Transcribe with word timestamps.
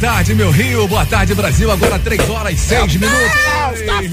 Tarde, 0.00 0.34
meu 0.34 0.50
Rio. 0.50 0.88
Boa 0.88 1.04
tarde, 1.04 1.34
Brasil. 1.34 1.70
Agora 1.70 1.98
3 1.98 2.30
horas 2.30 2.54
e 2.54 2.56
6 2.56 2.96
minutos. 2.96 3.30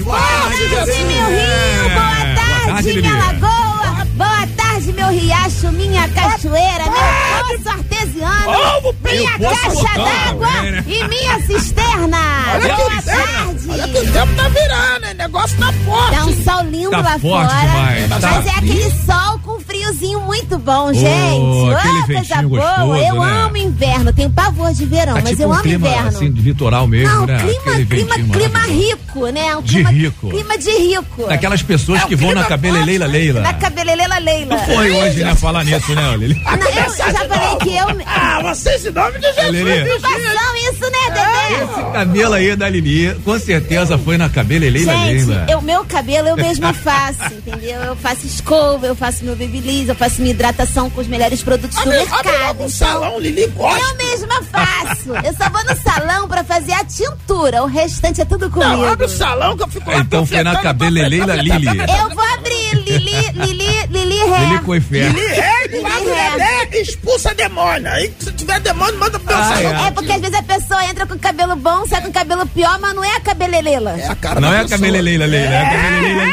Boa 0.04 0.20
tarde, 0.20 0.64
meu 0.66 1.26
Rio. 1.26 1.88
Boa 1.94 2.34
tarde, 2.66 3.00
minha 3.00 3.16
lagoa. 3.16 4.04
Boa 4.14 4.46
tarde, 4.56 4.92
meu 4.92 5.08
riacho, 5.08 5.72
minha 5.72 6.08
cachoeira, 6.08 6.84
meu 6.84 7.27
poço 7.48 7.68
artesiano, 7.68 8.94
minha 9.04 9.38
Meu 9.38 9.50
poço 9.50 9.84
caixa 9.84 9.98
d'água 9.98 10.50
né? 10.62 10.84
e 10.86 11.08
minha 11.08 11.40
cisterna. 11.46 12.18
Olha 12.54 12.76
Boa 12.76 12.90
que 12.90 13.02
tarde. 13.04 13.70
olha 13.70 13.88
que 13.88 13.98
o 13.98 14.12
tempo 14.12 14.34
tá 14.34 14.48
virando, 14.48 15.06
hein? 15.06 15.14
Negócio 15.16 15.58
tá 15.58 15.72
forte. 15.84 16.16
Tá 16.16 16.24
um 16.24 16.44
sol 16.44 16.62
lindo 16.70 16.90
Tá 16.90 17.00
lá 17.00 17.18
fora. 17.18 17.46
demais, 17.48 18.08
Mas 18.08 18.20
tá 18.20 18.42
é 18.46 18.50
aquele 18.58 18.90
sol 18.90 19.38
com 19.42 19.60
friozinho 19.60 20.20
muito 20.20 20.58
bom, 20.58 20.92
gente. 20.92 21.08
Ô, 21.38 21.74
coisa 22.06 22.42
boa. 22.42 22.60
gostoso, 22.60 22.96
eu 22.96 23.14
né? 23.24 23.40
amo 23.44 23.56
inverno. 23.56 24.12
Tenho 24.12 24.30
pavor 24.30 24.72
de 24.72 24.84
verão, 24.86 25.14
Tá 25.14 25.20
mas 25.20 25.30
tipo 25.30 25.42
eu 25.42 25.48
um 25.48 25.52
amo 25.52 25.62
clima 25.62 25.88
inverno. 25.88 26.08
assim 26.08 26.32
de 26.32 26.40
litoral 26.42 26.86
mesmo, 26.86 27.14
Não, 27.14 27.26
né? 27.26 27.38
clima, 27.38 27.60
Aquele 27.78 27.86
clima, 27.86 28.14
clima 28.14 28.58
rico, 28.60 29.26
né? 29.28 29.56
Um 29.56 29.62
De 29.62 29.74
clima, 29.74 29.90
rico. 29.90 30.28
Clima 30.30 30.58
de 30.58 30.70
rico. 30.70 31.26
Daquelas 31.28 31.62
pessoas 31.62 32.02
É 32.02 32.06
que 32.06 32.14
o 32.14 32.18
vão 32.18 32.34
na 32.34 32.44
cabeleleila 32.44 33.06
Leila. 33.06 33.40
Na 33.40 33.54
cabelelela 33.54 34.18
Leila. 34.18 34.58
Foi 34.58 34.90
hoje, 34.90 35.24
né? 35.24 35.34
Falar 35.34 35.64
nisso, 35.64 35.94
né, 35.94 36.16
Lili? 36.16 36.42
Não, 36.44 36.52
eu, 36.54 36.84
eu 37.06 37.12
já 37.12 37.24
falei 37.38 37.56
que 37.58 37.76
eu. 37.76 37.86
Ah, 38.06 38.40
vocês 38.42 38.86
em 38.86 38.90
nome 38.90 39.18
de 39.18 39.26
Jesus. 39.32 39.50
Lili. 39.50 39.82
Preocupação 39.84 40.56
isso, 40.56 40.90
né, 40.90 40.98
Dedé? 41.08 41.64
Esse 41.64 41.92
cabelo 41.92 42.34
aí 42.34 42.56
da 42.56 42.68
Lili, 42.68 43.14
com 43.24 43.38
certeza 43.38 43.98
foi 43.98 44.16
na 44.16 44.28
cabeleleila 44.28 44.92
Gente, 44.92 45.24
Leila. 45.26 45.58
o 45.58 45.62
meu 45.62 45.84
cabelo 45.84 46.28
eu 46.28 46.36
mesma 46.36 46.72
faço, 46.72 47.24
entendeu? 47.32 47.80
Eu 47.82 47.96
faço 47.96 48.26
escova, 48.26 48.86
eu 48.86 48.94
faço 48.94 49.24
meu 49.24 49.34
babyliss, 49.36 49.88
eu 49.88 49.94
faço 49.94 50.20
minha 50.20 50.30
hidratação 50.32 50.88
com 50.90 51.00
os 51.00 51.06
melhores 51.06 51.42
produtos 51.42 51.76
do 51.76 51.82
Abre, 51.82 51.98
abre 52.00 52.08
logo 52.12 52.28
mercado. 52.38 52.62
um 52.64 52.68
salão, 52.68 53.20
Lili 53.20 53.42
Eu 53.42 53.50
gosta. 53.52 53.94
mesma 53.94 54.42
faço. 54.42 55.10
Eu 55.24 55.34
só 55.36 55.48
vou 55.50 55.64
no 55.64 55.76
salão 55.82 56.28
pra 56.28 56.44
fazer 56.44 56.72
a 56.72 56.84
tintura. 56.84 57.62
O 57.62 57.66
restante 57.66 58.20
é 58.20 58.24
tudo 58.24 58.50
comigo. 58.50 58.70
Não, 58.72 58.88
abre 58.92 59.06
o 59.06 59.08
salão 59.08 59.56
que 59.56 59.62
eu 59.62 59.68
fico 59.68 59.90
lá 59.90 59.98
Então 59.98 60.24
foi 60.26 60.42
na 60.42 60.52
panfletando, 60.56 60.84
Lili. 60.88 61.18
Eu 61.18 62.14
vou 62.14 62.24
abrir 62.34 62.67
Lili, 62.90 63.32
Lili, 63.34 63.86
Lili 63.90 64.18
Ré. 64.18 64.38
Lili 64.46 64.58
com 64.60 64.74
inferno. 64.76 65.18
Lili 65.18 65.32
é, 65.32 65.68
do 65.68 65.82
lado 65.82 65.98
Lili 66.00 66.10
é. 66.10 66.30
Dedé, 66.30 66.80
expulsa 66.80 67.34
demônio. 67.34 67.90
Aí 67.92 68.12
se 68.18 68.32
tiver 68.32 68.60
demônio, 68.60 68.98
manda 68.98 69.18
pro 69.18 69.34
Ah, 69.34 69.44
salão. 69.44 69.86
É 69.86 69.90
porque 69.90 70.12
às 70.12 70.20
vezes 70.20 70.34
a 70.38 70.42
pessoa 70.42 70.84
entra 70.86 71.06
com 71.06 71.18
cabelo 71.18 71.56
bom, 71.56 71.86
sai 71.86 72.00
com 72.02 72.12
cabelo 72.12 72.46
pior, 72.46 72.78
mas 72.80 72.94
não 72.94 73.04
é 73.04 73.16
a 73.16 73.20
cabelelela. 73.20 73.98
É 73.98 74.06
a 74.08 74.14
cara 74.16 74.40
Não 74.40 74.50
da 74.50 74.56
é 74.56 74.58
a 74.58 74.62
pessoa. 74.62 74.78
cabeleleila 74.78 75.26
Leila, 75.26 75.54
é 75.54 75.62
a 75.62 75.70
cabeleleila 75.70 76.24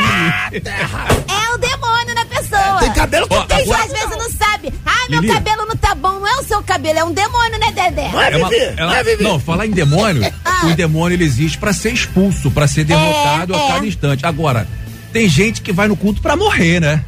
Lili. 0.52 0.62
Terra. 0.62 1.08
É 1.28 1.54
o 1.54 1.58
demônio 1.58 2.16
na 2.16 2.26
pessoa. 2.26 2.80
Tem 2.80 2.94
cabelo 2.94 3.28
que 3.28 3.36
Ó, 3.36 3.42
tem 3.44 3.62
agora- 3.64 3.84
às 3.84 3.92
vezes 3.92 4.10
não 4.10 4.32
sabe. 4.32 4.74
Ah, 4.86 4.92
meu 5.10 5.22
Lili. 5.22 5.34
cabelo 5.34 5.66
não 5.66 5.76
tá 5.76 5.94
bom. 5.96 6.20
Não 6.20 6.28
é 6.28 6.38
o 6.40 6.44
seu 6.44 6.62
cabelo, 6.64 7.00
é 7.00 7.04
um 7.04 7.14
demônio, 7.14 7.60
né, 7.60 7.72
Dedé? 7.72 8.10
Não 8.12 8.22
é, 8.22 8.32
É 8.32 8.38
uma- 8.38 8.50
ela- 8.78 9.00
é, 9.00 9.16
não, 9.18 9.40
falar 9.40 9.66
em 9.68 9.72
demônio, 9.72 10.24
Ah. 10.46 10.66
o 10.66 10.74
demônio 10.76 11.16
ele 11.16 11.24
existe 11.26 11.58
pra 11.58 11.74
ser 11.74 11.92
expulso, 11.94 12.50
pra 12.52 12.68
ser 12.68 12.84
derrotado 12.86 13.54
É, 13.54 13.58
a 13.58 13.60
é. 13.64 13.68
cada 13.74 13.86
instante. 13.86 14.26
Agora, 14.26 14.68
tem 15.16 15.30
gente 15.30 15.62
que 15.62 15.72
vai 15.72 15.88
no 15.88 15.96
culto 15.96 16.22
pra 16.22 16.36
morrer, 16.36 16.82
né? 16.82 17.06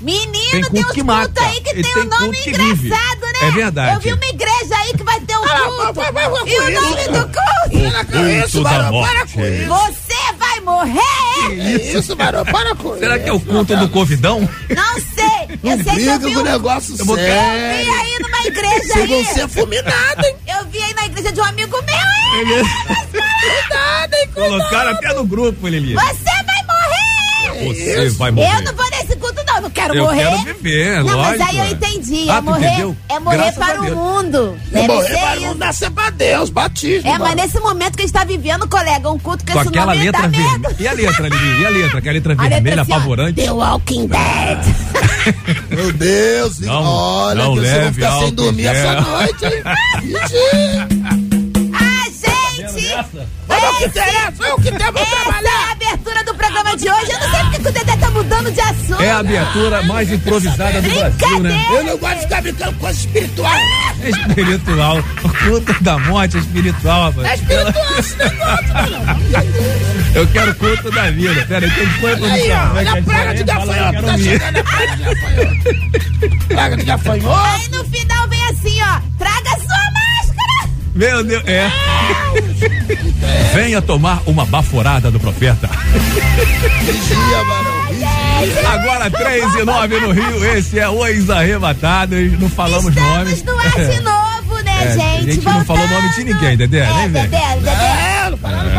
Menino, 0.00 0.50
Tem 0.50 0.50
tem, 0.50 0.62
culto 0.62 0.78
uns 0.88 0.92
que 0.92 1.02
cultos 1.04 1.42
aí 1.44 1.60
que 1.60 1.74
tem, 1.74 1.82
tem 1.82 2.02
um 2.02 2.04
nome 2.06 2.18
culto 2.26 2.42
que 2.42 2.50
vive. 2.52 2.86
engraçado, 2.88 3.20
né? 3.20 3.32
É 3.48 3.50
verdade. 3.52 3.94
Eu 3.94 4.00
vi 4.00 4.12
uma 4.12 4.26
igreja 4.26 4.76
aí 4.78 4.92
que 4.94 5.02
vai 5.04 5.20
ter 5.20 5.36
um 5.36 5.40
culto. 5.42 6.00
e 6.48 6.58
o 6.58 6.80
nome 6.80 7.04
do 7.04 7.20
culto? 7.22 7.90
Para 7.92 8.04
com 8.04 8.28
isso, 8.28 8.50
Culto 8.52 8.62
da 8.64 8.70
Barão, 8.70 9.02
para 9.02 9.14
morte. 9.14 9.32
com 9.32 9.46
isso. 9.46 9.68
Você 9.68 10.32
vai 10.38 10.60
morrer? 10.60 11.96
Isso, 11.98 12.16
Barão, 12.16 12.44
para 12.44 12.74
com 12.74 12.88
isso. 12.90 12.98
Será 12.98 13.18
que 13.20 13.28
é 13.28 13.32
o 13.32 13.40
culto 13.40 13.76
do 13.76 13.88
Covidão? 13.88 14.40
Não 14.68 14.94
sei. 15.00 15.26
Eu 15.62 15.82
sei 15.82 15.94
que 15.96 16.04
eu 16.06 16.18
vi, 16.20 16.36
o 16.36 16.40
um, 16.40 16.42
negócio 16.42 16.94
Eu 16.98 17.04
vou- 17.04 17.16
eu 17.18 17.24
sério. 17.24 17.84
vi 17.84 17.90
aí 18.00 18.18
numa 18.20 18.46
igreja 18.46 18.92
Vocês 18.92 19.08
vão 19.08 19.18
aí. 19.18 19.24
ser 19.24 19.48
fulminados, 19.48 20.24
hein? 20.24 20.36
Eu 20.58 20.64
vi 20.66 20.82
aí 20.82 20.94
na 20.94 21.06
igreja 21.06 21.32
de 21.32 21.40
um 21.40 21.44
amigo 21.44 21.76
meu. 21.82 21.96
hein? 21.96 22.64
Cuidado, 23.10 24.14
hein? 24.14 24.28
Colocaram 24.34 24.90
até 24.92 25.14
no 25.14 25.24
grupo, 25.24 25.66
Lili. 25.68 25.94
Você 25.94 26.02
vai 26.44 26.62
morrer! 26.62 26.65
Você 27.64 28.08
vai 28.10 28.30
morrer. 28.30 28.56
Eu 28.58 28.62
não 28.64 28.74
vou 28.74 28.90
nesse 28.90 29.16
culto, 29.16 29.42
não. 29.46 29.60
Não 29.62 29.70
quero 29.70 29.94
Eu 29.94 30.04
morrer. 30.04 30.24
quero 30.24 30.44
viver, 30.44 31.02
Não, 31.04 31.16
lógico. 31.16 31.38
mas 31.38 31.40
aí 31.48 31.58
eu 31.58 31.66
entendi. 31.72 32.26
Ah, 32.28 32.36
É 32.36 32.40
morrer, 32.40 32.94
é 33.08 33.18
morrer 33.18 33.36
Graças 33.36 33.54
para 33.56 33.80
o 33.80 33.96
mundo. 33.96 34.58
É 34.70 34.74
Deve 34.74 34.88
morrer 34.88 35.18
para 35.18 35.36
isso. 35.36 35.46
não 35.46 35.54
nascer 35.54 35.90
pra 35.90 36.10
Deus, 36.10 36.50
batismo. 36.50 37.08
É, 37.08 37.12
mas 37.12 37.20
Barão. 37.20 37.34
nesse 37.36 37.58
momento 37.60 37.96
que 37.96 38.02
a 38.02 38.06
gente 38.06 38.12
tá 38.14 38.24
vivendo, 38.24 38.68
colega, 38.68 39.10
um 39.10 39.18
culto 39.18 39.44
com, 39.46 39.52
Com 39.52 39.60
esse 39.60 39.68
aquela 39.68 39.94
nome 39.94 40.04
letra 40.04 40.22
dá 40.22 40.28
medo. 40.28 40.42
vermelha. 40.44 40.76
E 40.78 40.88
a 40.88 40.92
letra, 40.92 41.28
Lili? 41.28 41.60
E 41.62 41.66
a 41.66 41.68
letra? 41.70 42.00
Que 42.02 42.08
é 42.08 42.10
a 42.10 42.14
letra 42.14 42.32
A 42.38 42.42
letra 42.42 42.48
vermelha, 42.56 42.82
assim, 42.82 42.92
apavorante. 42.92 43.42
The 43.42 43.50
Walking 43.52 44.06
Dead. 44.08 44.58
Meu 45.70 45.92
Deus, 45.92 46.60
Não, 46.60 46.82
olha, 46.84 47.42
não 47.44 47.54
que 47.54 47.60
vocês 47.60 47.72
vão 47.72 47.80
leve 47.82 47.94
ficar 47.94 48.18
sem 48.20 48.34
dormir 48.34 48.66
essa 48.66 49.00
noite, 49.00 49.44
hein? 49.44 49.62
Ah, 51.78 52.08
gente! 52.10 52.88
Vamos 53.60 53.64
ao 53.68 53.74
que 53.78 53.84
interessa, 53.86 54.44
é 54.46 54.54
o 54.54 54.60
que 54.60 54.72
pra 54.72 54.86
Essa 54.88 54.98
é 54.98 55.02
a 55.02 55.22
trabalhar. 55.22 55.72
abertura 55.72 56.24
do 56.24 56.34
programa 56.34 56.76
de 56.76 56.90
hoje. 56.90 57.10
Eu 57.12 57.20
não 57.20 57.30
sei 57.30 57.40
porque 57.40 57.58
que 57.62 57.68
o 57.68 57.72
Dedé 57.72 57.96
tá 57.96 58.10
mudando 58.10 58.52
de 58.52 58.60
assunto. 58.60 59.02
É 59.02 59.10
a 59.10 59.18
abertura 59.18 59.82
mais 59.82 60.12
improvisada 60.12 60.82
do 60.82 60.88
Brasil, 60.90 61.40
né? 61.40 61.66
Eu 61.70 61.84
não 61.84 61.98
gosto 61.98 62.14
de 62.16 62.22
ficar 62.22 62.42
brincando 62.42 62.72
com 62.74 62.78
coisa 62.80 62.98
espiritual. 63.00 63.52
É 64.02 64.08
espiritual. 64.10 64.98
O 64.98 65.28
culto 65.44 65.82
da 65.82 65.98
morte 65.98 66.36
é 66.36 66.40
espiritual, 66.40 67.10
rapaz. 67.10 67.26
É 67.28 67.34
espiritual 67.34 67.98
esse 67.98 68.16
negócio. 68.16 68.66
Eu 70.14 70.26
quero 70.28 70.50
o 70.50 70.54
culto 70.54 70.90
da 70.90 71.10
vida. 71.10 71.44
Pera 71.46 71.66
aí, 71.66 71.72
quem 71.72 71.86
foi 71.86 72.10
a 72.10 72.14
Aí, 72.14 72.20
produção? 72.20 72.64
ó, 72.64 72.66
Como 72.68 72.78
é 72.78 72.84
que 72.84 72.88
olha 72.88 72.92
a 72.92 72.96
é? 72.98 73.02
praga 73.02 73.34
de 73.34 73.40
eu 73.40 73.46
gafanhoto. 73.46 74.06
Tá 74.06 74.18
chegando 74.18 74.56
a 74.58 74.64
praga 74.64 74.96
de 74.96 75.04
gafanhoto. 75.04 75.86
Praga 76.48 76.76
de 76.76 76.84
gafanhoto. 76.84 77.40
Aí 77.44 77.68
no 77.68 77.84
final 77.84 78.28
vem 78.28 78.44
assim, 78.46 78.78
ó. 78.82 79.00
Traga 79.18 79.50
sua 79.50 79.56
máscara! 79.56 79.65
Meu 80.96 81.22
Deus, 81.22 81.42
é. 81.46 81.70
Venha 83.54 83.80
tomar 83.82 84.22
uma 84.26 84.44
baforada 84.46 85.10
do 85.10 85.20
profeta. 85.20 85.68
Vigia, 86.80 87.44
Barão. 87.44 87.86
Vigia. 87.88 88.68
Agora 88.70 89.10
3 89.10 89.54
e 89.56 89.64
9 89.64 90.00
no 90.00 90.12
Rio, 90.12 90.56
esse 90.56 90.78
é 90.78 90.88
Os 90.88 91.28
Arrebatados, 91.30 92.38
não 92.40 92.48
falamos 92.48 92.94
nomes. 92.94 93.34
Estamos 93.34 93.62
no 93.64 93.68
ar 93.82 93.90
de 93.90 94.00
novo, 94.00 94.62
né, 94.62 94.84
É, 94.84 94.92
gente? 94.92 95.30
a 95.30 95.32
gente 95.34 95.44
não 95.44 95.64
falou 95.64 95.86
nome 95.88 96.08
de 96.14 96.24
ninguém, 96.24 96.56
Dedé, 96.56 96.78
É, 96.80 96.92
nem 96.94 97.08
vem. 97.10 97.22
Dedé, 97.22 97.56
Dedé. 97.56 97.70
É, 97.70 98.30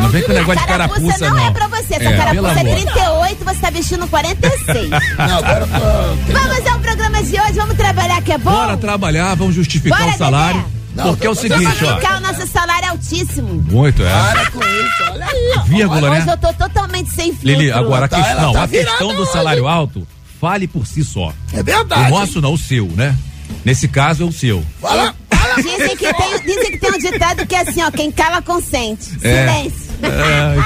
não 0.01 0.05
É, 0.05 0.09
vem 0.09 0.21
com 0.23 0.31
o 0.31 0.35
negócio 0.35 0.61
de 0.61 0.67
carapuça, 0.67 1.29
não, 1.29 1.35
não. 1.37 1.47
é 1.47 1.51
pra 1.51 1.67
você. 1.67 1.95
Essa 1.95 2.03
É, 2.03 2.17
carapuça 2.17 2.47
é 2.47 2.61
amor. 2.61 2.75
38, 2.75 3.45
você 3.45 3.59
tá 3.61 3.69
vestindo 3.69 4.07
46. 4.07 4.89
Não, 5.17 5.37
agora 5.37 5.65
vamos 5.65 6.67
ao 6.71 6.79
programa 6.79 7.23
de 7.23 7.39
hoje, 7.39 7.53
vamos 7.53 7.75
trabalhar 7.77 8.21
que 8.21 8.31
é 8.31 8.37
bom? 8.37 8.51
Bora 8.51 8.77
trabalhar, 8.77 9.35
vamos 9.35 9.55
justificar 9.55 9.99
Bora, 9.99 10.11
o 10.13 10.17
salário. 10.17 10.61
Dedé. 10.61 10.76
Não, 10.97 11.09
porque 11.13 11.27
é 11.27 11.29
o 11.29 11.35
seguinte, 11.35 11.65
ó. 11.65 11.69
Justificar 11.71 12.17
o 12.17 12.21
nosso 12.21 12.47
salário 12.47 12.85
é 12.85 12.89
altíssimo. 12.89 13.63
Muito, 13.71 14.03
é. 14.03 14.09
Para 14.09 14.51
com 14.51 14.59
isso, 14.59 15.03
olha 15.11 15.25
aí. 15.25 15.53
Vírgula, 15.67 16.11
Hoje 16.11 16.25
né? 16.25 16.33
eu 16.33 16.37
tô 16.37 16.53
totalmente 16.53 17.09
sem 17.11 17.31
filtro. 17.31 17.47
Lili, 17.47 17.71
agora 17.71 18.05
a 18.05 18.07
Tá, 18.09 18.17
questão, 18.17 18.43
ela 18.43 18.53
tá 18.53 18.63
a 18.63 18.67
questão 18.67 19.15
do 19.15 19.25
salário 19.27 19.67
alto, 19.67 20.07
fale 20.41 20.67
por 20.67 20.85
si 20.85 21.03
só. 21.03 21.33
É 21.53 21.61
O 21.61 21.63
verdade. 21.63 22.09
nosso 22.11 22.41
não, 22.41 22.53
o 22.53 22.57
seu, 22.57 22.85
né? 22.87 23.15
Nesse 23.63 23.87
caso 23.87 24.23
é 24.23 24.25
o 24.25 24.31
seu. 24.31 24.63
Fala, 24.81 25.15
fala. 25.31 25.55
Dizem 25.55 25.95
que, 25.95 26.13
tem, 26.13 26.39
dizem 26.45 26.71
que 26.71 26.77
tem 26.77 26.91
um 26.91 26.97
ditado 26.97 27.45
que 27.47 27.55
é 27.55 27.61
assim, 27.61 27.81
ó, 27.81 27.89
quem 27.91 28.11
cala 28.11 28.41
consente. 28.41 29.09
É. 29.21 29.47
Silêncio. 29.47 29.86
É, 29.86 29.86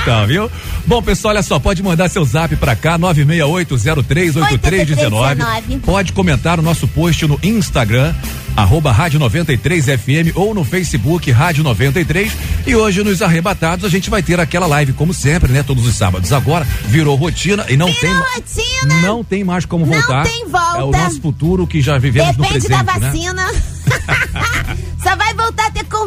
então, 0.02 0.28
viu? 0.28 0.52
Bom, 0.86 1.02
pessoal, 1.02 1.34
olha 1.34 1.42
só, 1.44 1.60
pode 1.60 1.82
mandar 1.84 2.10
seu 2.10 2.24
zap 2.26 2.56
pra 2.56 2.76
cá, 2.76 2.98
968038319. 3.00 5.80
Pode 5.84 6.14
comentar 6.14 6.60
o 6.60 6.62
nosso 6.62 6.88
post 6.88 7.26
no 7.28 7.40
Instagram, 7.44 8.14
arroba 8.56 8.92
Rádio 8.92 9.20
93 9.20 9.86
FM 9.86 10.36
ou 10.36 10.54
no 10.54 10.64
Facebook 10.64 11.32
Rádio 11.32 11.64
93. 11.64 12.32
E 12.66 12.76
hoje 12.76 13.04
nos 13.04 13.22
arrebatados 13.22 13.86
a 13.86 13.90
gente 13.90 14.10
vai 14.10 14.22
ter 14.24 14.40
aquela 14.40 14.68
live, 14.68 14.94
como 14.94 15.14
sempre, 15.14 15.52
né? 15.52 15.64
Todos 15.64 15.86
os 15.86 15.96
sábados. 15.96 16.32
Agora 16.34 16.66
virou 16.88 17.16
rotina 17.16 17.66
e 17.70 17.78
não 17.78 17.88
Virou 17.88 18.02
tem. 18.02 18.14
rotina. 18.14 19.02
Não 19.02 19.24
tem 19.24 19.44
mais 19.44 19.66
como 19.66 19.86
Não 19.86 19.94
voltar. 19.94 20.24
tem 20.24 20.48
volta. 20.48 20.80
É 20.80 20.84
o 20.84 20.92
nosso 20.92 21.22
futuro 21.22 21.66
que 21.68 21.82
já 21.82 21.98
vivemos 21.98 22.36
no 22.38 22.44
Depende 22.44 22.68
presente. 22.68 22.86
da 22.86 23.00
né? 23.00 23.00
vacina. 23.00 23.48
Só 23.52 23.62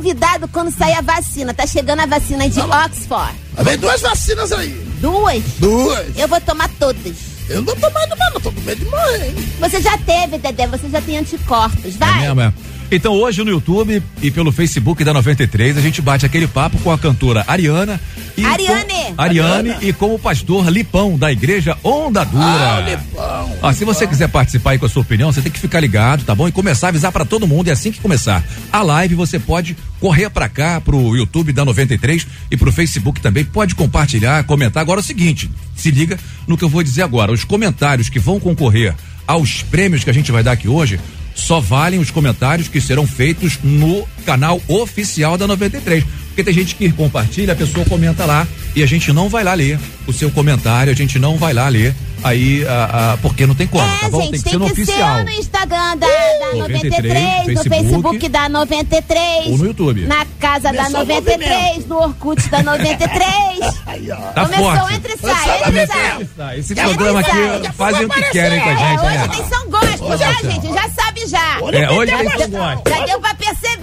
convidado 0.04 0.46
quando 0.48 0.70
sair 0.70 0.94
a 0.94 1.00
vacina. 1.00 1.54
Tá 1.54 1.66
chegando 1.66 2.00
a 2.00 2.06
vacina 2.06 2.48
de 2.48 2.60
Oxford. 2.60 3.34
Vem 3.62 3.78
duas 3.78 4.02
vacinas 4.02 4.52
aí. 4.52 4.70
Duas. 5.00 5.42
Duas. 5.58 6.18
Eu 6.18 6.28
vou 6.28 6.40
tomar 6.42 6.68
todas. 6.78 7.16
Eu 7.48 7.62
não 7.62 7.74
tô 7.74 7.90
mais 7.90 8.08
não 8.08 8.40
tô 8.40 8.52
com 8.52 8.60
medo 8.60 8.84
de 8.84 8.90
morrer. 8.90 9.34
Você 9.60 9.80
já 9.80 9.96
teve, 9.98 10.38
Dedé, 10.38 10.66
você 10.66 10.88
já 10.88 11.00
tem 11.00 11.18
anticorpos, 11.18 11.94
vai. 11.96 12.24
É 12.24 12.34
mesmo, 12.34 12.40
é. 12.40 12.52
Então 12.94 13.12
hoje 13.12 13.42
no 13.42 13.50
YouTube 13.50 14.00
e 14.22 14.30
pelo 14.30 14.52
Facebook 14.52 15.02
da 15.02 15.12
93 15.12 15.76
a 15.76 15.80
gente 15.80 16.00
bate 16.00 16.24
aquele 16.24 16.46
papo 16.46 16.78
com 16.78 16.92
a 16.92 16.96
cantora 16.96 17.44
Ariana 17.48 18.00
e 18.36 18.44
Ariane. 18.44 18.84
com, 18.84 19.14
Ariane 19.20 19.70
Ariana. 19.70 19.78
e 19.82 19.92
com 19.92 20.14
o 20.14 20.18
pastor 20.18 20.68
Lipão 20.68 21.18
da 21.18 21.32
igreja 21.32 21.76
Onda 21.82 22.22
Dura. 22.24 22.44
Ah, 22.44 22.80
Lipão, 22.88 23.56
Ó, 23.62 23.72
se 23.72 23.84
você 23.84 24.06
quiser 24.06 24.28
participar 24.28 24.70
aí 24.70 24.78
com 24.78 24.86
a 24.86 24.88
sua 24.88 25.02
opinião, 25.02 25.32
você 25.32 25.42
tem 25.42 25.50
que 25.50 25.58
ficar 25.58 25.80
ligado, 25.80 26.22
tá 26.22 26.36
bom? 26.36 26.46
E 26.46 26.52
começar 26.52 26.86
a 26.86 26.90
avisar 26.90 27.10
pra 27.10 27.24
todo 27.24 27.48
mundo. 27.48 27.66
E 27.66 27.72
assim 27.72 27.90
que 27.90 28.00
começar 28.00 28.44
a 28.72 28.82
live, 28.82 29.16
você 29.16 29.40
pode 29.40 29.76
correr 29.98 30.30
pra 30.30 30.48
cá, 30.48 30.80
pro 30.80 31.16
YouTube 31.16 31.52
da 31.52 31.64
93 31.64 32.24
e 32.48 32.56
pro 32.56 32.70
Facebook 32.70 33.20
também. 33.20 33.44
Pode 33.44 33.74
compartilhar, 33.74 34.44
comentar. 34.44 34.80
Agora 34.80 35.00
é 35.00 35.02
o 35.02 35.04
seguinte, 35.04 35.50
se 35.74 35.90
liga 35.90 36.16
no 36.46 36.56
que 36.56 36.62
eu 36.62 36.68
vou 36.68 36.82
dizer 36.84 37.02
agora. 37.02 37.32
Os 37.32 37.42
comentários 37.42 38.08
que 38.08 38.20
vão 38.20 38.38
concorrer 38.38 38.94
aos 39.26 39.64
prêmios 39.64 40.04
que 40.04 40.10
a 40.10 40.14
gente 40.14 40.30
vai 40.30 40.44
dar 40.44 40.52
aqui 40.52 40.68
hoje 40.68 41.00
só 41.34 41.60
valem 41.60 41.98
os 42.00 42.10
comentários 42.10 42.68
que 42.68 42.80
serão 42.80 43.06
feitos 43.06 43.58
no 43.62 44.06
canal 44.24 44.60
oficial 44.68 45.36
da 45.36 45.46
93. 45.46 46.04
Porque 46.28 46.44
tem 46.44 46.54
gente 46.54 46.74
que 46.74 46.90
compartilha, 46.92 47.52
a 47.52 47.56
pessoa 47.56 47.84
comenta 47.86 48.24
lá 48.24 48.46
e 48.74 48.82
a 48.82 48.86
gente 48.86 49.12
não 49.12 49.28
vai 49.28 49.44
lá 49.44 49.54
ler 49.54 49.78
o 50.06 50.12
seu 50.12 50.30
comentário, 50.30 50.92
a 50.92 50.96
gente 50.96 51.18
não 51.18 51.36
vai 51.36 51.52
lá 51.52 51.68
ler 51.68 51.94
aí, 52.22 52.66
a, 52.66 53.12
a- 53.12 53.16
porque 53.18 53.46
não 53.46 53.54
tem 53.54 53.66
como, 53.66 53.84
É, 53.84 53.98
tá 53.98 54.08
bom? 54.08 54.20
gente, 54.22 54.30
tem 54.32 54.42
que 54.42 54.50
ser 54.50 54.58
no 54.58 54.66
oficial. 54.66 55.22
no 55.24 55.30
Instagram 55.30 55.96
da, 55.98 56.06
da 56.06 56.52
93, 56.54 56.62
93, 56.62 57.38
no 57.38 57.44
Facebook, 57.44 57.68
Facebook 57.68 58.28
da 58.28 58.48
93. 58.48 59.46
ou 59.48 59.58
no 59.58 59.66
YouTube. 59.66 60.06
Na 60.06 60.24
casa 60.40 60.72
da 60.72 60.84
Começou 60.84 61.00
o 61.00 61.06
93, 61.06 61.48
movimento. 61.48 61.88
no 61.88 61.96
Orkut 62.02 62.48
da 62.48 62.62
93. 62.62 63.74
Aí, 63.86 64.10
ó. 64.10 64.16
Tá 64.16 64.44
Começou, 64.46 64.70
forte. 64.74 64.94
entre 64.94 65.12
e 65.14 65.18
sai, 65.18 65.68
entre 65.68 65.82
e 65.84 66.28
sai. 66.36 66.58
Esse 66.58 66.74
Já 66.74 66.84
programa 66.84 67.20
aqui 67.20 67.30
já 67.64 67.72
fazem 67.72 68.04
o 68.06 68.08
que 68.08 68.22
querem 68.30 68.60
com 68.60 68.68
a 68.68 68.72
É, 68.72 68.76
gente, 68.76 69.00
hoje 69.00 69.18
né? 69.18 69.28
tem 69.28 69.48
São 69.48 69.70
Gospel, 69.70 70.18
já, 70.18 70.34
tem. 70.34 70.50
gente, 70.50 70.66
já 70.72 70.88
sabe 70.90 71.26
já. 71.26 71.58
Hoje 71.60 71.76
É, 71.76 71.90
hoje 71.90 72.12
tem 72.12 72.28
tem 72.30 72.38
São 72.38 72.50
Gospel. 72.50 72.94
Já 72.98 73.06
deu 73.06 73.20
pra 73.20 73.34
perceber 73.34 73.54
que 73.54 73.68
tem 73.68 73.73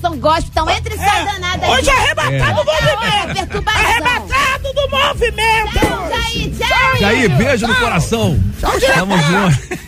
São 0.00 0.16
Gospel, 0.18 0.48
então 0.50 0.70
entre 0.70 0.96
sai 0.96 1.24
danada 1.24 1.66
aí. 1.66 1.72
Hoje 1.72 1.90
é 1.90 1.92
arrebatado 1.96 2.54
do 2.54 2.64
Toda 2.64 2.72
hora, 2.72 2.96
movimento. 2.96 3.34
perturbação. 3.34 3.84
Arrebatado 3.84 4.72
do 4.74 4.88
movimento. 4.90 5.72
Tchau, 5.78 6.10
Jair, 6.10 6.50
tchau. 6.56 6.96
Jair, 7.00 7.30
beijo 7.36 7.66
no 7.66 7.74
coração. 7.76 8.40
Tchau, 8.60 8.72
diretor. 8.78 8.94
Tamo 8.98 9.18
junto. 9.18 9.78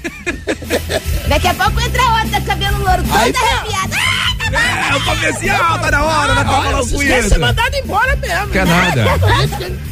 Daqui 1.28 1.48
a 1.48 1.54
pouco 1.54 1.80
entra 1.80 2.02
outra, 2.22 2.40
cabelo 2.40 2.78
louro, 2.78 3.02
toda 3.02 3.18
Aí 3.20 3.32
tá. 3.32 3.40
arrepiada. 3.40 3.96
Ah, 3.96 4.50
tá. 4.50 4.60
É, 4.90 4.96
o 4.96 5.04
comercial 5.04 5.78
tá 5.78 5.90
na 5.92 6.02
hora, 6.04 6.34
vai 6.34 6.44
Olha, 6.44 6.52
falar 6.62 6.72
não 6.72 6.82
se 6.84 6.94
com 6.94 7.02
esquece 7.02 7.20
de 7.20 7.26
isso. 7.26 7.28
ser 7.34 7.38
mandado 7.38 7.74
embora 7.76 8.16
mesmo. 8.16 8.48
Quer 8.48 8.66
nada. 8.66 9.04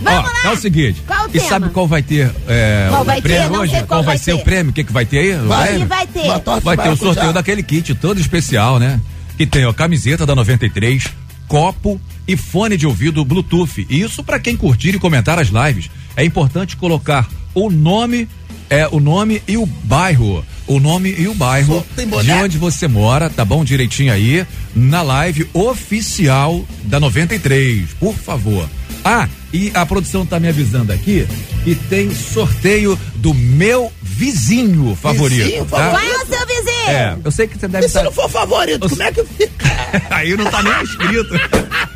Vamos 0.00 0.18
Ó, 0.28 0.32
lá. 0.32 0.50
é 0.50 0.52
o 0.52 0.56
seguinte. 0.56 1.00
Qual 1.06 1.24
o 1.26 1.28
e 1.28 1.32
tema? 1.32 1.48
sabe 1.48 1.68
qual 1.70 1.86
vai 1.86 2.02
ter 2.02 2.28
é, 2.48 2.88
Qual 2.90 3.02
o 3.02 3.04
vai 3.04 3.22
ter? 3.22 3.28
prêmio 3.28 3.50
Não 3.50 3.60
hoje? 3.60 3.72
qual 3.74 3.86
qual 3.86 4.02
vai 4.02 4.18
ser 4.18 4.34
ter. 4.34 4.40
o 4.40 4.44
prêmio? 4.44 4.70
O 4.72 4.74
que, 4.74 4.82
que 4.82 4.92
vai 4.92 5.06
ter 5.06 5.18
aí? 5.18 5.32
Vai. 5.46 5.78
Vai 5.84 6.06
ter. 6.08 6.26
Vai 6.62 6.76
ter 6.76 6.88
o 6.88 6.96
sorteio 6.96 7.32
daquele 7.32 7.62
kit 7.62 7.94
todo 7.94 8.20
especial, 8.20 8.80
né? 8.80 9.00
Que 9.36 9.46
tem, 9.46 9.64
ó, 9.64 9.72
camiseta 9.72 10.24
da 10.24 10.34
93, 10.34 11.08
copo 11.48 12.00
e 12.26 12.36
fone 12.36 12.76
de 12.76 12.86
ouvido 12.86 13.24
Bluetooth. 13.24 13.86
E 13.88 14.00
Isso 14.00 14.22
pra 14.22 14.38
quem 14.38 14.56
curtir 14.56 14.94
e 14.94 14.98
comentar 14.98 15.38
as 15.38 15.48
lives. 15.48 15.90
É 16.16 16.24
importante 16.24 16.76
colocar 16.76 17.28
o 17.54 17.70
nome, 17.70 18.28
é 18.70 18.86
o 18.90 19.00
nome 19.00 19.42
e 19.46 19.56
o 19.56 19.66
bairro. 19.66 20.44
O 20.66 20.80
nome 20.80 21.14
e 21.18 21.28
o 21.28 21.34
bairro 21.34 21.84
de 22.22 22.32
onde 22.32 22.56
você 22.56 22.88
mora, 22.88 23.28
tá 23.28 23.44
bom? 23.44 23.64
Direitinho 23.64 24.12
aí, 24.12 24.46
na 24.74 25.02
live 25.02 25.46
oficial 25.52 26.64
da 26.84 26.98
93, 26.98 27.90
por 28.00 28.14
favor. 28.14 28.66
Ah, 29.04 29.28
e 29.54 29.70
a 29.72 29.86
produção 29.86 30.26
tá 30.26 30.40
me 30.40 30.48
avisando 30.48 30.92
aqui 30.92 31.26
que 31.62 31.76
tem 31.76 32.12
sorteio 32.12 32.98
do 33.14 33.32
meu 33.32 33.90
vizinho 34.02 34.96
favorito. 34.96 35.44
Vizinho 35.44 35.64
tá? 35.66 35.90
Qual 35.90 36.02
é 36.02 36.16
o 36.16 36.26
seu 36.26 36.46
vizinho? 36.46 36.88
É, 36.88 37.16
eu 37.24 37.30
sei 37.30 37.46
que 37.46 37.56
você 37.58 37.68
deve 37.68 37.86
E 37.86 37.88
se 37.88 37.96
estar. 37.96 38.02
não 38.02 38.12
for 38.12 38.28
favorito, 38.28 38.88
como 38.88 39.02
é 39.02 39.12
que 39.12 39.24
fica? 39.24 39.64
Aí 40.10 40.36
não 40.36 40.44
tá 40.50 40.60
nem 40.62 40.82
escrito. 40.82 41.34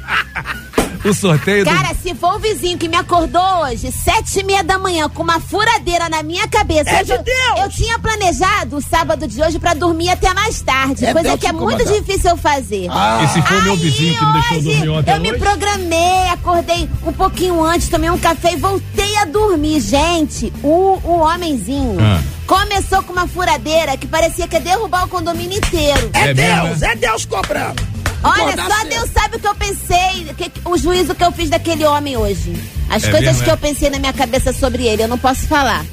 o 1.09 1.15
sorteio 1.15 1.65
do. 1.65 1.71
Cara, 1.71 1.95
se 2.03 2.15
for 2.15 2.37
o 2.37 2.39
vizinho 2.39 2.77
que 2.79 2.89
me 2.89 2.97
acordou 2.97 3.43
hoje, 3.65 3.91
sete 3.93 4.41
e 4.41 4.43
meia 4.45 4.63
da 4.63 4.79
manhã, 4.79 5.09
com 5.09 5.23
uma 5.23 5.41
furadeira 5.41 6.09
na 6.09 6.23
minha 6.23 6.47
cabeça. 6.49 6.91
É 6.91 6.95
Hoje 6.97 7.05
de 7.05 7.13
eu, 7.13 7.23
Deus! 7.23 7.61
eu 7.63 7.71
tinha 7.71 7.99
planejado 7.99 8.77
o 8.77 8.81
sábado 8.83 9.27
de 9.27 9.43
hoje 9.43 9.59
pra 9.59 9.75
dormir 9.75 10.11
até 10.11 10.33
mais 10.35 10.61
tarde. 10.61 11.05
É 11.05 11.13
coisa 11.13 11.29
Deus 11.31 11.41
que 11.41 11.47
é 11.47 11.53
muito 11.53 11.81
incomodar. 11.83 12.01
difícil 12.03 12.31
eu 12.31 12.37
fazer. 12.37 12.87
Ah, 12.91 13.21
E 13.25 13.29
se 13.29 13.43
for 13.43 13.63
meu 13.63 13.73
Aí, 13.73 13.79
vizinho 13.79 14.17
que 14.19 14.25
me 14.25 14.33
deixou 14.33 14.57
hoje, 14.57 14.69
dormir 14.71 14.89
ontem 14.91 15.11
Eu 15.15 15.21
me 15.21 15.29
noite? 15.31 15.43
programei, 15.45 16.29
acordei 16.33 16.89
um 17.07 17.13
pouquinho 17.13 17.63
antes, 17.65 17.89
tomei 17.89 18.11
um 18.11 18.19
café 18.19 18.53
e 18.53 18.57
voltei 18.57 19.17
a 19.19 19.25
dormir. 19.25 19.81
Gente, 19.81 20.53
o, 20.63 20.99
o 21.05 21.21
homenzinho 21.21 21.97
Ah. 22.01 22.21
começou 22.47 23.03
com 23.03 23.13
uma 23.13 23.27
furadeira 23.29 23.97
que 23.97 24.07
parecia 24.07 24.47
que 24.49 24.55
ia 24.57 24.61
derrubar 24.61 25.05
o 25.05 25.09
condomínio 25.09 25.59
inteiro. 25.59 26.11
é, 26.13 26.29
É 26.31 26.35
Deus, 26.35 26.69
mesmo, 26.69 26.85
é 26.85 26.97
Deus 26.97 27.25
cobrando. 27.25 27.83
Olha, 28.23 28.57
só. 28.57 28.85
Deus 28.89 29.11
sabe 29.13 29.37
o 29.37 29.41
que 29.41 29.47
eu 29.47 29.55
pensei, 29.55 30.25
que- 30.37 30.53
o 30.65 30.77
juízo 30.77 31.15
que 31.15 31.25
eu 31.25 31.31
fiz 31.33 31.49
daquele 31.51 31.85
homem 31.85 32.17
hoje. 32.17 32.55
As 32.91 33.05
É 33.05 33.11
coisas 33.11 33.29
mesmo, 33.29 33.45
que 33.45 33.51
é? 33.51 33.53
eu 33.53 33.59
pensei 33.59 33.91
na 33.91 33.99
minha 33.99 34.13
cabeça 34.13 34.53
sobre 34.53 34.85
ele, 34.87 35.03
eu 35.05 35.09
não 35.09 35.19
posso 35.19 35.47
falar. 35.47 35.85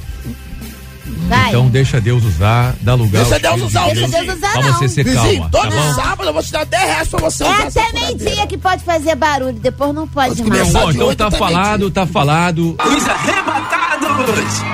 Vai. 1.27 1.49
Então 1.49 1.67
deixa 1.67 1.99
Deus 1.99 2.23
usar, 2.23 2.75
dá 2.81 2.93
lugar. 2.93 3.23
Deixa 3.23 3.39
Deus 3.39 3.61
usar 3.61 3.85
de 3.85 3.91
o 3.91 3.93
Deixa. 4.07 4.21
Deus 4.23 4.37
usar, 4.37 4.51
Pra 4.53 4.61
não. 4.63 4.73
você 4.73 4.87
ser 4.87 5.03
Vizinho, 5.03 5.23
calma, 5.23 5.49
tá 5.49 5.59
todo 5.59 5.71
bom? 5.75 5.93
sábado 5.95 6.29
eu 6.29 6.33
vou 6.33 6.43
te 6.43 6.51
dar 6.51 6.65
10 6.65 6.83
reais 6.83 7.07
pra 7.07 7.19
você 7.19 7.43
É 7.43 7.47
usar 7.49 7.67
até 7.67 7.93
meio-dia 7.93 8.47
que 8.47 8.57
pode 8.57 8.83
fazer 8.83 9.15
barulho, 9.15 9.53
depois 9.53 9.93
não 9.93 10.07
pode 10.07 10.35
Pode 10.43 10.49
mais. 10.49 10.71
Bom, 10.71 10.91
então 10.91 11.15
tá 11.15 11.31
falado, 11.31 11.89
tá 11.91 12.05
falado. 12.05 12.75
Os 12.85 13.09
arrebatados. 13.09 14.65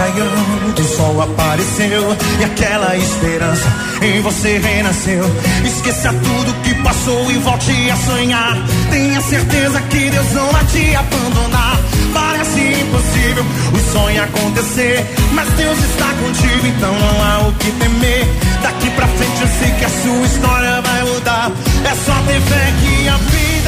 Raiando, 0.00 0.80
o 0.80 0.84
sol 0.96 1.20
apareceu 1.20 2.16
e 2.40 2.44
aquela 2.44 2.96
esperança 2.96 3.68
em 4.00 4.22
você 4.22 4.56
renasceu. 4.56 5.22
Esqueça 5.62 6.08
tudo 6.10 6.62
que 6.62 6.74
passou 6.76 7.30
e 7.30 7.34
volte 7.36 7.90
a 7.90 7.96
sonhar. 7.96 8.56
Tenha 8.90 9.20
certeza 9.20 9.78
que 9.82 10.08
Deus 10.08 10.32
não 10.32 10.46
vai 10.52 10.64
te 10.64 10.96
abandonar. 10.96 11.78
Parece 12.14 12.60
impossível 12.60 13.44
o 13.74 13.92
sonho 13.92 14.22
acontecer, 14.22 15.04
mas 15.34 15.46
Deus 15.50 15.78
está 15.78 16.06
contigo, 16.14 16.66
então 16.66 16.94
não 16.94 17.22
há 17.22 17.48
o 17.48 17.52
que 17.52 17.70
temer. 17.72 18.26
Daqui 18.62 18.88
pra 18.92 19.06
frente 19.06 19.42
eu 19.42 19.48
sei 19.48 19.70
que 19.72 19.84
a 19.84 19.90
sua 19.90 20.26
história 20.26 20.80
vai 20.80 21.04
mudar. 21.12 21.52
É 21.84 21.94
só 22.06 22.14
ter 22.26 22.40
fé 22.40 22.72
que 22.80 23.06
a 23.06 23.16
vida 23.18 23.59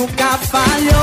nunca 0.00 0.38
falhou. 0.38 0.99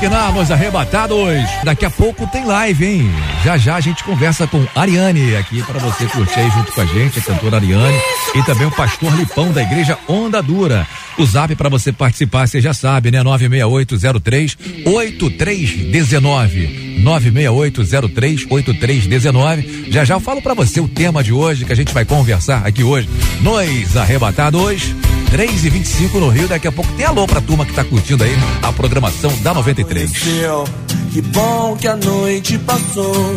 Maquinamos 0.00 0.50
Arrebatados. 0.50 1.44
Daqui 1.62 1.84
a 1.84 1.90
pouco 1.90 2.26
tem 2.28 2.46
live, 2.46 2.86
hein? 2.86 3.10
Já 3.44 3.58
já 3.58 3.76
a 3.76 3.80
gente 3.80 4.02
conversa 4.02 4.46
com 4.46 4.66
Ariane 4.74 5.36
aqui 5.36 5.62
para 5.62 5.78
você 5.78 6.06
curtir 6.06 6.40
aí 6.40 6.50
junto 6.50 6.72
com 6.72 6.80
a 6.80 6.86
gente, 6.86 7.18
a 7.18 7.22
cantora 7.22 7.56
Ariane 7.56 7.98
e 8.34 8.42
também 8.42 8.66
o 8.66 8.70
pastor 8.70 9.14
Lipão 9.14 9.52
da 9.52 9.62
igreja 9.62 9.98
Onda 10.08 10.42
Dura. 10.42 10.86
O 11.18 11.26
zap 11.26 11.54
para 11.54 11.68
você 11.68 11.92
participar, 11.92 12.48
você 12.48 12.62
já 12.62 12.72
sabe, 12.72 13.10
né? 13.10 13.22
96803 13.22 14.56
8319. 14.86 17.00
96803 17.02 18.46
8319. 18.48 19.88
Já 19.90 20.02
já 20.02 20.14
eu 20.14 20.20
falo 20.20 20.40
para 20.40 20.54
você 20.54 20.80
o 20.80 20.88
tema 20.88 21.22
de 21.22 21.34
hoje 21.34 21.66
que 21.66 21.72
a 21.74 21.76
gente 21.76 21.92
vai 21.92 22.06
conversar 22.06 22.66
aqui 22.66 22.82
hoje. 22.82 23.06
Nós 23.42 23.98
Arrebatados. 23.98 24.94
3 25.30 25.64
e 25.64 25.70
25 25.70 26.18
no 26.18 26.28
Rio. 26.28 26.48
Daqui 26.48 26.66
a 26.66 26.72
pouco 26.72 26.92
tem 26.92 27.06
alô 27.06 27.26
pra 27.26 27.40
turma 27.40 27.64
que 27.64 27.72
tá 27.72 27.84
curtindo 27.84 28.24
aí 28.24 28.34
a 28.62 28.72
programação 28.72 29.32
da 29.42 29.54
93. 29.54 30.10
Amanheceu, 30.10 30.64
Que 31.12 31.22
bom 31.22 31.76
que 31.76 31.86
a 31.86 31.96
noite 31.96 32.58
passou, 32.58 33.36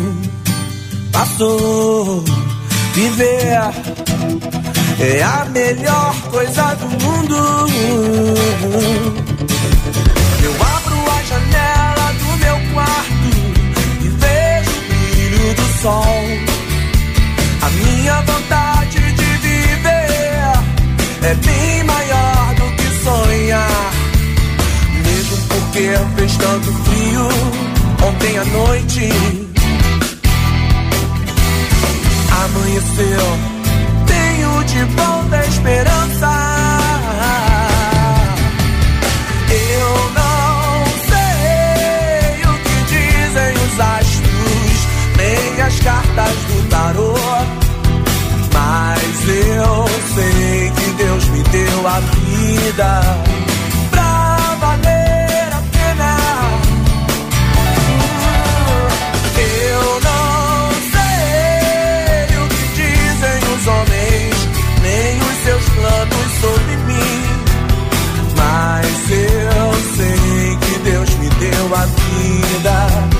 passou. 1.12 2.24
Viver 2.94 3.58
é 5.00 5.22
a 5.22 5.44
melhor 5.46 6.14
coisa 6.30 6.74
do 6.74 6.86
mundo. 6.86 7.36
Eu 10.42 10.52
abro 10.52 11.10
a 11.10 11.22
janela 11.24 12.12
do 12.12 12.36
meu 12.38 12.74
quarto 12.74 13.28
e 14.02 14.08
vejo 14.08 14.70
o 14.70 14.84
brilho 15.14 15.54
do 15.54 15.80
sol. 15.80 16.24
A 17.62 17.70
minha 17.70 18.20
vontade 18.22 19.03
é 21.24 21.34
bem 21.34 21.84
maior 21.84 22.54
do 22.54 22.76
que 22.76 23.02
sonhar. 23.02 23.92
Mesmo 25.04 25.36
porque 25.48 25.90
fez 26.16 26.36
tanto 26.36 26.72
frio 26.84 27.28
ontem 28.06 28.38
à 28.38 28.44
noite. 28.44 29.08
Amanheceu, 32.44 33.38
tenho 34.06 34.64
de 34.64 34.84
volta 34.94 35.36
a 35.36 35.46
esperança. 35.46 36.63
Me 51.84 51.86
deu 51.86 51.88
a 51.88 52.00
vida 52.00 53.00
pra 53.90 54.56
valer 54.58 55.52
a 55.52 55.62
pena. 55.70 56.16
Eu 59.36 60.00
não 60.00 60.70
sei 60.92 62.36
o 62.38 62.48
que 62.48 62.64
dizem 62.74 63.38
os 63.54 63.66
homens, 63.66 64.48
nem 64.82 65.20
os 65.20 65.36
seus 65.44 65.64
planos 65.70 66.30
sobre 66.40 66.76
mim. 66.86 67.22
Mas 68.36 69.10
eu 69.10 69.74
sei 69.96 70.56
que 70.56 70.78
Deus 70.80 71.10
me 71.16 71.28
deu 71.28 71.74
a 71.74 71.84
vida 71.84 73.13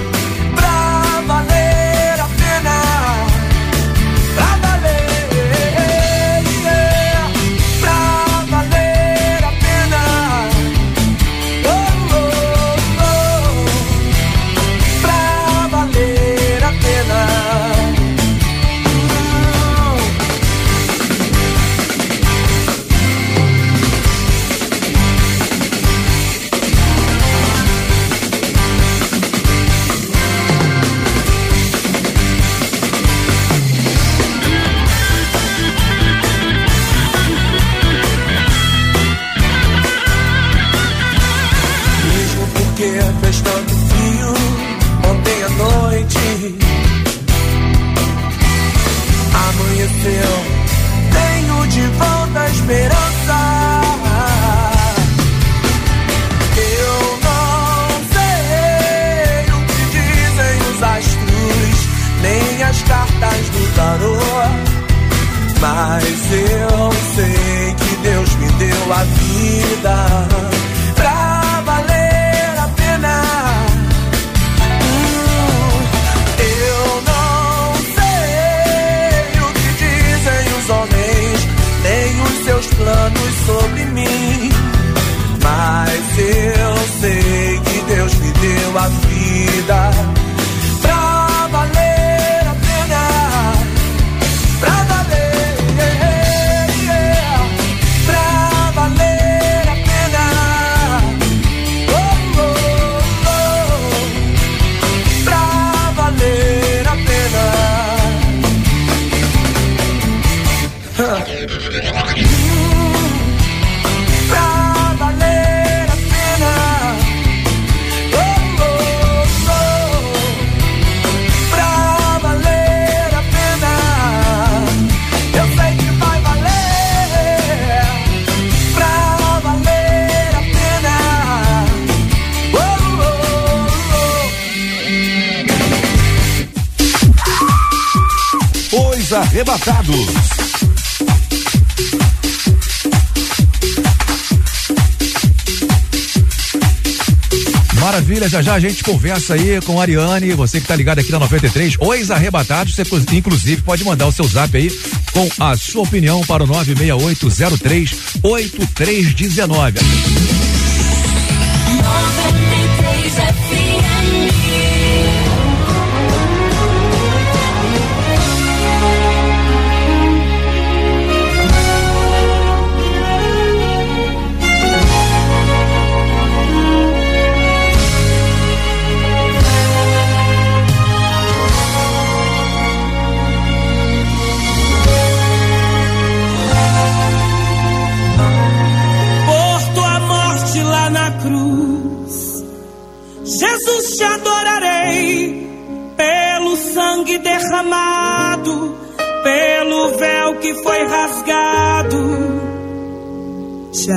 já 148.35 148.43
já 148.43 148.55
a 148.55 148.59
gente 148.59 148.83
conversa 148.83 149.35
aí 149.35 149.61
com 149.61 149.79
a 149.79 149.83
Ariane, 149.83 150.33
você 150.33 150.61
que 150.61 150.67
tá 150.67 150.75
ligado 150.75 150.99
aqui 150.99 151.13
na 151.13 151.21
93, 151.21 151.77
Os 151.79 152.11
Arrebatados, 152.11 152.75
você 152.75 152.83
inclusive 153.15 153.63
pode 153.63 153.85
mandar 153.85 154.09
o 154.09 154.13
seu 154.13 154.27
zap 154.27 154.57
aí 154.57 154.69
com 155.13 155.29
a 155.39 155.57
sua 155.57 155.83
opinião 155.83 156.21
para 156.23 156.43
o 156.43 156.47
96803 156.47 157.95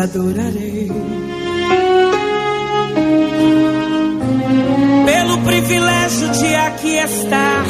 adorarei. 0.08 0.89
Pelo 5.06 5.38
privilégio 5.39 6.30
de 6.30 6.56
aqui 6.56 6.98
estar, 6.98 7.65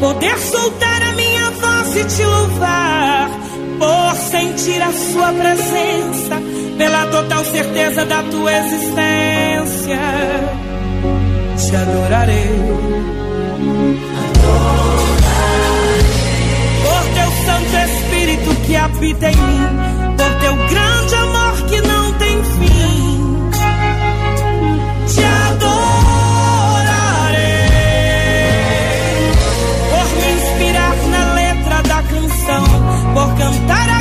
poder 0.00 0.38
soltar 0.38 1.02
a 1.02 1.12
minha 1.12 1.50
voz 1.50 1.96
e 1.96 2.04
te 2.04 2.24
louvar, 2.24 3.30
por 3.78 4.16
sentir 4.30 4.82
a 4.82 4.92
sua 4.92 5.32
presença, 5.32 6.42
pela 6.76 7.06
total 7.06 7.44
certeza 7.44 8.04
da 8.04 8.22
tua 8.24 8.52
existência, 8.52 10.00
te 11.56 11.76
adorarei. 11.76 12.58
Por 16.82 17.02
teu 17.14 17.30
Santo 17.46 17.76
Espírito 17.90 18.54
que 18.66 18.76
habita 18.76 19.30
em 19.30 19.36
mim, 19.36 19.88
por 20.16 20.34
teu 20.40 20.56
grande 20.68 21.17
cantar 33.38 33.88
a 33.90 33.97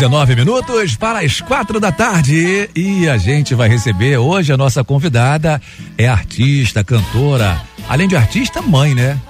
19 0.00 0.34
minutos 0.34 0.96
para 0.96 1.18
as 1.18 1.42
quatro 1.42 1.78
da 1.78 1.92
tarde. 1.92 2.70
E 2.74 3.06
a 3.06 3.18
gente 3.18 3.54
vai 3.54 3.68
receber 3.68 4.16
hoje 4.16 4.50
a 4.50 4.56
nossa 4.56 4.82
convidada. 4.82 5.60
É 5.98 6.08
artista, 6.08 6.82
cantora. 6.82 7.60
Além 7.86 8.08
de 8.08 8.16
artista, 8.16 8.62
mãe, 8.62 8.94
né? 8.94 9.20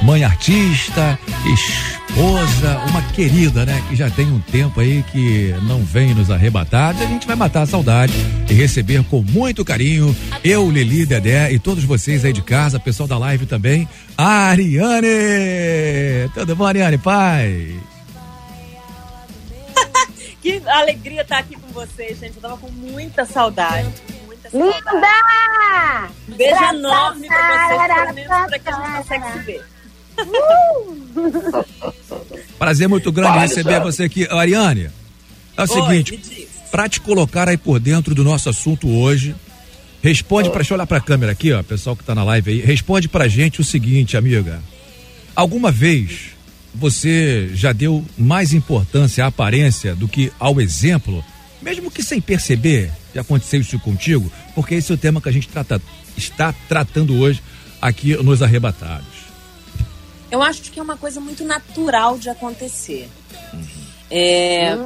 Mãe 0.00 0.22
artista, 0.22 1.18
esposa, 1.52 2.78
uma 2.88 3.02
querida, 3.10 3.66
né? 3.66 3.82
Que 3.88 3.96
já 3.96 4.08
tem 4.08 4.30
um 4.30 4.38
tempo 4.38 4.78
aí 4.78 5.04
que 5.10 5.52
não 5.64 5.82
vem 5.82 6.14
nos 6.14 6.30
arrebatar. 6.30 6.94
E 7.00 7.02
a 7.02 7.08
gente 7.08 7.26
vai 7.26 7.34
matar 7.34 7.62
a 7.62 7.66
saudade 7.66 8.14
e 8.48 8.54
receber 8.54 9.02
com 9.02 9.22
muito 9.22 9.64
carinho 9.64 10.14
eu, 10.44 10.70
Lili, 10.70 11.06
Dedé 11.06 11.50
e 11.50 11.58
todos 11.58 11.82
vocês 11.82 12.24
aí 12.24 12.32
de 12.32 12.40
casa, 12.40 12.78
pessoal 12.78 13.08
da 13.08 13.18
live 13.18 13.46
também. 13.46 13.88
Ariane! 14.16 15.08
Tudo 16.32 16.54
bom, 16.54 16.66
Ariane? 16.66 16.98
Pai? 16.98 17.79
vocês, 21.86 22.18
gente. 22.18 22.36
Eu 22.36 22.42
tava 22.42 22.56
com 22.58 22.70
muita 22.70 23.24
saudade. 23.24 23.88
Muita 24.26 24.50
saudade. 24.50 24.74
Linda! 24.74 26.10
Um 26.28 26.36
beijo 26.36 26.64
enorme 26.64 27.26
pra, 27.26 27.66
vocês, 27.66 27.82
pra 27.86 27.94
pelo 27.94 28.14
menos 28.14 28.28
pra 28.28 28.58
que 28.58 28.68
a 28.68 28.72
gente 28.72 28.96
consegue 28.96 29.32
se 29.32 29.38
ver. 29.38 29.64
Uh! 30.18 31.00
Prazer 32.58 32.88
muito 32.88 33.10
grande 33.10 33.38
receber 33.38 33.72
já. 33.72 33.80
você 33.80 34.04
aqui, 34.04 34.26
Ariane. 34.30 34.90
É 35.56 35.62
o 35.62 35.62
Oi, 35.62 35.68
seguinte, 35.68 36.48
para 36.70 36.88
te 36.88 37.00
colocar 37.00 37.48
aí 37.48 37.56
por 37.56 37.80
dentro 37.80 38.14
do 38.14 38.22
nosso 38.22 38.48
assunto 38.48 38.88
hoje, 38.88 39.34
responde 40.02 40.48
oh. 40.48 40.52
para 40.52 40.60
deixa 40.60 40.74
eu 40.74 40.76
olhar 40.76 40.86
para 40.86 40.98
a 40.98 41.00
câmera 41.00 41.32
aqui, 41.32 41.52
ó, 41.52 41.62
pessoal 41.62 41.96
que 41.96 42.04
tá 42.04 42.14
na 42.14 42.22
live 42.22 42.50
aí, 42.50 42.60
responde 42.60 43.08
pra 43.08 43.28
gente 43.28 43.60
o 43.60 43.64
seguinte, 43.64 44.16
amiga. 44.16 44.60
Alguma 45.34 45.70
vez 45.70 46.30
você 46.74 47.50
já 47.54 47.72
deu 47.72 48.04
mais 48.16 48.52
importância 48.52 49.24
à 49.24 49.28
aparência 49.28 49.94
do 49.94 50.06
que 50.06 50.32
ao 50.38 50.60
exemplo 50.60 51.24
mesmo 51.62 51.90
que 51.90 52.02
sem 52.02 52.20
perceber 52.20 52.90
já 53.14 53.20
aconteceu 53.20 53.60
isso 53.60 53.78
contigo? 53.80 54.30
Porque 54.54 54.74
esse 54.74 54.90
é 54.90 54.94
o 54.94 54.98
tema 54.98 55.20
que 55.20 55.28
a 55.28 55.32
gente 55.32 55.48
trata, 55.48 55.80
está 56.16 56.54
tratando 56.68 57.18
hoje 57.18 57.42
aqui 57.80 58.16
nos 58.22 58.42
arrebatados. 58.42 59.20
Eu 60.30 60.42
acho 60.42 60.62
que 60.62 60.78
é 60.78 60.82
uma 60.82 60.96
coisa 60.96 61.20
muito 61.20 61.44
natural 61.44 62.18
de 62.18 62.28
acontecer. 62.28 63.08
É, 64.10 64.76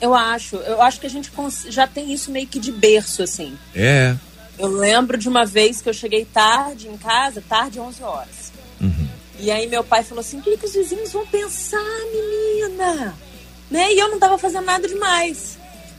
eu 0.00 0.14
acho, 0.14 0.56
eu 0.56 0.82
acho 0.82 1.00
que 1.00 1.06
a 1.06 1.10
gente 1.10 1.30
já 1.68 1.86
tem 1.86 2.12
isso 2.12 2.30
meio 2.30 2.46
que 2.46 2.58
de 2.58 2.72
berço, 2.72 3.22
assim. 3.22 3.56
É. 3.74 4.16
Eu 4.58 4.68
lembro 4.68 5.16
de 5.16 5.28
uma 5.28 5.44
vez 5.44 5.80
que 5.80 5.88
eu 5.88 5.94
cheguei 5.94 6.24
tarde 6.24 6.88
em 6.88 6.96
casa, 6.96 7.42
tarde, 7.48 7.78
11 7.78 8.02
horas. 8.02 8.54
E 9.38 9.50
aí 9.50 9.66
meu 9.66 9.82
pai 9.82 10.02
falou 10.02 10.20
assim, 10.20 10.38
o 10.38 10.42
que, 10.42 10.56
que 10.56 10.66
os 10.66 10.74
vizinhos 10.74 11.12
vão 11.12 11.26
pensar, 11.26 11.78
menina? 12.12 13.14
Né? 13.74 13.92
E 13.92 13.98
eu 13.98 14.08
não 14.08 14.20
tava 14.20 14.38
fazendo 14.38 14.64
nada 14.64 14.86
demais. 14.86 15.58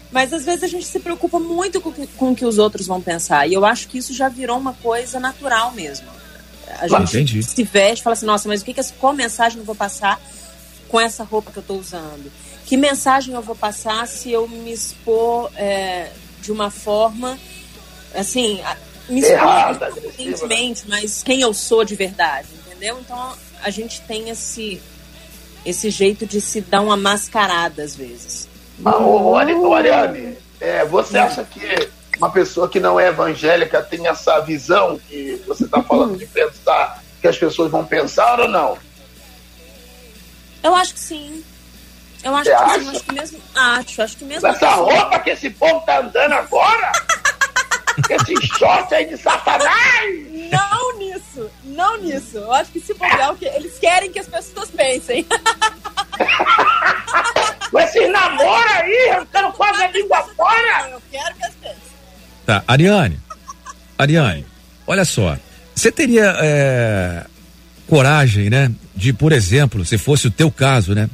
Mas 0.10 0.32
às 0.32 0.46
vezes 0.46 0.64
a 0.64 0.68
gente 0.68 0.86
se 0.86 0.98
preocupa 0.98 1.38
muito 1.40 1.82
com, 1.82 1.90
o 1.90 1.94
que- 1.94 2.08
com 2.08 2.32
o 2.32 2.36
que 2.36 2.46
os 2.46 2.58
outros 2.58 2.88
vão 2.88 3.02
pensar. 3.02 3.48
E 3.50 3.54
eu 3.54 3.66
acho 3.66 3.90
que 3.90 3.98
isso 3.98 4.14
já 4.14 4.30
virou 4.30 4.58
uma 4.58 4.72
coisa 4.76 5.20
natural 5.20 5.74
mesmo. 5.74 6.08
A 6.80 6.88
Claro, 6.88 7.06
gente 7.06 7.34
entendi. 7.34 7.44
se 7.44 7.64
veste 7.64 8.00
e 8.00 8.04
fala 8.04 8.14
assim, 8.14 8.26
nossa, 8.26 8.48
mas 8.48 8.62
o 8.62 8.66
que, 8.66 8.74
que 8.74 8.82
qual 8.94 9.12
mensagem 9.14 9.60
eu 9.60 9.66
vou 9.66 9.76
passar 9.76 10.22
com 10.88 11.00
essa 11.02 11.26
roupa 11.26 11.52
que 11.52 11.58
eu 11.58 11.64
tô 11.64 11.74
usando? 11.76 12.32
Que 12.66 12.78
mensagem 12.78 13.36
eu 13.36 13.42
vou 13.42 13.56
passar 13.58 14.08
se 14.08 14.32
eu 14.32 14.48
me 14.48 14.72
expor 14.72 15.52
é, 15.58 16.12
de 16.42 16.54
uma 16.54 16.72
forma 16.72 17.38
assim, 18.14 18.62
me 19.10 19.20
expor 19.20 19.36
Errada, 19.38 19.92
conscientemente, 19.92 20.84
mas 20.88 21.22
quem 21.24 21.42
eu 21.42 21.54
sou 21.54 21.84
de 21.84 21.94
verdade, 21.96 22.48
entendeu? 22.66 22.98
Então 23.02 23.34
a 23.62 23.70
gente 23.70 24.00
tem 24.02 24.30
esse 24.30 24.82
esse 25.66 25.90
jeito 25.90 26.26
de 26.26 26.40
se 26.40 26.62
dar 26.62 26.82
uma 26.82 26.96
mascarada 26.96 27.84
às 27.84 27.96
vezes. 27.96 28.48
Mas, 28.78 28.96
ô, 28.96 29.74
Ariane, 29.74 30.38
é, 30.60 30.86
você 30.86 31.18
acha 31.18 31.44
que 31.44 31.90
uma 32.18 32.30
pessoa 32.30 32.70
que 32.70 32.80
não 32.80 33.00
é 33.00 33.08
evangélica 33.08 33.82
tem 33.82 34.08
essa 34.08 34.40
visão 34.42 35.00
que 35.10 35.42
você 35.48 35.66
está 35.66 35.82
falando 35.82 36.18
de 36.18 36.26
pensar 36.26 37.04
que 37.22 37.28
as 37.28 37.38
pessoas 37.38 37.72
vão 37.72 37.86
pensar 37.86 38.40
ou 38.40 38.48
não? 38.48 38.78
Eu 40.64 40.76
acho 40.76 40.94
que 40.94 41.00
sim. 41.00 41.44
Eu 42.24 42.36
acho 42.36 42.50
Você 42.50 42.56
que 42.56 42.80
sim, 42.80 42.90
acho 42.90 43.04
que 43.04 43.14
mesmo. 43.14 43.40
Acho, 43.54 44.02
acho 44.02 44.18
que 44.18 44.26
mesmo. 44.26 44.48
Essa 44.48 44.70
roupa 44.72 45.20
que 45.20 45.30
esse 45.30 45.50
povo 45.50 45.82
tá 45.86 46.00
andando 46.00 46.34
agora? 46.34 46.92
Com 47.96 48.14
esse 48.14 48.48
short 48.58 48.94
aí 48.94 49.06
de 49.06 49.18
satanás? 49.18 49.72
Não 50.52 50.98
nisso, 50.98 51.50
não 51.64 52.02
nisso. 52.02 52.38
Eu 52.38 52.52
acho 52.54 52.72
que 52.72 52.80
se 52.80 52.94
bobear, 52.94 53.32
o 53.32 53.38
que 53.38 53.46
eles 53.46 53.80
querem 53.80 54.12
que 54.12 54.20
as 54.20 54.28
pessoas 54.28 54.70
pensem. 54.70 55.26
Com 57.72 57.80
esses 57.80 58.12
namoros 58.12 58.72
aí, 58.72 59.10
arrancando 59.10 59.54
quase 59.54 59.84
a 59.84 59.92
língua 59.92 60.24
fora? 60.36 60.90
Eu 60.90 61.02
quero 61.12 61.36
que 61.36 61.46
as 61.46 61.54
pensem. 61.56 61.78
Tá, 62.46 62.64
Ariane. 62.68 63.20
Ariane, 63.98 64.46
olha 64.86 65.06
só. 65.06 65.38
Você 65.74 65.92
teria 65.92 66.36
é, 66.40 67.26
coragem, 67.88 68.50
né? 68.50 68.72
De, 68.96 69.12
por 69.14 69.32
exemplo, 69.32 69.84
se 69.86 69.98
fosse 69.98 70.28
o 70.28 70.32
teu 70.32 70.52
caso, 70.52 70.94
né? 70.94 71.10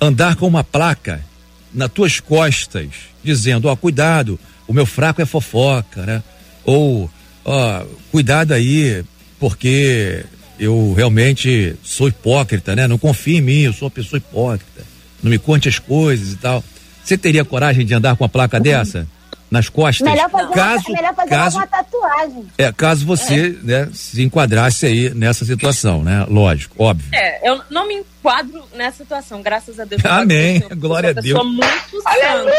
Andar 0.00 0.36
com 0.36 0.46
uma 0.46 0.62
placa 0.62 1.24
nas 1.72 1.90
tuas 1.90 2.20
costas, 2.20 2.88
dizendo, 3.22 3.68
ó, 3.68 3.76
cuidado, 3.76 4.38
o 4.68 4.72
meu 4.72 4.86
fraco 4.86 5.20
é 5.20 5.26
fofoca, 5.26 6.02
né? 6.02 6.22
Ou, 6.64 7.10
ó, 7.44 7.84
cuidado 8.12 8.52
aí, 8.52 9.02
porque 9.40 10.24
eu 10.60 10.92
realmente 10.94 11.74
sou 11.82 12.06
hipócrita, 12.06 12.76
né? 12.76 12.86
Não 12.86 12.98
confie 12.98 13.38
em 13.38 13.40
mim, 13.40 13.60
eu 13.62 13.72
sou 13.72 13.86
uma 13.86 13.90
pessoa 13.90 14.18
hipócrita. 14.18 14.82
Não 15.22 15.30
me 15.30 15.38
conte 15.38 15.68
as 15.68 15.78
coisas 15.78 16.34
e 16.34 16.36
tal. 16.36 16.62
Você 17.02 17.16
teria 17.16 17.44
coragem 17.44 17.86
de 17.86 17.94
andar 17.94 18.14
com 18.14 18.24
uma 18.24 18.28
placa 18.28 18.60
dessa? 18.60 19.08
Nas 19.50 19.68
costas? 19.68 20.06
Melhor 20.06 20.28
fazer, 20.30 20.52
caso, 20.54 20.84
uma, 20.88 20.96
melhor 20.96 21.14
fazer 21.14 21.30
caso, 21.30 21.56
uma 21.56 21.66
tatuagem. 21.66 22.46
é, 22.58 22.72
caso 22.72 23.06
você 23.06 23.58
né, 23.62 23.88
se 23.94 24.22
enquadrasse 24.22 24.84
aí 24.86 25.10
nessa 25.14 25.44
situação, 25.44 26.02
né? 26.04 26.26
Lógico, 26.28 26.82
óbvio. 26.82 27.08
É, 27.12 27.48
eu 27.48 27.60
não 27.70 27.86
me 27.88 27.94
enquadro 27.94 28.62
nessa 28.74 28.98
situação, 28.98 29.40
graças 29.40 29.80
a 29.80 29.84
Deus. 29.86 30.04
eu 30.04 30.10
Amém. 30.12 30.60
sou 30.60 30.76
Glória 30.76 31.10
a 31.10 31.12
Deus. 31.14 31.42
muito 31.46 31.68
Aleluia! 32.04 32.52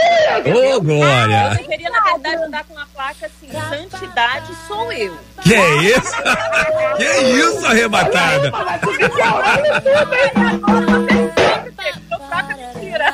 santa. 0.43 0.49
Ô, 0.75 0.81
Glória! 0.81 1.49
Eu 1.51 1.57
deveria, 1.57 1.89
na 1.91 2.01
verdade, 2.01 2.43
andar 2.43 2.63
com 2.63 2.73
uma 2.73 2.87
placa 2.87 3.25
assim, 3.27 3.47
santidade 3.69 4.51
sou 4.67 4.91
eu. 4.91 5.15
Que 5.43 5.53
é 5.53 5.75
isso? 5.83 6.13
que 6.97 7.03
é 7.03 7.31
isso, 7.33 7.65
arrebatada? 7.67 8.47
E 8.47 9.03
hein? 10.25 10.31
Meu 12.09 12.19
fraco 12.27 12.51
é 12.51 12.73
mentira. 12.73 13.13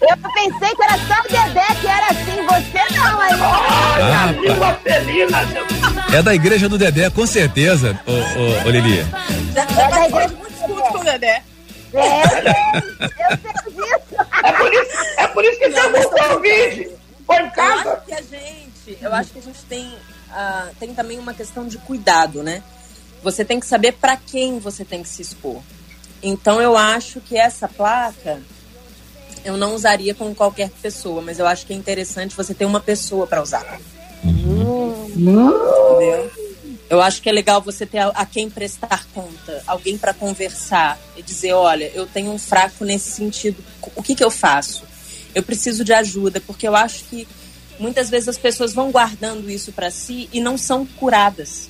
Eu 0.00 0.16
pensei 0.32 0.74
que 0.74 0.82
era 0.82 0.98
só 0.98 1.20
o 1.20 1.28
Dedé 1.28 1.66
que 1.80 1.86
era 1.86 2.06
assim, 2.10 2.46
você 2.46 2.94
não, 2.96 3.20
aí. 3.20 3.32
Olha, 3.32 4.18
Ah, 4.18 4.32
língua 4.32 4.74
felina. 4.82 5.38
É 6.14 6.22
da 6.22 6.34
igreja 6.34 6.68
do 6.68 6.76
Dedé, 6.78 7.08
com 7.10 7.26
certeza, 7.26 7.98
ô, 8.06 8.12
ô, 8.12 8.66
ô 8.66 8.70
Lili. 8.70 9.02
Já, 9.54 9.66
já 9.66 9.88
participou 9.88 10.28
de 10.28 10.34
muitos 10.34 10.58
cultos 10.60 10.88
com 10.88 10.98
o 10.98 11.04
Dedé. 11.04 11.42
É, 11.94 12.22
eu 12.22 13.38
sei 13.38 13.72
disso. 13.72 14.26
É 14.44 14.52
por 14.52 14.72
isso, 14.74 14.96
é 15.16 15.26
por 15.28 15.44
isso 15.44 15.58
que 15.58 15.70
você 15.70 15.88
não 15.88 16.10
Covid. 16.34 16.90
Foi 17.26 17.36
em 17.36 17.40
Eu 17.46 17.50
casa. 17.50 17.92
acho 17.92 18.04
que 18.06 18.14
a 18.14 18.22
gente, 18.22 18.98
eu 19.00 19.14
acho 19.14 19.30
que 19.30 19.38
a 19.38 19.42
gente 19.42 19.62
tem, 19.68 19.94
ah, 20.30 20.68
tem 20.78 20.94
também 20.94 21.18
uma 21.18 21.32
questão 21.32 21.66
de 21.66 21.78
cuidado, 21.78 22.42
né? 22.42 22.62
Você 23.22 23.44
tem 23.44 23.58
que 23.58 23.66
saber 23.66 23.92
para 23.92 24.16
quem 24.16 24.58
você 24.58 24.84
tem 24.84 25.02
que 25.02 25.08
se 25.08 25.22
expor. 25.22 25.60
Então 26.22 26.60
eu 26.60 26.76
acho 26.76 27.20
que 27.20 27.36
essa 27.36 27.66
placa 27.66 28.40
eu 29.46 29.56
não 29.56 29.76
usaria 29.76 30.12
com 30.12 30.34
qualquer 30.34 30.68
pessoa, 30.82 31.22
mas 31.22 31.38
eu 31.38 31.46
acho 31.46 31.64
que 31.64 31.72
é 31.72 31.76
interessante 31.76 32.34
você 32.34 32.52
ter 32.52 32.64
uma 32.64 32.80
pessoa 32.80 33.28
para 33.28 33.40
usar. 33.40 33.80
Entendeu? 34.24 36.32
Eu 36.90 37.00
acho 37.00 37.22
que 37.22 37.28
é 37.28 37.32
legal 37.32 37.62
você 37.62 37.86
ter 37.86 37.98
a, 37.98 38.08
a 38.08 38.26
quem 38.26 38.50
prestar 38.50 39.06
conta, 39.14 39.62
alguém 39.64 39.96
para 39.96 40.12
conversar 40.12 40.98
e 41.16 41.22
dizer, 41.22 41.52
olha, 41.52 41.88
eu 41.94 42.06
tenho 42.06 42.32
um 42.32 42.38
fraco 42.38 42.84
nesse 42.84 43.10
sentido. 43.10 43.62
O 43.94 44.02
que 44.02 44.16
que 44.16 44.24
eu 44.24 44.32
faço? 44.32 44.82
Eu 45.32 45.44
preciso 45.44 45.84
de 45.84 45.92
ajuda, 45.92 46.42
porque 46.44 46.66
eu 46.66 46.74
acho 46.74 47.04
que 47.04 47.28
muitas 47.78 48.10
vezes 48.10 48.28
as 48.28 48.38
pessoas 48.38 48.74
vão 48.74 48.90
guardando 48.90 49.48
isso 49.48 49.70
para 49.70 49.92
si 49.92 50.28
e 50.32 50.40
não 50.40 50.58
são 50.58 50.84
curadas. 50.84 51.68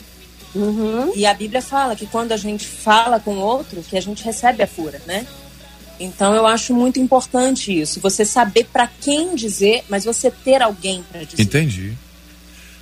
E 1.14 1.26
a 1.26 1.34
Bíblia 1.34 1.60
fala 1.60 1.94
que 1.94 2.06
quando 2.06 2.32
a 2.32 2.38
gente 2.38 2.66
fala 2.66 3.20
com 3.20 3.34
o 3.34 3.40
outro, 3.40 3.82
que 3.82 3.98
a 3.98 4.02
gente 4.02 4.24
recebe 4.24 4.62
a 4.62 4.66
cura, 4.66 5.00
né? 5.06 5.26
Então 5.98 6.34
eu 6.34 6.46
acho 6.46 6.74
muito 6.74 7.00
importante 7.00 7.72
isso, 7.78 8.00
você 8.00 8.24
saber 8.24 8.66
para 8.72 8.86
quem 8.86 9.34
dizer, 9.34 9.84
mas 9.88 10.04
você 10.04 10.30
ter 10.30 10.62
alguém 10.62 11.02
para 11.10 11.24
dizer. 11.24 11.42
Entendi. 11.42 11.92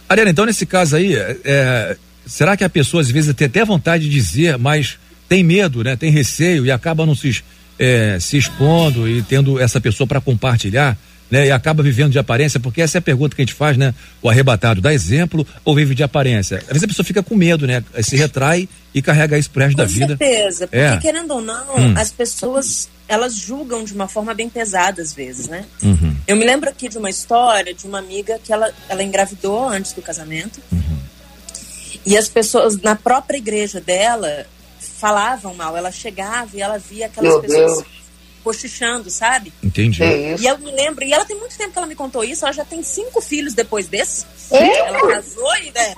Ariana, 0.09 0.31
então 0.31 0.45
nesse 0.47 0.67
caso 0.67 0.97
aí, 0.97 1.15
é, 1.15 1.37
é, 1.45 1.97
será 2.27 2.57
que 2.57 2.65
a 2.65 2.69
pessoa 2.69 3.01
às 3.01 3.11
vezes 3.11 3.35
tem 3.35 3.47
até 3.47 3.65
vontade 3.65 4.05
de 4.05 4.11
dizer, 4.11 4.59
mas 4.59 4.99
tem 5.29 5.43
medo, 5.43 5.83
né? 5.83 5.97
Tem 5.97 6.11
receio 6.11 6.67
e 6.67 6.71
acaba 6.71 7.07
não 7.07 7.15
se, 7.15 7.43
é, 7.79 8.19
se 8.21 8.37
expondo 8.37 9.09
e 9.09 9.23
tendo 9.23 9.59
essa 9.59 9.81
pessoa 9.81 10.07
para 10.07 10.21
compartilhar, 10.21 10.97
né? 11.31 11.47
E 11.47 11.51
acaba 11.51 11.83
vivendo 11.83 12.13
de 12.13 12.19
aparência, 12.19 12.61
porque 12.61 12.81
essa 12.83 12.99
é 12.99 13.01
a 13.01 13.03
pergunta 13.03 13.35
que 13.35 13.43
a 13.43 13.45
gente 13.45 13.55
faz, 13.55 13.77
né? 13.77 13.95
O 14.23 14.29
arrebatado 14.29 14.81
dá 14.81 14.93
exemplo 14.93 15.47
ou 15.65 15.75
vive 15.75 15.95
de 15.95 16.03
aparência? 16.03 16.59
Às 16.59 16.67
vezes 16.69 16.85
a 16.85 16.89
pessoa 16.89 17.05
fica 17.07 17.23
com 17.23 17.35
medo, 17.35 17.67
né? 17.67 17.83
Se 18.03 18.17
retrai 18.17 18.69
e 18.95 19.01
carrega 19.03 19.37
isso 19.39 19.51
pro 19.51 19.63
resto 19.63 19.77
da 19.77 19.85
Com 19.85 19.91
vida. 19.91 20.17
certeza, 20.17 20.67
porque 20.67 20.77
É. 20.79 20.97
querendo 20.99 21.33
ou 21.35 21.41
não, 21.41 21.77
Hum. 21.77 21.95
as 21.97 22.11
pessoas 22.13 22.89
elas 23.07 23.35
julgam 23.37 23.85
de 23.85 23.93
uma 23.93 24.09
forma 24.09 24.33
bem 24.33 24.49
pesada 24.49 25.03
às 25.03 25.13
vezes, 25.13 25.47
né? 25.47 25.65
Uhum. 25.83 26.17
Eu 26.27 26.37
me 26.37 26.45
lembro 26.45 26.71
aqui 26.71 26.89
de 26.89 26.97
uma 26.97 27.11
história 27.11 27.75
de 27.75 27.87
uma 27.87 27.99
amiga 27.99 28.39
que 28.43 28.51
ela, 28.51 28.73
ela 28.89 29.03
engravidou 29.03 29.69
antes 29.69 29.93
do 29.93 30.01
casamento. 30.01 30.59
E 32.07 32.17
as 32.17 32.29
pessoas 32.29 32.81
na 32.81 32.95
própria 32.97 33.37
igreja 33.39 33.81
dela 33.81 34.47
falavam 34.99 35.55
mal. 35.55 35.77
Ela 35.77 35.91
chegava 35.93 36.51
e 36.55 36.61
ela 36.63 36.79
via 36.79 37.07
aquelas 37.07 37.31
Meu 37.33 37.41
pessoas 37.43 37.73
Deus. 37.79 37.85
Cochichando, 38.45 39.11
sabe? 39.11 39.53
Entendi. 39.63 40.03
É 40.03 40.35
isso. 40.35 40.45
E 40.45 40.47
eu 40.47 40.59
me 40.59 40.71
lembro, 40.71 41.03
e 41.03 41.13
ela 41.13 41.25
tem 41.25 41.37
muito 41.37 41.57
tempo 41.57 41.73
que 41.73 41.79
ela 41.79 41.87
me 41.87 41.97
contou 41.97 42.23
isso, 42.23 42.45
ela 42.45 42.53
já 42.53 42.65
tem 42.65 42.83
cinco 42.83 43.21
filhos 43.23 43.55
depois 43.55 43.89
desse. 43.89 44.27
Cinco? 44.37 44.63
Ela 44.63 45.09
casou 45.09 45.57
e, 45.57 45.73
né? 45.73 45.95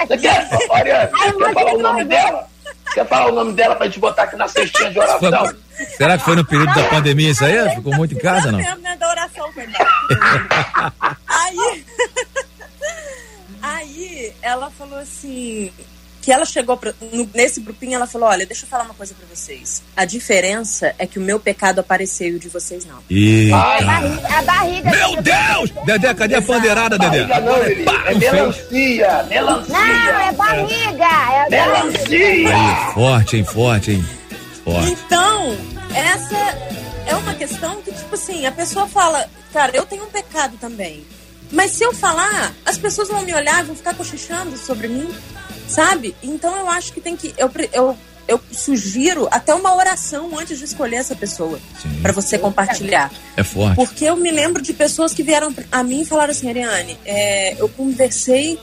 Você 0.00 0.18
quer, 0.18 0.48
ô, 0.68 0.72
Ariane, 0.74 1.10
quer 1.12 1.54
falar 1.54 1.74
o 1.74 1.78
nome 1.78 2.04
dela? 2.04 2.48
Quer 2.92 3.08
falar 3.08 3.26
o 3.30 3.34
nome 3.34 3.52
dela 3.52 3.76
pra 3.76 3.86
gente 3.86 4.00
botar 4.00 4.24
aqui 4.24 4.36
na 4.36 4.48
cestinha 4.48 4.90
de 4.90 4.98
oração? 4.98 5.54
Será 5.96 6.18
que 6.18 6.24
foi 6.24 6.36
no 6.36 6.44
período 6.44 6.74
da 6.74 6.84
pandemia 6.88 7.30
isso 7.30 7.44
aí? 7.44 7.74
Ficou 7.74 7.94
muito 7.94 8.14
em 8.14 8.18
casa, 8.18 8.52
não? 8.52 8.58
Mesmo, 8.58 8.80
né, 8.80 8.96
da 8.96 9.08
oração, 9.08 9.50
aí, 11.26 11.84
aí 13.62 14.32
ela 14.42 14.70
falou 14.70 14.98
assim, 14.98 15.72
que 16.24 16.32
ela 16.32 16.46
chegou 16.46 16.76
pra, 16.76 16.94
no- 17.12 17.28
nesse 17.34 17.60
grupinho, 17.60 17.94
ela 17.96 18.06
falou: 18.06 18.28
Olha, 18.28 18.46
deixa 18.46 18.64
eu 18.64 18.68
falar 18.68 18.84
uma 18.84 18.94
coisa 18.94 19.14
pra 19.14 19.26
vocês. 19.34 19.82
A 19.94 20.04
diferença 20.06 20.94
é 20.98 21.06
que 21.06 21.18
o 21.18 21.22
meu 21.22 21.38
pecado 21.38 21.80
apareceu 21.80 22.28
e 22.28 22.34
o 22.36 22.38
de 22.38 22.48
vocês 22.48 22.86
não. 22.86 22.98
Eita. 23.10 23.56
A 23.56 24.42
barriga. 24.42 24.90
Meu 24.90 25.22
Deus! 25.22 25.70
Dedé, 25.84 26.14
cadê 26.14 26.34
a 26.36 26.42
pandeirada, 26.42 26.98
Dedé? 26.98 27.24
Barriga 27.24 27.40
não. 27.40 27.84
Pá, 27.84 28.02
É 28.06 28.14
não 28.14 28.20
fez. 28.20 28.30
melancia, 28.70 29.08
Não, 29.22 29.28
melancia. 29.28 29.76
é 29.76 30.32
barriga. 30.32 31.04
É 31.46 31.50
Melancia. 31.50 32.56
Aí, 32.56 32.94
forte, 32.94 33.36
hein? 33.36 33.44
Forte, 33.44 33.90
hein? 33.92 34.04
Forte. 34.64 34.90
Então, 34.92 35.56
essa 35.94 36.36
é 37.06 37.14
uma 37.16 37.34
questão 37.34 37.82
que, 37.82 37.92
tipo 37.92 38.14
assim, 38.14 38.46
a 38.46 38.52
pessoa 38.52 38.86
fala, 38.86 39.28
cara, 39.52 39.72
eu 39.76 39.84
tenho 39.84 40.04
um 40.04 40.10
pecado 40.10 40.56
também. 40.58 41.04
Mas 41.52 41.72
se 41.72 41.84
eu 41.84 41.92
falar, 41.92 42.52
as 42.64 42.78
pessoas 42.78 43.08
vão 43.08 43.20
me 43.22 43.32
olhar, 43.34 43.62
vão 43.64 43.76
ficar 43.76 43.94
cochichando 43.94 44.56
sobre 44.56 44.88
mim, 44.88 45.08
sabe? 45.68 46.14
Então 46.22 46.56
eu 46.56 46.68
acho 46.68 46.92
que 46.92 47.00
tem 47.00 47.16
que. 47.16 47.34
Eu, 47.36 47.50
eu, 47.72 47.96
eu 48.26 48.40
sugiro 48.50 49.28
até 49.30 49.54
uma 49.54 49.74
oração 49.74 50.30
antes 50.38 50.58
de 50.58 50.64
escolher 50.64 50.96
essa 50.96 51.14
pessoa 51.14 51.58
pra 52.02 52.12
você 52.12 52.38
compartilhar. 52.38 53.10
É 53.36 53.42
forte. 53.44 53.76
Porque 53.76 54.04
eu 54.04 54.16
me 54.16 54.30
lembro 54.30 54.62
de 54.62 54.72
pessoas 54.72 55.12
que 55.12 55.22
vieram 55.22 55.54
a 55.70 55.82
mim 55.82 56.00
e 56.02 56.04
falaram 56.04 56.30
assim, 56.30 56.48
Ariane, 56.48 56.98
é, 57.04 57.54
eu 57.60 57.68
conversei 57.68 58.58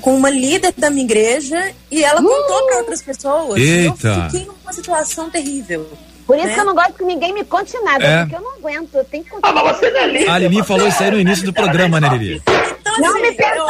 com 0.00 0.16
uma 0.16 0.30
líder 0.30 0.74
da 0.76 0.90
minha 0.90 1.04
igreja 1.04 1.72
e 1.90 2.02
ela 2.02 2.20
contou 2.20 2.66
pra 2.66 2.78
outras 2.78 3.02
pessoas. 3.02 3.58
E 3.60 3.62
Eita. 3.62 4.08
Eu 4.08 4.24
fiquei 4.30 4.46
numa 4.46 4.72
situação 4.72 5.30
terrível. 5.30 5.88
Por 6.26 6.36
isso 6.36 6.46
né? 6.46 6.54
que 6.54 6.60
eu 6.60 6.64
não 6.64 6.74
gosto 6.74 6.94
que 6.94 7.04
ninguém 7.04 7.34
me 7.34 7.44
conte 7.44 7.78
nada, 7.80 8.04
É. 8.04 8.20
porque 8.20 8.36
eu 8.36 8.40
não 8.40 8.54
aguento. 8.54 8.94
Eu 8.94 9.04
tenho 9.04 9.24
que 9.24 9.30
Ah, 9.42 9.52
mas 9.52 9.76
você 9.76 9.90
não 9.90 10.00
é 10.00 10.06
líder. 10.06 10.30
A 10.30 10.38
Lili 10.38 10.62
falou 10.64 10.88
isso 10.88 11.02
aí 11.02 11.10
no 11.10 11.20
início 11.20 11.44
do 11.44 11.52
programa, 11.52 12.00
né, 12.00 12.08
Lili? 12.16 12.42
Então, 12.80 12.98
Não 12.98 13.10
assim, 13.12 13.22
me 13.22 13.32
peça 13.32 13.62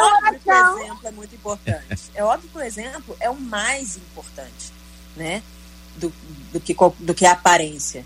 é 0.53 0.63
óbvio 0.63 0.75
que 0.75 0.75
oração. 0.75 0.75
o 0.75 0.81
exemplo 0.81 1.09
é 1.09 1.11
muito 1.11 1.35
importante. 1.35 2.03
É 2.15 2.25
óbvio 2.25 2.51
que 2.51 2.59
o 2.59 2.63
exemplo 2.63 3.17
é 3.21 3.31
o 3.31 3.35
mais 3.35 3.97
importante, 3.97 4.73
né? 5.17 5.43
Do, 5.97 6.13
do, 6.53 6.61
que, 6.61 6.75
do 6.99 7.15
que 7.15 7.27
a 7.27 7.33
aparência. 7.33 8.05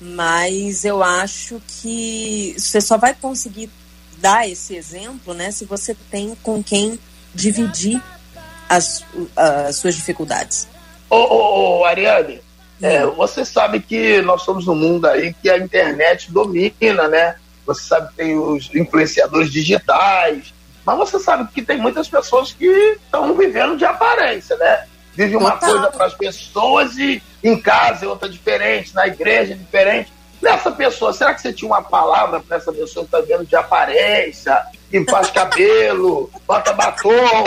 Mas 0.00 0.84
eu 0.84 1.02
acho 1.02 1.60
que 1.66 2.54
você 2.58 2.80
só 2.80 2.96
vai 2.96 3.14
conseguir 3.14 3.70
dar 4.18 4.48
esse 4.48 4.74
exemplo, 4.74 5.34
né? 5.34 5.50
Se 5.50 5.64
você 5.64 5.94
tem 6.10 6.34
com 6.42 6.62
quem 6.62 6.98
dividir 7.34 8.02
as, 8.68 9.04
as 9.36 9.76
suas 9.76 9.94
dificuldades. 9.94 10.68
Ô, 11.08 11.16
ô, 11.16 11.78
ô, 11.80 11.84
Ariane, 11.84 12.40
é, 12.80 13.04
você 13.04 13.44
sabe 13.44 13.80
que 13.80 14.22
nós 14.22 14.40
estamos 14.40 14.66
num 14.66 14.74
mundo 14.74 15.06
aí 15.06 15.34
que 15.34 15.50
a 15.50 15.58
internet 15.58 16.30
domina, 16.30 17.08
né? 17.08 17.36
Você 17.66 17.82
sabe 17.82 18.08
que 18.08 18.14
tem 18.16 18.38
os 18.38 18.74
influenciadores 18.74 19.52
digitais, 19.52 20.54
mas 20.84 20.96
você 20.98 21.18
sabe 21.18 21.48
que 21.52 21.62
tem 21.62 21.78
muitas 21.78 22.08
pessoas 22.08 22.52
que 22.52 22.66
estão 22.66 23.34
vivendo 23.34 23.76
de 23.76 23.84
aparência, 23.84 24.56
né? 24.56 24.84
Vive 25.14 25.36
uma 25.36 25.52
Total. 25.52 25.70
coisa 25.70 25.90
para 25.90 26.06
as 26.06 26.14
pessoas 26.14 26.96
e 26.96 27.22
em 27.42 27.60
casa 27.60 28.04
é 28.04 28.08
outra 28.08 28.28
diferente, 28.28 28.94
na 28.94 29.06
igreja 29.06 29.52
é 29.52 29.56
diferente. 29.56 30.12
Nessa 30.40 30.70
pessoa, 30.72 31.12
será 31.12 31.34
que 31.34 31.42
você 31.42 31.52
tinha 31.52 31.68
uma 31.70 31.82
palavra 31.82 32.40
para 32.40 32.56
essa 32.56 32.72
pessoa 32.72 33.04
que 33.04 33.14
está 33.14 33.20
vendo 33.20 33.44
de 33.44 33.54
aparência, 33.56 34.58
que 34.90 35.04
faz 35.04 35.30
cabelo, 35.30 36.30
bota 36.46 36.72
batom, 36.72 37.44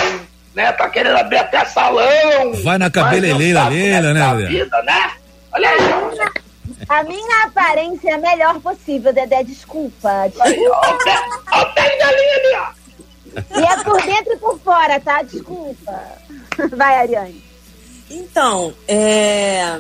né? 0.54 0.72
Tá 0.74 0.88
querendo 0.90 1.18
abrir 1.18 1.38
até 1.38 1.66
salão. 1.66 2.54
Vai 2.64 2.78
na 2.78 2.92
cabeleireira 2.92 3.60
é 3.74 4.14
né, 4.14 4.20
tá 4.20 4.34
vida, 4.36 4.84
né? 4.84 5.12
Olha 5.52 5.70
aí. 5.70 6.44
A 6.88 7.04
minha 7.04 7.46
aparência 7.46 8.10
é 8.10 8.14
a 8.14 8.18
melhor 8.18 8.60
possível, 8.60 9.14
Dedé. 9.14 9.44
Desculpa. 9.44 10.10
Aí, 10.42 10.68
ó, 10.68 10.92
o 10.92 10.98
pé- 11.00 11.26
ó, 11.52 11.62
o 11.62 11.74
pé 11.74 11.90
de 11.90 11.98
galinha 11.98 12.36
ali, 12.36 12.56
ó. 12.58 12.83
E 13.36 13.64
é 13.64 13.84
por 13.84 14.02
dentro 14.02 14.34
e 14.34 14.38
por 14.38 14.60
fora, 14.60 15.00
tá? 15.00 15.22
Desculpa. 15.24 16.02
Vai, 16.76 16.98
Ariane. 16.98 17.44
Então, 18.10 18.74
é... 18.88 19.80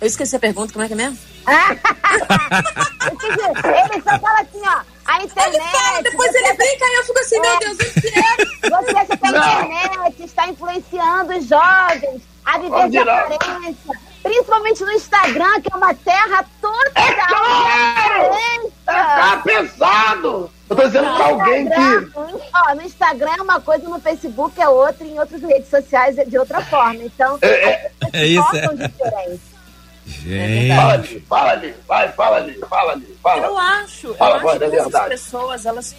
eu 0.00 0.06
esqueci 0.06 0.36
a 0.36 0.40
pergunta, 0.40 0.72
como 0.72 0.84
é 0.84 0.88
que 0.88 0.94
é 0.94 0.96
mesmo? 0.96 1.18
Ele 3.12 4.02
só 4.02 4.18
fala 4.18 4.40
assim, 4.40 4.62
ó. 4.64 4.80
A 5.04 5.22
internet. 5.22 6.02
Depois 6.04 6.30
você 6.30 6.38
ele 6.38 6.54
brinca 6.54 6.84
e 6.84 6.98
eu 6.98 7.04
fico 7.04 7.18
assim, 7.18 7.40
meu 7.40 7.58
Deus, 7.58 7.72
o 7.74 8.00
que 8.00 8.08
é? 8.08 8.70
Você 8.70 8.96
acha 8.96 9.16
que 9.16 9.26
a 9.26 9.30
internet 9.30 10.22
está 10.22 10.46
influenciando 10.48 11.36
os 11.36 11.46
jovens 11.46 12.22
a 12.44 12.58
viver 12.58 12.90
de 12.90 12.98
aparência? 12.98 14.00
Principalmente 14.22 14.84
no 14.84 14.92
Instagram, 14.92 15.60
que 15.60 15.72
é 15.72 15.76
uma 15.76 15.92
terra 15.94 16.44
toda 16.60 16.92
É 16.94 17.12
claro! 17.14 18.72
Tá 18.86 19.42
pesado! 19.44 20.50
Eu 20.72 20.76
tô 20.76 20.86
dizendo 20.86 21.14
pra 21.14 21.26
alguém 21.26 21.68
que. 21.68 22.18
Ó, 22.54 22.74
no 22.74 22.82
Instagram 22.82 23.32
é 23.38 23.42
uma 23.42 23.60
coisa, 23.60 23.86
no 23.88 24.00
Facebook 24.00 24.58
é 24.60 24.66
outra, 24.68 25.04
e 25.06 25.10
em 25.10 25.18
outras 25.18 25.42
redes 25.42 25.68
sociais 25.68 26.16
é 26.16 26.24
de 26.24 26.38
outra 26.38 26.62
forma. 26.64 26.94
Então, 27.04 27.38
É, 27.42 27.48
é, 27.48 27.90
É 28.12 28.26
isso, 28.26 28.42
focam 28.44 28.72
é. 28.72 28.88
diferente. 28.88 29.40
fala 29.44 30.02
Gente. 30.06 30.72
ali, 30.72 31.20
fala 31.28 31.50
ali, 31.52 31.74
vai, 31.86 32.12
fala 32.12 32.36
ali, 32.38 32.58
fala 32.68 32.92
ali, 32.92 33.06
Eu 33.10 33.16
fala. 33.22 33.60
acho, 33.82 34.06
eu 34.08 34.14
Fala, 34.14 34.36
acho 34.36 34.46
Wanda, 34.46 34.64
é 34.64 34.70
que 34.70 34.76
essas 34.76 34.90
verdade. 34.92 35.08
pessoas, 35.10 35.66
elas, 35.66 35.94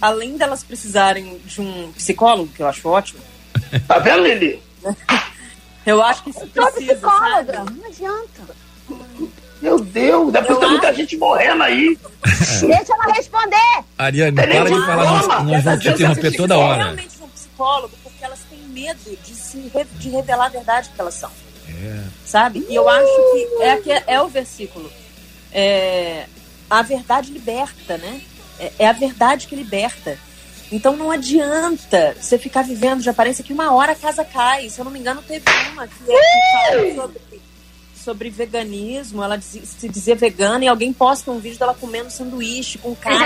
além 0.00 0.36
delas 0.36 0.62
precisarem 0.62 1.38
de 1.44 1.60
um 1.60 1.92
psicólogo, 1.92 2.48
que 2.52 2.62
eu 2.62 2.68
acho 2.68 2.88
ótimo, 2.88 3.20
Tá 3.88 3.98
vendo, 3.98 4.22
Lili? 4.22 4.62
eu 5.84 6.00
acho 6.02 6.22
que 6.24 6.32
Sou 6.32 6.46
precisa, 6.46 6.94
psicóloga, 6.94 7.52
sabe? 7.54 7.72
não 7.72 7.86
adianta. 7.86 8.42
Meu 9.62 9.78
Deus, 9.78 10.32
depois 10.32 10.58
tem 10.58 10.68
muita 10.70 10.92
gente 10.92 11.16
morrendo 11.16 11.62
aí. 11.62 11.96
Deixa 12.60 12.92
ela 12.92 13.14
responder. 13.14 13.84
Ariane, 13.96 14.34
para 14.34 14.64
de 14.64 14.70
falar, 14.86 15.44
nós, 15.44 15.62
vamos 15.64 15.80
te 15.82 15.88
interromper 15.88 16.36
toda 16.36 16.58
hora. 16.58 16.82
realmente 16.84 17.08
um 17.22 17.28
psicólogo 17.28 17.94
porque 18.02 18.24
elas 18.24 18.40
têm 18.50 18.58
medo 18.58 18.98
de 19.24 19.34
se 19.34 19.70
re- 19.72 19.86
de 19.98 20.10
revelar 20.10 20.46
a 20.46 20.48
verdade 20.48 20.90
que 20.94 21.00
elas 21.00 21.14
são. 21.14 21.30
Sabe? 22.26 22.66
E 22.68 22.74
eu 22.74 22.88
acho 22.88 23.06
que 23.06 23.62
é, 23.62 23.76
que 23.76 24.02
é 24.06 24.20
o 24.20 24.28
versículo. 24.28 24.90
É, 25.52 26.26
a 26.68 26.82
verdade 26.82 27.30
liberta, 27.32 27.96
né? 27.98 28.20
É, 28.58 28.72
é 28.80 28.88
a 28.88 28.92
verdade 28.92 29.46
que 29.46 29.54
liberta. 29.54 30.18
Então 30.70 30.96
não 30.96 31.10
adianta 31.10 32.16
você 32.18 32.38
ficar 32.38 32.62
vivendo 32.62 33.00
de 33.02 33.10
aparência 33.10 33.44
que 33.44 33.52
uma 33.52 33.72
hora 33.74 33.92
a 33.92 33.96
casa 33.96 34.24
cai. 34.24 34.68
Se 34.70 34.80
eu 34.80 34.84
não 34.84 34.90
me 34.92 34.98
engano, 34.98 35.22
teve 35.22 35.44
uma 35.72 35.86
que, 35.86 35.94
é, 36.10 36.16
que 36.16 36.94
fala 36.94 36.94
sobre, 36.94 37.20
sobre 38.02 38.30
veganismo, 38.30 39.22
ela 39.22 39.36
diz- 39.36 39.68
se 39.78 39.88
dizer 39.88 40.16
vegana 40.16 40.64
e 40.64 40.68
alguém 40.68 40.92
posta 40.92 41.30
um 41.30 41.38
vídeo 41.38 41.58
dela 41.58 41.74
comendo 41.78 42.10
sanduíche 42.10 42.78
com 42.78 42.94
carne. 42.94 43.18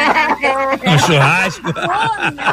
No 0.85 0.99
churrasco. 1.07 1.69
Acabou, 1.69 2.31
né? 2.33 2.45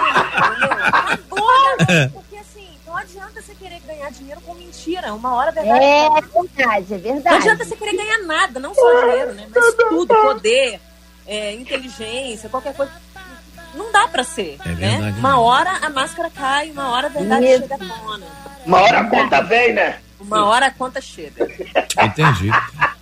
Acabou. 0.88 2.12
Porque 2.14 2.38
assim, 2.38 2.68
não 2.86 2.96
adianta 2.98 3.42
você 3.42 3.54
querer 3.56 3.80
ganhar 3.86 4.10
dinheiro 4.12 4.42
com 4.42 4.54
mentira. 4.54 5.14
Uma 5.14 5.34
hora 5.36 5.50
a 5.50 5.54
verdade. 5.54 5.84
É 5.84 6.10
tá- 6.10 6.22
verdade, 6.22 6.94
é 6.94 6.98
Não 6.98 7.04
verdade. 7.14 7.36
adianta 7.38 7.66
você 7.66 7.76
querer 7.76 7.96
ganhar 7.98 8.20
nada, 8.24 8.60
não 8.60 8.74
só 8.74 9.02
dinheiro, 9.02 9.34
né? 9.34 9.48
Mas 9.54 9.74
tudo, 9.90 10.08
poder, 10.16 10.80
é, 11.28 11.54
inteligência, 11.54 12.50
qualquer 12.50 12.74
coisa. 12.74 12.92
Não 13.76 13.92
dá 13.92 14.08
pra 14.08 14.24
ser, 14.24 14.58
É 14.64 14.70
né? 14.70 14.76
verdade 14.76 15.18
Uma 15.20 15.40
hora 15.40 15.72
a 15.82 15.90
máscara 15.90 16.30
cai, 16.30 16.70
uma 16.70 16.90
hora 16.92 17.08
a 17.08 17.10
verdade 17.10 17.46
Isso. 17.48 17.62
chega 17.64 17.76
à 17.76 17.78
tona. 17.80 18.26
Uma 18.68 18.82
hora 18.82 19.00
a 19.00 19.04
conta 19.10 19.42
vem, 19.42 19.74
né? 19.74 19.98
Uma 20.26 20.46
hora 20.46 20.68
a 20.68 20.72
conta 20.72 21.02
chega. 21.02 21.48
Entendi. 22.02 22.50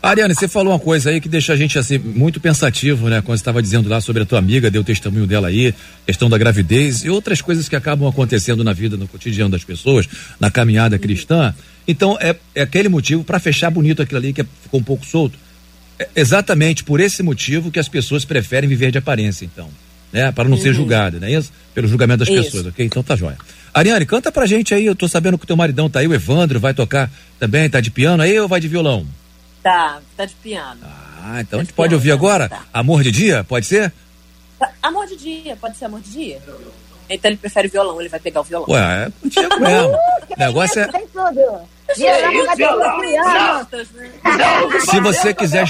Ariane, 0.02 0.34
você 0.34 0.48
falou 0.48 0.74
uma 0.74 0.80
coisa 0.80 1.12
aí 1.12 1.22
que 1.22 1.30
deixa 1.30 1.54
a 1.54 1.56
gente 1.56 1.78
assim 1.78 1.98
muito 2.00 2.40
pensativo, 2.40 3.08
né? 3.08 3.22
Quando 3.22 3.38
você 3.38 3.42
estava 3.42 3.62
dizendo 3.62 3.88
lá 3.88 4.02
sobre 4.02 4.24
a 4.24 4.26
tua 4.26 4.40
amiga, 4.40 4.72
deu 4.72 4.82
o 4.82 4.84
testemunho 4.84 5.28
dela 5.28 5.48
aí, 5.48 5.74
questão 6.06 6.30
da 6.30 6.38
gravidez 6.38 7.04
e 7.04 7.10
outras 7.10 7.42
coisas 7.42 7.70
que 7.70 7.76
acabam 7.76 8.10
acontecendo 8.10 8.64
na 8.64 8.74
vida, 8.74 8.98
no 8.98 9.08
cotidiano 9.08 9.52
das 9.52 9.64
pessoas, 9.64 10.08
na 10.40 10.50
caminhada 10.50 10.98
cristã. 10.98 11.54
Então, 11.88 12.18
é, 12.20 12.36
é 12.56 12.62
aquele 12.64 12.90
motivo, 12.90 13.24
para 13.24 13.40
fechar 13.40 13.70
bonito 13.70 14.02
aquilo 14.02 14.20
ali 14.20 14.34
que 14.34 14.44
ficou 14.64 14.80
um 14.80 14.84
pouco 14.84 15.06
solto, 15.06 15.38
é 16.00 16.10
exatamente 16.16 16.84
por 16.84 17.00
esse 17.00 17.22
motivo 17.22 17.70
que 17.70 17.80
as 17.80 17.88
pessoas 17.88 18.26
preferem 18.26 18.68
viver 18.68 18.92
de 18.92 18.98
aparência, 18.98 19.46
então. 19.46 19.70
Né? 20.12 20.32
Para 20.32 20.50
não 20.50 20.58
ser 20.58 20.74
julgada, 20.74 21.20
não 21.20 21.28
é 21.28 21.32
isso? 21.32 21.52
Pelo 21.74 21.88
julgamento 21.88 22.20
das 22.20 22.28
Isso. 22.28 22.44
pessoas, 22.44 22.66
ok? 22.66 22.86
Então 22.86 23.02
tá 23.02 23.16
jóia. 23.16 23.38
Ariane, 23.74 24.06
canta 24.06 24.32
pra 24.32 24.46
gente 24.46 24.74
aí, 24.74 24.86
eu 24.86 24.96
tô 24.96 25.08
sabendo 25.08 25.38
que 25.38 25.46
o 25.46 25.48
teu 25.48 25.56
maridão 25.56 25.90
tá 25.90 26.00
aí, 26.00 26.08
o 26.08 26.14
Evandro, 26.14 26.60
vai 26.60 26.74
tocar 26.74 27.10
também, 27.40 27.70
tá 27.70 27.80
de 27.80 27.90
piano 27.90 28.22
aí 28.22 28.38
ou 28.40 28.48
vai 28.48 28.60
de 28.60 28.68
violão? 28.68 29.06
Tá, 29.64 30.00
tá 30.18 30.26
de 30.26 30.34
piano. 30.36 30.82
Ah, 31.24 31.40
então 31.40 31.60
a 31.60 31.64
gente 31.64 31.74
pode 31.74 31.94
ouvir 31.94 32.12
agora? 32.12 32.50
Tá. 32.50 32.64
Amor 32.74 33.04
de 33.04 33.12
dia, 33.12 33.44
pode 33.44 33.66
ser? 33.66 33.94
Amor 34.82 35.08
de 35.08 35.16
dia, 35.16 35.56
pode 35.56 35.78
ser 35.78 35.86
amor 35.86 36.02
de 36.02 36.12
dia? 36.12 36.40
Então 37.10 37.30
ele 37.30 37.38
prefere 37.38 37.68
violão, 37.68 38.00
ele 38.00 38.10
vai 38.10 38.20
pegar 38.20 38.42
o 38.42 38.44
violão. 38.44 38.70
Ué, 38.70 39.08
é 39.08 39.12
contigo 39.22 39.60
mesmo. 39.60 39.98
O 40.32 40.40
negócio 40.40 40.80
é. 40.80 40.88
Tem 40.88 41.06
tudo. 41.08 41.68
Piano. 41.94 43.68
Se 44.80 45.00
você 45.02 45.34
quiser. 45.34 45.68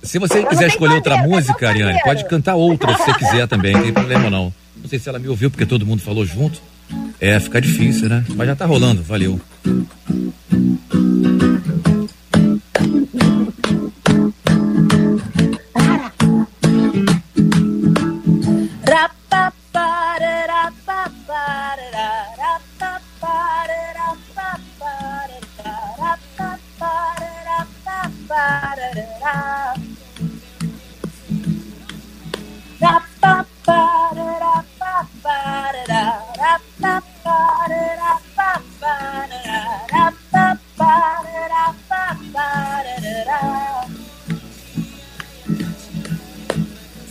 Se 0.00 0.18
você 0.18 0.44
quiser 0.44 0.68
escolher 0.68 0.94
outra 0.94 1.16
música, 1.18 1.68
Ariane, 1.68 2.00
pode 2.04 2.24
cantar 2.26 2.54
outra 2.54 2.96
se 2.96 3.02
você 3.02 3.14
quiser 3.14 3.48
também, 3.48 3.72
não 3.72 3.82
tem 3.82 3.92
problema 3.92 4.30
não. 4.30 4.54
Não 4.76 4.88
sei 4.88 4.98
se 4.98 5.08
ela 5.08 5.18
me 5.18 5.26
ouviu 5.28 5.50
porque 5.50 5.66
todo 5.66 5.84
mundo 5.84 6.02
falou 6.02 6.24
junto. 6.24 6.62
É, 7.20 7.38
fica 7.40 7.60
difícil, 7.60 8.08
né? 8.08 8.24
Mas 8.36 8.46
já 8.46 8.56
tá 8.56 8.66
rolando, 8.66 9.02
valeu. 9.02 9.40
da 35.86 36.23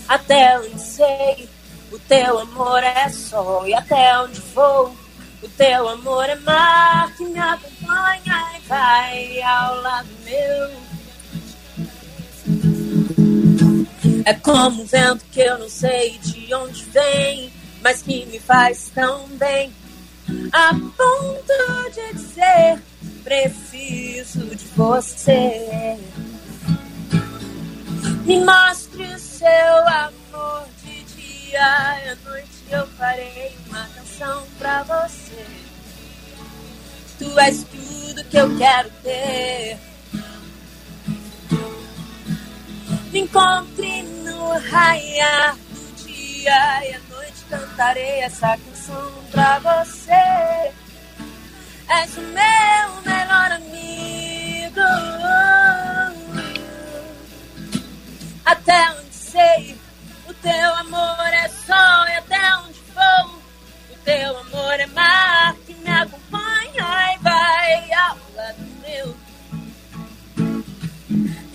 até 0.07 0.59
onde 0.59 0.79
sei, 0.79 1.49
o 1.91 1.97
teu 1.97 2.39
amor 2.39 2.83
é 2.83 3.09
sol. 3.09 3.67
E 3.67 3.73
até 3.73 4.19
onde 4.19 4.39
vou, 4.53 4.95
o 5.41 5.49
teu 5.49 5.89
amor 5.89 6.29
é 6.29 6.35
mar 6.35 7.11
que 7.15 7.25
me 7.25 7.39
acompanha 7.39 8.51
e 8.55 8.67
vai 8.67 9.41
ao 9.41 9.81
lado 9.81 10.09
meu. 10.23 10.69
É 14.25 14.33
como 14.35 14.83
um 14.83 14.85
vento 14.85 15.25
que 15.31 15.39
eu 15.41 15.57
não 15.57 15.69
sei 15.69 16.19
de 16.19 16.53
onde 16.53 16.83
vem 16.85 17.51
mas 17.83 18.01
que 18.01 18.25
me 18.27 18.39
faz 18.39 18.89
tão 18.95 19.27
bem. 19.37 19.71
A 20.53 20.69
ponto 20.73 21.91
de 21.93 22.13
dizer, 22.13 22.81
preciso 23.23 24.55
de 24.55 24.65
você. 24.67 25.97
Me 28.25 28.39
mostre 28.39 29.03
o 29.03 29.19
seu 29.19 29.87
amor 29.87 30.65
de 30.81 31.03
dia 31.03 31.99
e 32.05 32.09
à 32.09 32.17
noite 32.23 32.63
eu 32.71 32.87
farei 32.87 33.53
uma 33.67 33.85
canção 33.95 34.43
pra 34.57 34.83
você. 34.83 35.45
Tu 37.19 37.39
és 37.39 37.65
tudo 37.65 38.23
que 38.23 38.37
eu 38.37 38.57
quero 38.57 38.89
ter. 39.03 39.77
Me 43.11 43.19
encontre 43.19 44.03
no 44.03 44.57
raiar 44.57 45.55
do 45.55 46.05
dia 46.05 47.02
cantarei 47.53 48.21
essa 48.21 48.57
canção 48.57 49.11
pra 49.31 49.59
você. 49.59 50.73
És 51.89 52.17
o 52.17 52.21
meu 52.21 53.01
melhor 53.05 53.51
amigo. 53.51 54.81
Até 58.45 58.91
onde 58.91 59.13
sei, 59.13 59.77
o 60.27 60.33
teu 60.33 60.75
amor 60.75 61.33
é 61.33 61.47
sol 61.47 62.07
e 62.07 62.17
até 62.17 62.55
onde 62.57 62.79
vou, 62.93 63.39
o 63.91 63.97
teu 64.03 64.37
amor 64.39 64.79
é 64.79 64.85
mar 64.87 65.55
que 65.65 65.73
me 65.75 65.89
acompanha 65.89 67.15
e 67.15 67.17
vai 67.19 67.93
ao 67.93 68.17
lado 68.35 68.67
meu. 68.81 69.15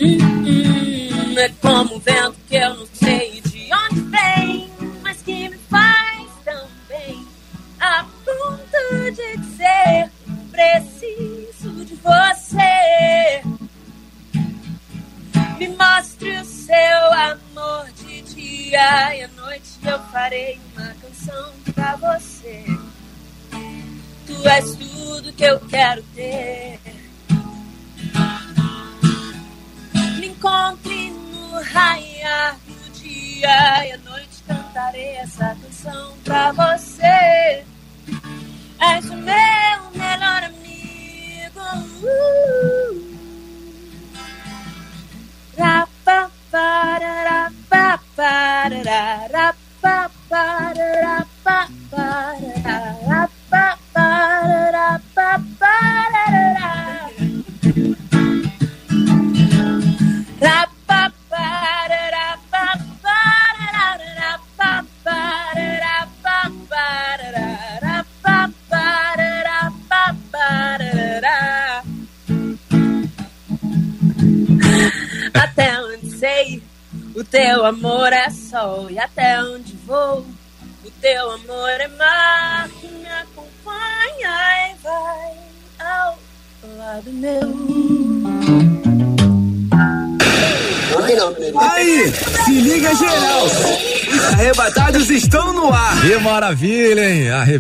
Hum, 0.01 0.19
hum, 0.47 1.39
é 1.39 1.49
como 1.61 1.97
um 1.97 1.99
vento 1.99 2.37
que 2.49 2.57
eu 2.57 2.78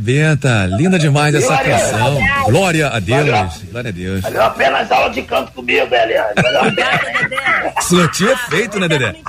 Arrebenta. 0.08 0.66
Linda 0.66 0.98
demais 0.98 1.34
essa 1.34 1.46
Glória. 1.48 1.78
canção. 1.78 2.18
Glória 2.44 2.88
a 2.88 2.98
Deus. 2.98 3.26
Valeu. 3.28 3.50
Glória 3.70 3.88
a 3.88 3.92
Deus. 3.92 4.20
Valeu 4.22 4.42
a 4.42 4.50
pena 4.50 4.78
as 4.78 4.90
aulas 4.90 5.14
de 5.14 5.22
canto 5.22 5.52
comigo, 5.52 5.94
Eliane. 5.94 6.32
Valeu 6.42 6.60
a 6.62 6.72
pena. 6.72 7.72
Isso 7.78 7.94
não 7.94 8.08
tinha 8.08 8.36
feito, 8.36 8.78
né, 8.80 8.88
Dedé? 8.88 9.14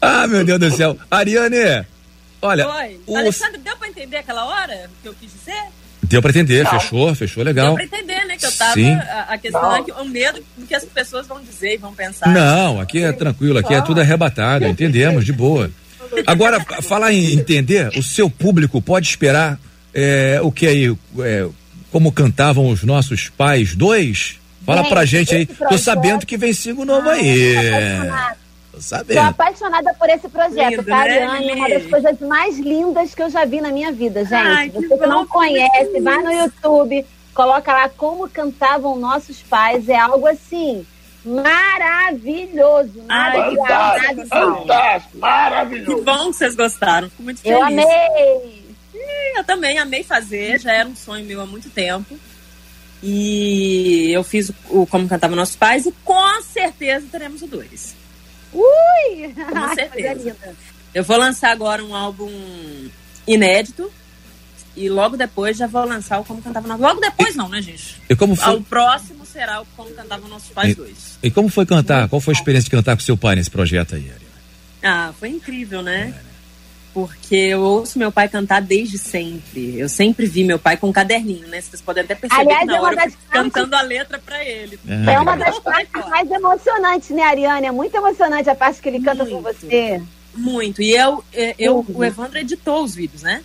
Ah, 0.00 0.26
meu 0.26 0.44
Deus 0.44 0.58
do 0.60 0.70
céu. 0.70 0.96
Ariane, 1.10 1.84
olha, 2.40 2.68
Oi. 2.68 3.00
o- 3.06 3.16
Alexandre, 3.16 3.58
deu 3.58 3.76
pra 3.76 3.88
entender 3.88 4.18
aquela 4.18 4.44
hora 4.44 4.88
que 5.02 5.08
eu 5.08 5.14
quis 5.14 5.32
dizer? 5.32 5.62
deu 6.02 6.22
pra 6.22 6.30
entender, 6.30 6.64
fechou, 6.68 7.12
fechou 7.16 7.42
legal. 7.42 7.74
Deu 7.74 7.88
pra 7.88 7.98
entender, 7.98 8.15
né? 8.36 8.40
Que 8.40 8.46
eu 8.46 8.52
tava. 8.52 8.74
Sim. 8.74 8.92
A, 8.94 9.26
a 9.30 9.38
questão 9.38 9.62
Não. 9.62 9.76
é 9.76 9.82
que 9.82 9.92
o 9.92 10.04
medo 10.04 10.42
do 10.56 10.66
que 10.66 10.74
as 10.74 10.84
pessoas 10.84 11.26
vão 11.26 11.40
dizer 11.42 11.74
e 11.74 11.76
vão 11.76 11.92
pensar. 11.94 12.28
Não, 12.28 12.80
aqui 12.80 13.02
é 13.02 13.12
tranquilo, 13.12 13.58
aqui 13.58 13.74
é 13.74 13.80
tudo 13.80 14.00
arrebatado, 14.00 14.66
entendemos, 14.66 15.24
de 15.24 15.32
boa. 15.32 15.70
Agora, 16.26 16.60
fa- 16.60 16.80
falar 16.82 17.12
em 17.12 17.32
entender, 17.34 17.88
o 17.98 18.02
seu 18.02 18.30
público 18.30 18.80
pode 18.80 19.08
esperar 19.08 19.58
é, 19.92 20.38
o 20.42 20.52
que 20.52 20.66
aí, 20.66 20.96
é, 21.20 21.46
como 21.90 22.12
cantavam 22.12 22.68
os 22.68 22.84
nossos 22.84 23.28
pais 23.28 23.74
dois? 23.74 24.38
Fala 24.64 24.82
Gente, 24.82 24.88
pra 24.90 25.04
gente 25.04 25.34
aí. 25.34 25.42
esse 25.42 25.52
Tô 25.52 25.54
projeto- 25.66 25.78
sabendo 25.84 26.26
que 26.26 26.36
vem 26.36 26.52
single 26.52 26.84
novo 26.84 27.08
aí. 27.08 27.56
apaixonada. 27.56 28.36
Tô 28.72 28.76
Tô 28.78 28.82
sabendo. 28.82 29.18
apaixonada 29.20 29.94
por 29.94 30.08
esse 30.10 30.28
projeto, 30.28 30.70
Lindo, 30.70 30.82
tá, 30.84 31.04
né, 31.04 31.22
Ariane? 31.22 31.50
É 31.50 31.54
uma 31.54 31.68
das 31.70 31.86
coisas 31.86 32.20
mais 32.20 32.58
lindas 32.58 33.14
que 33.14 33.22
eu 33.22 33.30
já 33.30 33.44
vi 33.44 33.60
na 33.60 33.70
minha 33.70 33.90
vida, 33.92 34.20
gente. 34.24 34.34
Ai, 34.34 34.68
que 34.68 34.80
Você 34.80 34.98
que 34.98 35.06
não 35.06 35.22
bom, 35.24 35.26
conhece, 35.28 36.00
vai 36.02 36.22
no. 36.22 36.30
YouTube, 36.32 37.06
coloca 37.36 37.70
lá 37.72 37.88
como 37.90 38.28
cantavam 38.28 38.98
nossos 38.98 39.42
pais. 39.42 39.88
É 39.88 39.96
algo 39.96 40.26
assim 40.26 40.84
maravilhoso. 41.24 43.04
Ai, 43.08 43.54
Fantástico, 43.56 44.28
fantástico, 44.28 45.12
Que 45.12 45.18
maravilhoso. 45.18 46.04
bom 46.04 46.30
que 46.30 46.36
vocês 46.36 46.54
gostaram. 46.56 47.10
Fico 47.10 47.22
muito 47.22 47.40
feliz. 47.40 47.58
Eu 47.58 47.64
amei. 47.64 48.66
Eu 49.36 49.44
também 49.44 49.78
amei 49.78 50.02
fazer, 50.02 50.58
já 50.58 50.72
era 50.72 50.88
um 50.88 50.96
sonho 50.96 51.26
meu 51.26 51.40
há 51.40 51.46
muito 51.46 51.68
tempo. 51.68 52.18
E 53.02 54.10
eu 54.10 54.24
fiz 54.24 54.50
o, 54.70 54.86
Como 54.86 55.06
Cantava 55.08 55.36
Nossos 55.36 55.54
Pais 55.56 55.84
e 55.84 55.92
com 56.02 56.42
certeza 56.42 57.06
teremos 57.12 57.42
o 57.42 57.46
dois. 57.46 57.94
Ui! 58.54 59.34
Com 59.34 59.74
certeza. 59.74 60.36
Eu 60.94 61.04
vou 61.04 61.18
lançar 61.18 61.50
agora 61.50 61.84
um 61.84 61.94
álbum 61.94 62.30
inédito 63.26 63.92
e 64.76 64.88
logo 64.88 65.16
depois 65.16 65.56
já 65.56 65.66
vou 65.66 65.84
lançar 65.86 66.20
o 66.20 66.24
Como 66.24 66.42
Cantava 66.42 66.68
Nossos 66.68 66.82
Logo 66.82 67.00
depois 67.00 67.34
não, 67.34 67.48
né, 67.48 67.60
gente? 67.62 68.00
E 68.08 68.14
como 68.14 68.36
foi, 68.36 68.56
O 68.56 68.62
próximo 68.62 69.24
será 69.24 69.60
o 69.62 69.66
Como 69.76 69.90
Cantava 69.90 70.28
Nossos 70.28 70.50
Pais 70.50 70.76
2. 70.76 71.18
e 71.22 71.30
como 71.30 71.48
foi 71.48 71.64
cantar? 71.66 72.08
Qual 72.08 72.20
foi 72.20 72.32
a 72.32 72.36
experiência 72.36 72.66
de 72.66 72.70
cantar 72.76 72.94
com 72.96 73.02
seu 73.02 73.16
pai 73.16 73.34
nesse 73.36 73.50
projeto 73.50 73.94
aí, 73.94 74.02
Ariane? 74.02 74.26
Ah, 74.82 75.12
foi 75.18 75.30
incrível, 75.30 75.82
né? 75.82 76.14
Porque 76.94 77.34
eu 77.36 77.60
ouço 77.60 77.98
meu 77.98 78.10
pai 78.10 78.26
cantar 78.26 78.62
desde 78.62 78.96
sempre. 78.96 79.78
Eu 79.78 79.86
sempre 79.88 80.24
vi 80.24 80.44
meu 80.44 80.58
pai 80.58 80.78
com 80.78 80.88
um 80.88 80.92
caderninho, 80.92 81.46
né? 81.48 81.60
Vocês 81.60 81.82
podem 81.82 82.02
até 82.02 82.14
perceber 82.14 82.40
Aliás, 82.42 82.60
que 82.60 82.66
na 82.66 82.76
é 82.76 82.78
uma 82.80 82.86
hora 82.86 82.94
eu 82.94 83.04
das 83.04 83.12
fico 83.12 83.22
cantando 83.30 83.76
a 83.76 83.82
letra 83.82 84.18
pra 84.18 84.42
ele. 84.42 84.78
É 85.06 85.20
uma 85.20 85.36
das 85.36 85.58
partes 85.58 86.08
mais 86.08 86.30
emocionantes, 86.30 87.10
né, 87.10 87.22
Ariane? 87.22 87.66
É 87.66 87.70
muito 87.70 87.94
emocionante 87.94 88.48
a 88.48 88.54
parte 88.54 88.80
que 88.80 88.88
ele 88.88 89.00
canta 89.02 89.26
com 89.26 89.40
Muito. 89.42 89.44
você. 89.60 90.02
Muito. 90.34 90.80
E 90.80 90.92
eu, 90.96 91.22
eu, 91.34 91.54
eu- 91.58 91.76
Uhum. 91.76 91.84
o 91.96 92.04
Evandro 92.04 92.38
editou 92.38 92.82
os 92.82 92.94
vídeos, 92.94 93.22
né? 93.22 93.42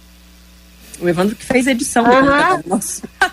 O 1.02 1.10
Evandro 1.10 1.36
que 1.36 1.44
fez 1.46 1.68
a 1.68 1.72
edição. 1.72 2.04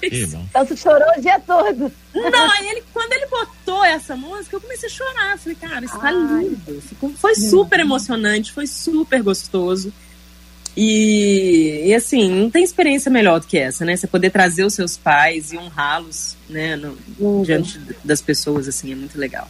Que 0.00 0.26
bom. 0.26 0.44
Então 0.48 0.64
tu 0.66 0.76
chorou 0.76 1.06
o 1.16 1.20
dia 1.20 1.38
todo. 1.40 1.92
Não, 2.14 2.50
aí 2.52 2.68
ele, 2.68 2.82
quando 2.92 3.12
ele 3.12 3.26
botou 3.26 3.84
essa 3.84 4.16
música, 4.16 4.56
eu 4.56 4.60
comecei 4.60 4.88
a 4.88 4.92
chorar. 4.92 5.32
Eu 5.32 5.38
Falei, 5.38 5.58
cara, 5.60 5.84
isso 5.84 5.98
tá 5.98 6.08
Ai. 6.08 6.14
lindo. 6.44 6.80
Ficou- 6.82 7.10
foi 7.10 7.34
super 7.34 7.80
emocionante, 7.80 8.52
foi 8.52 8.66
super 8.66 9.22
gostoso. 9.22 9.92
E, 10.76 11.82
e, 11.86 11.94
assim, 11.94 12.30
não 12.30 12.48
tem 12.50 12.62
experiência 12.62 13.10
melhor 13.10 13.40
do 13.40 13.46
que 13.46 13.58
essa, 13.58 13.84
né? 13.84 13.96
Você 13.96 14.06
poder 14.06 14.30
trazer 14.30 14.64
os 14.64 14.74
seus 14.74 14.96
pais 14.96 15.52
e 15.52 15.58
honrá-los, 15.58 16.36
né, 16.48 16.76
no- 16.76 16.96
Uhum. 17.18 17.42
diante 17.42 17.80
das 18.04 18.22
pessoas, 18.22 18.68
assim, 18.68 18.92
é 18.92 18.94
muito 18.94 19.18
legal. 19.18 19.48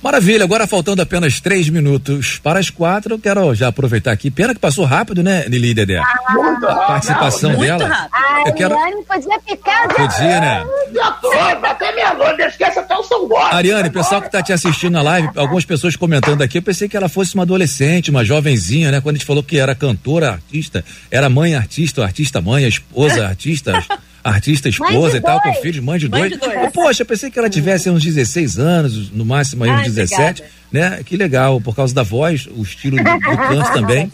Maravilha, 0.00 0.44
agora 0.44 0.64
faltando 0.64 1.02
apenas 1.02 1.40
três 1.40 1.68
minutos 1.68 2.38
para 2.38 2.60
as 2.60 2.70
quatro, 2.70 3.14
eu 3.14 3.18
quero 3.18 3.52
já 3.52 3.66
aproveitar 3.66 4.12
aqui. 4.12 4.30
Pena 4.30 4.54
que 4.54 4.60
passou 4.60 4.84
rápido, 4.84 5.24
né, 5.24 5.44
Lili 5.48 5.74
Dedé? 5.74 6.00
Muito 6.30 6.66
A 6.66 6.72
rápido. 6.72 6.86
participação 6.86 7.50
Muito 7.50 7.62
dela. 7.66 7.88
rápido. 7.88 8.14
A 8.14 8.48
Eu 8.48 8.54
quero- 8.54 8.78
Ariane 8.78 9.04
podia 9.04 9.40
ficar 9.40 9.84
o 9.84 9.88
dia 9.88 9.96
Podia, 10.08 10.40
né? 10.40 10.66
Já 10.94 11.10
tô, 11.12 11.32
até 11.66 11.94
meia-noite, 11.96 12.42
esquece 12.42 12.78
até 12.78 12.94
o 12.96 13.02
São 13.02 13.26
Borja. 13.28 13.56
Ariane, 13.56 13.90
pessoal 13.90 14.22
que 14.22 14.30
tá 14.30 14.40
te 14.40 14.52
assistindo 14.52 14.92
na 14.92 15.02
live, 15.02 15.30
algumas 15.34 15.64
pessoas 15.64 15.96
comentando 15.96 16.42
aqui, 16.42 16.58
eu 16.58 16.62
pensei 16.62 16.88
que 16.88 16.96
ela 16.96 17.08
fosse 17.08 17.34
uma 17.34 17.42
adolescente, 17.42 18.08
uma 18.12 18.24
jovenzinha, 18.24 18.92
né? 18.92 19.00
Quando 19.00 19.16
a 19.16 19.18
gente 19.18 19.26
falou 19.26 19.42
que 19.42 19.58
era 19.58 19.74
cantora, 19.74 20.30
artista, 20.30 20.84
era 21.10 21.28
mãe 21.28 21.56
artista, 21.56 22.04
artista 22.04 22.40
mãe, 22.40 22.64
esposa 22.68 23.26
artista, 23.26 23.84
artista 24.28 24.68
esposa 24.68 25.16
e 25.16 25.20
tal, 25.20 25.40
com 25.40 25.52
filhos, 25.54 25.82
mãe 25.82 25.98
de 25.98 26.08
Mãe 26.08 26.20
dois. 26.28 26.32
de 26.32 26.38
dois. 26.38 26.72
Poxa, 26.72 27.04
pensei 27.04 27.30
que 27.30 27.38
ela 27.38 27.48
tivesse 27.50 27.88
uns 27.90 28.02
16 28.04 28.58
anos, 28.58 29.10
no 29.10 29.24
máximo 29.24 29.64
aí 29.64 29.70
uns 29.70 29.76
Ai, 29.78 29.84
17, 29.90 30.44
né? 30.72 31.02
Que 31.04 31.16
legal, 31.16 31.60
por 31.60 31.74
causa 31.74 31.94
da 31.94 32.02
voz, 32.02 32.46
o 32.50 32.62
estilo 32.62 32.96
do, 32.96 33.04
do 33.04 33.36
canto 33.36 33.72
também. 33.72 34.08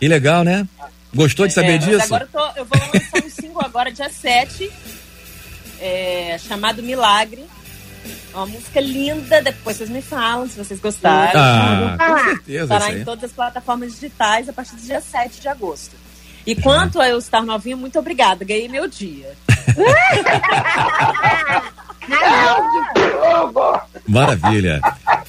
Que 0.00 0.08
legal, 0.08 0.42
né? 0.44 0.66
Gostou 1.14 1.46
de 1.46 1.52
saber 1.52 1.74
É, 1.74 1.78
disso? 1.78 2.04
Agora 2.14 2.24
eu, 2.24 2.28
tô- 2.28 2.58
eu 2.60 2.64
vou 2.64 2.80
lançar 2.92 3.24
um 3.24 3.30
single 3.30 3.62
agora, 3.64 3.90
dia 3.92 4.10
7, 4.10 4.70
é, 5.80 6.36
chamado 6.38 6.82
Milagre. 6.82 7.44
É 8.32 8.36
Uma 8.36 8.46
música 8.46 8.80
linda, 8.80 9.40
depois 9.40 9.76
vocês 9.76 9.88
me 9.88 10.02
falam 10.02 10.48
se 10.48 10.56
vocês 10.58 10.80
gostaram. 10.80 11.40
Ah, 11.40 11.96
com 11.96 12.24
certeza. 12.24 12.74
Estará 12.74 12.92
em 12.92 13.04
todas 13.04 13.24
as 13.24 13.32
plataformas 13.32 13.94
digitais 13.94 14.48
a 14.48 14.52
partir 14.52 14.74
do 14.74 14.82
dia 14.82 15.00
7 15.00 15.40
de 15.40 15.48
agosto. 15.48 15.92
E 16.46 16.54
quanto 16.54 17.00
a 17.00 17.08
eu 17.08 17.18
estar 17.18 17.42
novinha, 17.42 17.76
muito 17.76 17.98
obrigada. 17.98 18.44
Ganhei 18.44 18.68
meu 18.68 18.86
dia. 18.88 19.32
Maravilha. 24.06 24.80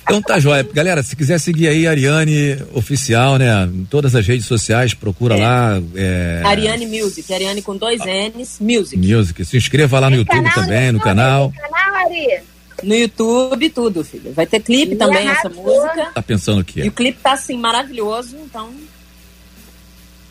Então 0.03 0.21
tá 0.21 0.39
jóia. 0.39 0.63
Galera, 0.73 1.01
se 1.01 1.15
quiser 1.15 1.39
seguir 1.39 1.67
aí, 1.67 1.87
Ariane 1.87 2.57
Oficial, 2.73 3.37
né? 3.37 3.63
Em 3.65 3.85
todas 3.85 4.15
as 4.15 4.25
redes 4.27 4.45
sociais, 4.45 4.93
procura 4.93 5.35
lá. 5.37 5.81
É, 5.95 6.41
Ariane 6.45 6.85
Music. 6.85 7.33
Ariane 7.33 7.61
com 7.61 7.75
dois 7.77 8.01
N's, 8.01 8.57
Music. 8.59 8.97
Music. 8.97 9.45
Se 9.45 9.57
inscreva 9.57 9.99
lá 9.99 10.09
no 10.09 10.17
YouTube 10.17 10.43
Canal 10.43 10.53
também, 10.53 10.91
no 10.91 10.97
YouTube, 10.97 11.03
canal. 11.03 11.51
tem 11.51 11.61
Canal, 11.61 11.95
Ari. 12.05 12.39
No 12.83 12.95
YouTube, 12.95 13.69
tudo, 13.69 14.03
filho. 14.03 14.33
Vai 14.33 14.45
ter 14.45 14.59
clipe 14.59 14.93
E 14.93 14.97
também, 14.97 15.27
essa 15.29 15.49
música. 15.49 16.11
Tá 16.13 16.21
pensando 16.21 16.57
o 16.57 16.61
E 16.61 16.65
quê? 16.65 16.87
o 16.87 16.91
clipe 16.91 17.19
tá 17.23 17.31
assim, 17.33 17.57
maravilhoso, 17.57 18.35
então. 18.37 18.69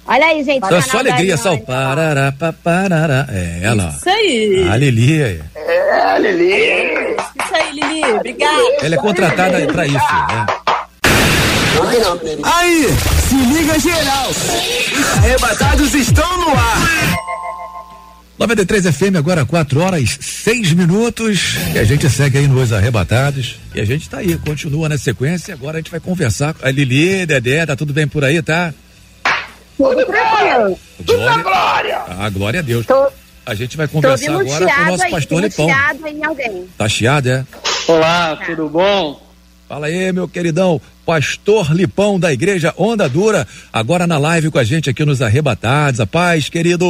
Olha 0.07 0.27
aí, 0.27 0.45
gente. 0.45 0.59
Então 0.59 0.79
o 0.79 0.83
só 0.83 0.99
alegria, 0.99 1.37
só 1.37 1.55
o 1.55 1.61
parará, 1.61 2.33
paparará. 2.33 3.27
É 3.31 3.61
ela, 3.63 3.95
Isso 3.97 4.09
aí. 4.09 4.69
A 4.71 4.77
Lili 4.77 5.23
aí. 5.23 5.41
É, 5.57 6.19
Lili. 6.19 7.17
Isso 7.43 7.55
aí, 7.55 7.73
Lili. 7.73 8.05
Obrigada. 8.13 8.63
Ela 8.83 8.95
é 8.95 8.99
contratada 8.99 9.57
aí 9.57 9.67
pra 9.67 9.87
isso, 9.87 9.97
né? 9.97 10.47
Aí, 12.43 12.87
se 13.29 13.35
liga 13.35 13.79
geral. 13.79 14.31
Os 14.31 15.19
arrebatados 15.19 15.95
estão 15.95 16.39
no 16.39 16.51
ar. 16.51 17.15
93 18.39 18.87
FM, 18.95 19.17
agora 19.17 19.45
4 19.45 19.81
horas 19.81 20.19
6 20.21 20.73
minutos. 20.73 21.57
E 21.75 21.79
a 21.79 21.85
gente 21.85 22.09
segue 22.11 22.39
aí 22.39 22.49
nos 22.49 22.73
arrebatados. 22.73 23.59
E 23.75 23.81
a 23.81 23.85
gente 23.85 24.09
tá 24.09 24.19
aí, 24.19 24.37
continua 24.39 24.89
na 24.89 24.99
sequência. 24.99 25.55
Agora 25.55 25.79
a 25.79 25.81
gente 25.81 25.91
vai 25.91 26.01
conversar 26.01 26.53
com 26.55 26.67
a 26.67 26.71
Lili, 26.71 27.27
Dedé, 27.27 27.65
tá 27.65 27.77
tudo 27.77 27.93
bem 27.93 28.07
por 28.07 28.25
aí, 28.25 28.43
tá? 28.43 28.75
Tudo 29.77 29.97
bem. 30.07 30.77
Tudo 31.05 31.19
na 31.25 31.39
Glória. 31.39 31.43
glória. 31.43 32.03
Ah, 32.09 32.31
glória 32.31 32.61
a 32.61 32.63
Deus. 32.63 32.87
Tô, 32.87 33.09
A 33.47 33.55
gente 33.55 33.77
vai 33.77 33.87
conversar 33.89 34.31
agora 34.41 34.67
com 34.67 34.81
o 34.81 34.85
nosso 34.87 35.11
pastor 35.11 35.43
Lipão. 35.43 35.67
chiado 35.69 36.07
em 36.07 36.25
alguém. 36.25 36.69
Tá 36.79 36.89
chiado, 36.89 37.29
é? 37.29 37.45
Olá, 37.89 38.37
tudo 38.47 38.69
bom? 38.69 39.21
Fala 39.69 39.87
aí, 39.87 40.13
meu 40.13 40.29
queridão, 40.29 40.81
pastor 41.05 41.73
Lipão 41.75 42.21
da 42.21 42.33
igreja 42.33 42.73
Onda 42.77 43.09
Dura, 43.09 43.47
agora 43.73 44.07
na 44.07 44.19
live 44.19 44.51
com 44.51 44.59
a 44.59 44.65
gente 44.65 44.89
aqui 44.91 45.05
nos 45.05 45.21
Arrebatados. 45.23 46.01
A 46.01 46.07
paz, 46.07 46.49
querido. 46.49 46.87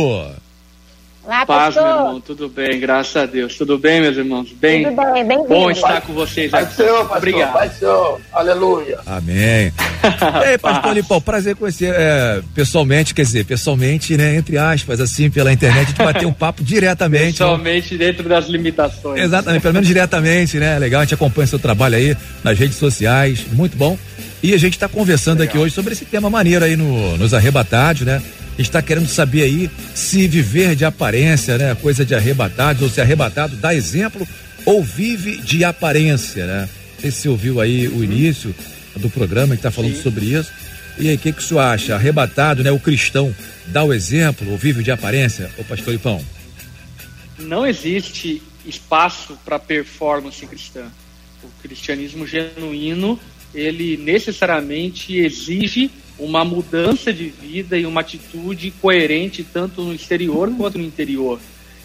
Lá, 1.27 1.47
Paz, 1.47 1.75
meu 1.75 1.83
pastor. 1.85 2.01
irmão, 2.07 2.20
tudo 2.20 2.49
bem, 2.51 2.79
graças 2.79 3.16
a 3.16 3.25
Deus. 3.25 3.57
Tudo 3.57 3.79
bem, 3.79 4.03
meus 4.03 4.14
irmãos? 4.16 4.53
Bem, 4.61 4.85
Tudo 4.85 4.97
bem, 4.97 5.27
bem-vindo. 5.27 5.49
bom 5.49 5.70
estar 5.70 6.03
com 6.03 6.12
vocês 6.12 6.51
Pai 6.51 6.62
do 6.62 6.66
aqui. 6.66 6.77
Senhor, 6.77 6.99
pastor. 6.99 7.16
Obrigado. 7.16 7.53
Pai 7.55 7.68
do 7.70 7.75
Senhor. 7.77 8.20
Aleluia. 8.33 8.99
Amém. 9.07 9.72
E 10.05 10.49
aí, 10.49 10.59
pastor. 10.59 10.93
Lipão, 10.93 11.18
prazer 11.18 11.57
conhecer 11.57 11.95
é, 11.97 12.43
pessoalmente, 12.55 13.14
quer 13.14 13.22
dizer, 13.22 13.47
pessoalmente, 13.47 14.18
né, 14.18 14.37
entre 14.37 14.59
aspas, 14.59 15.01
assim, 15.01 15.31
pela 15.31 15.51
internet, 15.51 15.95
de 15.95 16.05
bater 16.05 16.27
um 16.27 16.33
papo 16.33 16.61
diretamente. 16.64 17.39
Somente 17.39 17.97
dentro 17.97 18.29
das 18.29 18.47
limitações. 18.47 19.22
Exatamente, 19.22 19.62
pelo 19.62 19.72
menos 19.72 19.89
diretamente, 19.89 20.59
né? 20.59 20.79
Legal, 20.79 21.01
a 21.01 21.05
gente 21.05 21.14
acompanha 21.14 21.47
seu 21.47 21.59
trabalho 21.59 21.97
aí 21.97 22.14
nas 22.43 22.59
redes 22.59 22.77
sociais, 22.77 23.47
muito 23.53 23.79
bom. 23.79 23.97
E 24.43 24.53
a 24.53 24.59
gente 24.59 24.75
está 24.75 24.89
conversando 24.89 25.43
aqui 25.43 25.57
hoje 25.57 25.75
sobre 25.75 25.95
esse 25.95 26.05
tema 26.05 26.29
maneiro 26.29 26.62
aí 26.66 26.77
no, 26.77 27.16
nos 27.16 27.33
arrebatados, 27.33 28.03
né? 28.03 28.20
Está 28.59 28.81
querendo 28.81 29.09
saber 29.09 29.43
aí 29.43 29.71
se 29.95 30.29
viver 30.29 30.77
de 30.77 30.85
aparência, 30.85 31.59
né? 31.59 31.75
Coisa 31.75 32.05
de 32.05 32.15
arrebatados, 32.15 32.83
ou 32.83 32.89
se 32.89 33.01
arrebatado 33.01 33.57
dá 33.57 33.75
exemplo 33.75 34.27
ou 34.65 34.83
vive 34.83 35.39
de 35.39 35.65
aparência, 35.65 36.47
né? 36.47 36.69
Não 36.95 37.01
sei 37.01 37.11
se 37.11 37.21
você 37.23 37.29
ouviu 37.29 37.61
aí 37.61 37.89
o 37.89 38.03
início 38.03 38.55
do 38.97 39.11
programa 39.11 39.55
que 39.55 39.59
está 39.59 39.71
falando 39.71 40.01
sobre 40.01 40.27
isso. 40.27 40.53
E 40.99 41.09
aí, 41.09 41.17
o 41.17 41.19
que, 41.19 41.33
que 41.33 41.41
o 41.41 41.43
senhor 41.43 41.61
acha? 41.61 41.95
Arrebatado, 41.95 42.63
né? 42.63 42.71
O 42.71 42.79
cristão 42.79 43.35
dá 43.67 43.83
o 43.83 43.93
exemplo 43.93 44.51
ou 44.51 44.57
vive 44.57 44.83
de 44.83 44.91
aparência, 44.91 45.51
ô 45.59 45.65
pastor 45.65 45.95
Ipão? 45.95 46.25
Não 47.39 47.67
existe 47.67 48.41
espaço 48.65 49.37
para 49.45 49.59
performance 49.59 50.47
cristã. 50.47 50.87
O 51.43 51.49
cristianismo 51.61 52.27
genuíno, 52.27 53.19
ele 53.55 53.97
necessariamente 53.97 55.17
exige 55.17 55.91
uma 56.19 56.45
mudança 56.45 57.12
de 57.12 57.29
vida 57.29 57.77
e 57.79 57.87
uma 57.87 58.01
atitude 58.01 58.71
coerente 58.81 59.45
tanto 59.45 59.83
no 59.83 59.95
exterior 59.95 60.51
quanto 60.57 60.79
no 60.79 60.85
interior. 60.85 61.41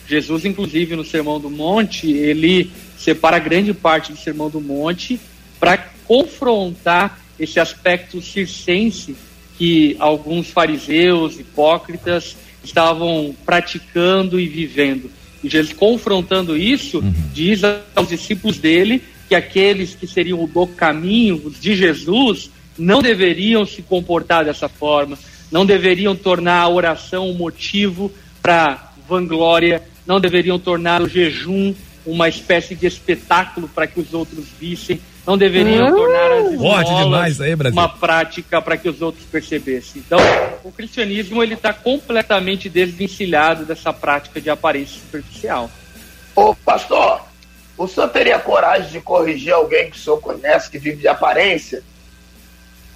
Jesus, 0.08 0.46
inclusive, 0.46 0.96
no 0.96 1.06
Sermão 1.06 1.40
do 1.40 1.50
Monte, 1.50 2.12
ele 2.12 2.72
separa 2.98 3.38
grande 3.40 3.74
parte 3.74 4.12
do 4.12 4.18
Sermão 4.18 4.50
do 4.50 4.60
Monte 4.60 5.20
para 5.60 5.78
confrontar 6.06 7.20
esse 7.40 7.60
aspecto 7.60 8.22
circense 8.22 9.16
que 9.58 9.96
alguns 10.00 10.50
fariseus, 10.50 11.40
hipócritas, 11.40 12.36
estavam 12.64 13.36
praticando 13.46 14.40
e 14.40 14.48
vivendo. 14.48 15.12
E 15.44 15.50
Jesus, 15.50 15.74
confrontando 15.74 16.58
isso, 16.58 17.04
diz 17.34 17.62
aos 17.96 18.10
discípulos 18.10 18.58
dele 18.58 19.02
que 19.28 19.36
aqueles 19.36 19.94
que 19.96 20.08
seriam 20.08 20.44
do 20.46 20.68
caminho 20.68 21.54
de 21.62 21.76
Jesus 21.76 22.50
não 22.80 23.02
deveriam 23.02 23.66
se 23.66 23.82
comportar 23.82 24.46
dessa 24.46 24.70
forma, 24.70 25.18
não 25.52 25.66
deveriam 25.66 26.16
tornar 26.16 26.62
a 26.62 26.70
oração 26.70 27.30
um 27.30 27.34
motivo 27.34 28.12
para 28.42 28.92
vanglória, 29.08 29.84
não 30.08 30.20
deveriam 30.20 30.58
tornar 30.58 31.02
o 31.02 31.10
jejum 31.10 31.74
uma 32.06 32.28
espécie 32.28 32.76
de 32.76 32.88
espetáculo 32.88 33.68
para 33.68 33.86
que 33.86 34.00
os 34.00 34.14
outros 34.14 34.46
vissem, 34.60 35.00
não 35.28 35.38
deveriam 35.38 35.92
tornar 35.92 36.32
as 36.32 36.54
esmolas 36.54 37.04
demais 37.04 37.42
aí, 37.42 37.56
Brasil. 37.56 37.80
uma 37.80 37.90
prática 37.90 38.62
para 38.62 38.78
que 38.78 38.90
os 38.90 39.02
outros 39.02 39.26
percebessem. 39.26 40.02
Então, 40.04 40.20
o 40.64 40.72
cristianismo 40.72 41.44
ele 41.44 41.54
está 41.54 41.72
completamente 41.72 42.70
desvencilhado 42.70 43.66
dessa 43.66 43.94
prática 43.94 44.42
de 44.42 44.50
aparência 44.50 45.00
superficial. 45.00 45.70
Ô, 46.36 46.56
pastor, 46.56 47.22
o 47.78 47.88
senhor 47.88 48.10
teria 48.10 48.40
coragem 48.40 48.90
de 48.90 49.02
corrigir 49.02 49.54
alguém 49.54 49.92
que 49.92 49.98
o 49.98 50.00
senhor 50.00 50.20
conhece, 50.20 50.72
que 50.72 50.80
vive 50.80 50.98
de 50.98 51.08
aparência? 51.08 51.84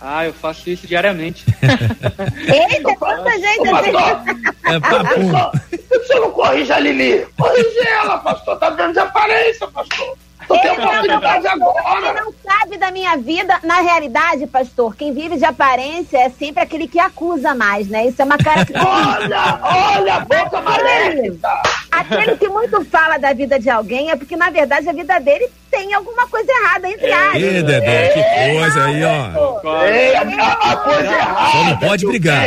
Ah, 0.05 0.25
eu 0.25 0.33
faço 0.33 0.69
isso 0.69 0.85
diariamente. 0.85 1.45
Eita, 1.63 2.93
quanta 2.97 3.31
gente 3.39 3.69
pastor, 3.69 4.25
É 4.65 4.79
pastor, 4.81 5.51
por 5.51 5.79
que 5.79 5.97
o 5.97 6.07
senhor 6.07 6.21
não 6.23 6.31
corrige 6.31 6.73
a 6.73 6.79
Lili? 6.79 7.25
Corrige 7.37 7.87
ela, 7.87 8.17
pastor. 8.17 8.59
Tá 8.59 8.69
vendo 8.71 8.91
de 8.91 8.99
aparência, 8.99 9.65
pastor. 9.67 10.17
Tu 10.47 10.59
tem 10.61 10.71
oportunidade 10.71 11.41
Quem 11.41 11.51
agora. 11.51 12.13
não 12.21 12.33
sabe 12.45 12.77
da 12.77 12.91
minha 12.91 13.15
vida, 13.17 13.59
na 13.63 13.81
realidade, 13.81 14.47
pastor, 14.47 14.95
quem 14.95 15.13
vive 15.13 15.37
de 15.37 15.45
aparência 15.45 16.17
é 16.17 16.29
sempre 16.29 16.63
aquele 16.63 16.87
que 16.87 16.99
acusa 16.99 17.53
mais, 17.55 17.87
né? 17.87 18.07
Isso 18.07 18.21
é 18.21 18.25
uma 18.25 18.37
característica. 18.37 18.83
Olha, 18.93 19.59
olha, 19.63 20.19
boca 20.21 20.61
maléfica. 20.61 21.49
Aquele 21.91 22.37
que 22.37 22.49
muito 22.49 22.83
fala 22.85 23.17
da 23.17 23.33
vida 23.33 23.59
de 23.59 23.69
alguém 23.69 24.09
é 24.09 24.15
porque, 24.15 24.35
na 24.35 24.49
verdade, 24.49 24.89
a 24.89 24.93
vida 24.93 25.19
dele 25.19 25.49
tem 25.69 25.93
alguma 25.93 26.27
coisa 26.27 26.51
errada, 26.51 26.89
entre 26.89 27.11
aspas. 27.11 27.41
Ih, 27.41 27.63
Dedé, 27.63 28.07
que 28.09 28.59
coisa 28.59 28.85
aí, 28.85 29.03
ó. 29.03 29.85
Ei, 29.85 30.15
a, 30.15 30.75
coisa 30.77 31.11
errada. 31.11 31.51
Só 31.51 31.63
não 31.65 31.77
pode 31.77 32.03
eu 32.05 32.09
brigar. 32.09 32.45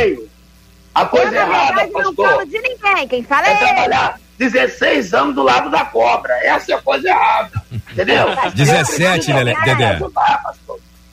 A 0.93 1.01
Eu, 1.01 1.07
coisa 1.07 1.31
na 1.31 1.37
errada, 1.37 1.75
verdade, 1.75 1.91
não 1.93 2.13
falo 2.13 2.45
de 2.45 2.59
ninguém. 2.59 3.07
Quem 3.07 3.23
fala 3.23 3.47
é 3.47 3.51
é 3.51 3.85
ele. 3.85 4.26
Trabalhar 4.37 4.67
16 4.67 5.13
anos 5.13 5.35
do 5.35 5.43
lado 5.43 5.69
da 5.69 5.85
cobra. 5.85 6.33
Essa 6.45 6.73
é 6.73 6.75
a 6.75 6.81
coisa 6.81 7.07
errada. 7.09 7.61
Entendeu? 7.91 8.25
17, 8.53 9.31
Eu 9.31 9.37
Lele- 9.37 9.55
preciso 9.55 9.75
Dedé. 9.77 9.99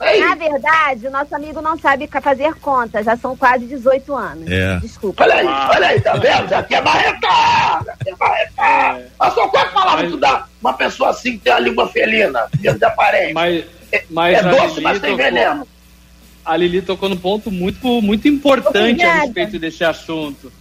Ei, 0.03 0.21
Na 0.21 0.35
verdade, 0.35 1.07
o 1.07 1.11
nosso 1.11 1.35
amigo 1.35 1.63
não 1.63 1.79
sabe 1.79 2.07
fazer 2.23 2.53
conta. 2.57 3.03
Já 3.03 3.17
são 3.17 3.35
quase 3.37 3.65
18 3.65 4.15
anos. 4.15 4.51
É. 4.51 4.77
Desculpa. 4.81 5.23
Olha 5.25 5.37
aí, 5.37 5.47
olha 5.47 5.87
aí, 5.87 6.01
tá 6.01 6.13
vendo? 6.15 6.49
Já 6.49 6.63
quer 6.63 6.83
marretar, 6.83 7.83
já 7.87 7.97
quer 8.05 8.17
marretar. 8.19 8.99
É. 8.99 9.07
Pastor, 9.17 9.49
qual 9.51 9.65
é 9.65 9.67
a 9.67 9.71
palavra 9.71 9.97
Mas- 10.03 10.07
que 10.07 10.11
tu 10.11 10.21
dá 10.21 10.47
uma 10.61 10.73
pessoa 10.75 11.11
assim 11.11 11.33
que 11.33 11.39
tem 11.39 11.53
a 11.53 11.59
língua 11.59 11.89
felina, 11.89 12.47
dentro 12.55 12.79
de 12.81 12.85
aparência? 12.85 13.33
Mas 13.35 13.65
Mas 14.11 14.35
é 14.37 14.41
a 14.41 14.43
doce, 14.51 14.81
mas 14.81 14.99
tem 15.01 15.17
veneno. 15.17 15.67
A 16.45 16.57
Lili 16.57 16.83
tocou 16.83 17.09
num 17.09 17.17
ponto 17.17 17.51
muito, 17.51 18.03
muito 18.03 18.29
importante 18.29 18.77
a 18.77 18.81
Obrigada. 18.83 19.21
respeito 19.21 19.59
desse 19.59 19.85
assunto, 19.85 20.53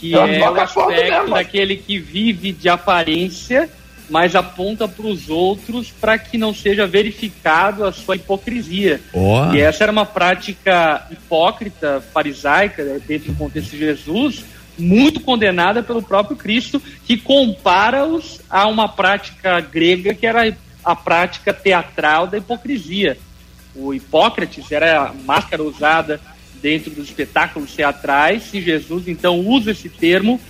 que 0.00 0.14
é 0.14 0.50
o 0.50 0.60
aspecto 0.60 1.30
daquele 1.30 1.76
que 1.76 1.98
vive 1.98 2.52
de 2.52 2.68
aparência, 2.68 3.68
mas 4.08 4.34
aponta 4.34 4.88
para 4.88 5.06
os 5.06 5.28
outros 5.28 5.90
para 5.90 6.18
que 6.18 6.38
não 6.38 6.54
seja 6.54 6.86
verificado 6.86 7.84
a 7.84 7.92
sua 7.92 8.16
hipocrisia. 8.16 9.00
Ó. 9.12 9.52
E 9.52 9.60
essa 9.60 9.84
era 9.84 9.92
uma 9.92 10.06
prática 10.06 11.06
hipócrita, 11.10 12.02
farisaica, 12.12 12.82
né, 12.82 13.00
dentro 13.06 13.32
do 13.32 13.38
contexto 13.38 13.72
de 13.72 13.78
Jesus, 13.78 14.44
muito 14.78 15.20
condenada 15.20 15.82
pelo 15.82 16.02
próprio 16.02 16.36
Cristo, 16.36 16.82
que 17.06 17.18
compara-os 17.18 18.40
a 18.48 18.66
uma 18.66 18.88
prática 18.88 19.60
grega 19.60 20.14
que 20.14 20.26
era 20.26 20.56
a 20.82 20.96
prática 20.96 21.52
teatral 21.52 22.26
da 22.26 22.38
hipocrisia. 22.38 23.18
O 23.74 23.92
Hipócrates 23.94 24.72
era 24.72 25.02
a 25.02 25.12
máscara 25.12 25.62
usada 25.62 26.20
dentro 26.62 26.90
dos 26.90 27.08
espetáculos 27.08 27.74
teatrais, 27.74 28.52
e 28.52 28.60
Jesus 28.60 29.08
então 29.08 29.40
usa 29.40 29.70
esse 29.70 29.88
termo, 29.88 30.40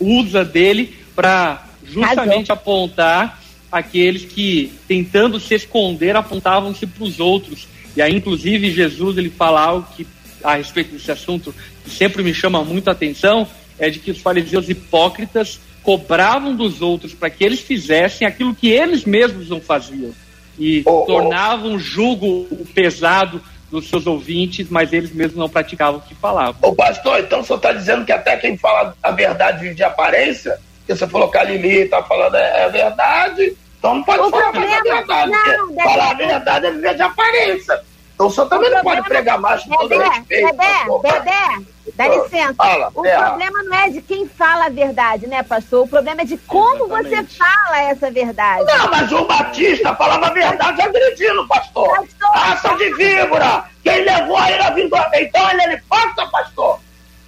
usa 0.00 0.44
dele 0.44 0.94
para 1.14 1.66
justamente 1.84 2.52
apontar 2.52 3.42
aqueles 3.70 4.24
que, 4.24 4.72
tentando 4.86 5.38
se 5.40 5.54
esconder, 5.54 6.16
apontavam-se 6.16 6.86
para 6.86 7.04
os 7.04 7.20
outros. 7.20 7.66
E 7.96 8.02
aí, 8.02 8.14
inclusive, 8.14 8.70
Jesus 8.70 9.18
ele 9.18 9.30
fala 9.30 9.60
algo 9.60 9.88
que, 9.96 10.06
a 10.42 10.56
respeito 10.56 10.92
desse 10.92 11.10
assunto 11.10 11.54
que 11.84 11.90
sempre 11.90 12.22
me 12.22 12.34
chama 12.34 12.62
muito 12.64 12.88
a 12.88 12.92
atenção, 12.92 13.48
é 13.78 13.90
de 13.90 13.98
que 13.98 14.10
os 14.10 14.18
fariseus 14.18 14.68
hipócritas 14.68 15.60
cobravam 15.82 16.54
dos 16.54 16.82
outros 16.82 17.14
para 17.14 17.30
que 17.30 17.44
eles 17.44 17.60
fizessem 17.60 18.26
aquilo 18.26 18.54
que 18.54 18.68
eles 18.68 19.04
mesmos 19.04 19.48
não 19.48 19.60
faziam. 19.60 20.12
E 20.58 20.82
tornavam 21.06 21.72
um 21.72 21.78
jugo 21.78 22.46
pesado 22.74 23.42
dos 23.70 23.88
seus 23.88 24.06
ouvintes, 24.06 24.68
mas 24.70 24.92
eles 24.92 25.12
mesmos 25.12 25.36
não 25.36 25.48
praticavam 25.48 25.98
o 25.98 26.02
que 26.02 26.14
falavam. 26.14 26.56
Ô 26.62 26.74
pastor, 26.74 27.18
então 27.20 27.40
o 27.40 27.44
senhor 27.44 27.56
está 27.56 27.72
dizendo 27.72 28.04
que 28.04 28.12
até 28.12 28.36
quem 28.36 28.56
fala 28.56 28.94
a 29.02 29.10
verdade 29.10 29.60
vive 29.62 29.74
de 29.74 29.82
aparência? 29.84 30.58
Que 30.86 30.94
você 30.94 31.06
falou 31.06 31.28
que 31.30 31.36
a 31.38 31.42
Lili 31.44 31.80
está 31.82 32.02
falando 32.02 32.36
é, 32.36 32.64
é 32.64 32.68
verdade, 32.68 33.56
então 33.78 33.96
não 33.96 34.02
pode 34.04 34.20
O 34.20 34.30
falar 34.30 34.52
mais 34.52 34.72
a 34.72 34.76
problema- 34.76 34.96
verdade. 34.98 35.30
não, 35.30 35.66
porque 35.66 35.82
falar 35.82 36.10
a 36.10 36.14
verdade 36.14 36.66
é 36.66 36.70
viver 36.70 36.94
de 36.94 37.02
aparência. 37.02 37.80
Então 38.14 38.26
o 38.28 38.30
senhor 38.30 38.48
também 38.48 38.70
não 38.70 38.82
pode 38.82 39.02
pregar 39.02 39.38
mais 39.40 39.62
com 39.64 39.76
todo 39.76 39.98
respeito. 39.98 40.46
Dedé, 40.52 40.64
pastor. 40.64 41.02
Dedé, 41.02 41.66
dá 41.96 42.04
Ah, 42.04 42.08
licença. 42.08 42.54
fala, 42.54 42.90
o 42.94 43.04
é. 43.06 43.16
problema 43.16 43.62
não 43.64 43.76
é 43.76 43.90
de 43.90 44.00
quem 44.02 44.28
fala 44.28 44.66
a 44.66 44.68
verdade, 44.68 45.26
né, 45.26 45.42
pastor? 45.42 45.84
O 45.84 45.88
problema 45.88 46.22
é 46.22 46.24
de 46.24 46.36
como 46.38 46.86
você 46.88 47.24
fala 47.24 47.80
essa 47.82 48.10
verdade. 48.10 48.64
Não, 48.64 48.90
mas 48.90 49.10
João 49.10 49.26
Batista 49.26 49.94
falava 49.96 50.26
a 50.26 50.30
verdade 50.30 50.80
agredindo, 50.82 51.46
pastor. 51.48 52.06
Raça 52.34 52.74
de 52.76 52.92
víbora! 52.94 53.64
Quem 53.82 54.02
levou 54.04 54.36
a 54.36 54.50
ele 54.50 54.62
a 54.62 54.70
vingança? 54.70 55.10
Então 55.14 55.50
ele 55.50 55.62
é 55.62 55.74
hipócrita, 55.74 56.26
pastor. 56.28 56.80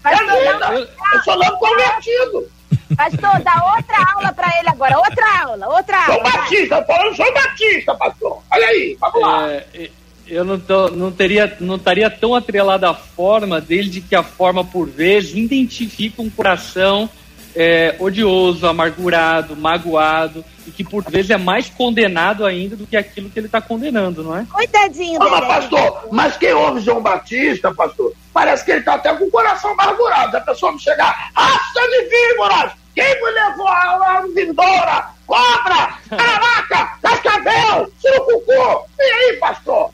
É 0.05 0.17
vida. 0.17 0.89
Eu 1.15 1.23
sou 1.23 1.37
não 1.39 1.57
convertido. 1.57 2.49
Pastor, 2.97 3.41
dá 3.43 3.75
outra 3.77 4.13
aula 4.15 4.33
pra 4.33 4.49
ele 4.59 4.69
agora. 4.71 4.97
Outra 4.99 5.43
aula, 5.43 5.69
outra 5.69 6.07
aula. 6.07 6.23
vai. 6.23 6.33
Batista, 6.33 6.83
falando 6.85 7.15
João 7.15 7.33
Batista, 7.35 7.95
pastor. 7.95 8.43
Olha 8.51 8.67
aí, 8.67 8.97
vamos 9.01 9.21
lá. 9.21 9.51
É, 9.53 9.91
eu 10.31 10.45
não, 10.45 10.59
tô- 10.59 10.89
não 10.91 11.11
teria, 11.13 11.57
não 11.61 11.77
estaria 11.77 12.09
tão 12.11 12.35
atrelada 12.35 12.89
à 12.91 12.95
forma, 12.95 13.61
desde 13.61 14.01
que 14.01 14.15
a 14.15 14.23
forma, 14.23 14.65
por 14.65 14.89
vezes, 14.89 15.35
identifica 15.35 16.23
um 16.23 16.31
coração 16.31 17.09
é, 17.57 17.97
odioso, 17.99 18.67
amargurado, 18.67 19.57
magoado, 19.57 20.45
e 20.67 20.71
que, 20.71 20.85
por 20.85 21.03
vezes, 21.11 21.31
é 21.31 21.37
mais 21.37 21.69
condenado 21.69 22.45
ainda 22.47 22.77
do 22.77 22.87
que 22.87 22.97
aquilo 22.97 23.29
que 23.31 23.39
ele 23.39 23.47
está 23.47 23.61
condenando, 23.61 24.23
não 24.23 24.37
é? 24.37 24.47
Coitadinho, 24.53 25.21
Ah, 25.23 25.29
mas, 25.31 25.47
pastor, 25.47 26.09
mas 26.13 26.37
quem 26.37 26.53
ouve 26.53 26.81
João 26.81 27.01
Batista, 27.03 27.75
pastor, 27.75 28.13
parece 28.33 28.65
que 28.65 28.71
ele 28.71 28.83
tá 28.83 28.95
até 28.95 29.13
com 29.15 29.25
o 29.25 29.31
coração 29.31 29.73
amargurado. 29.73 30.37
A 30.37 30.41
pessoa 30.41 30.71
me 30.73 30.79
chegar, 30.79 31.31
raça 31.35 31.81
de 31.91 32.09
víboras! 32.09 32.73
Quem 32.95 33.15
me 33.23 33.31
levou 33.31 33.67
a, 33.69 34.19
a 34.19 34.21
vindoura? 34.35 35.07
Cobra! 35.27 35.95
Caraca! 36.11 36.99
Cascavel! 37.03 37.91
Surucucu! 38.01 38.85
E 38.99 39.03
aí, 39.03 39.37
pastor? 39.39 39.91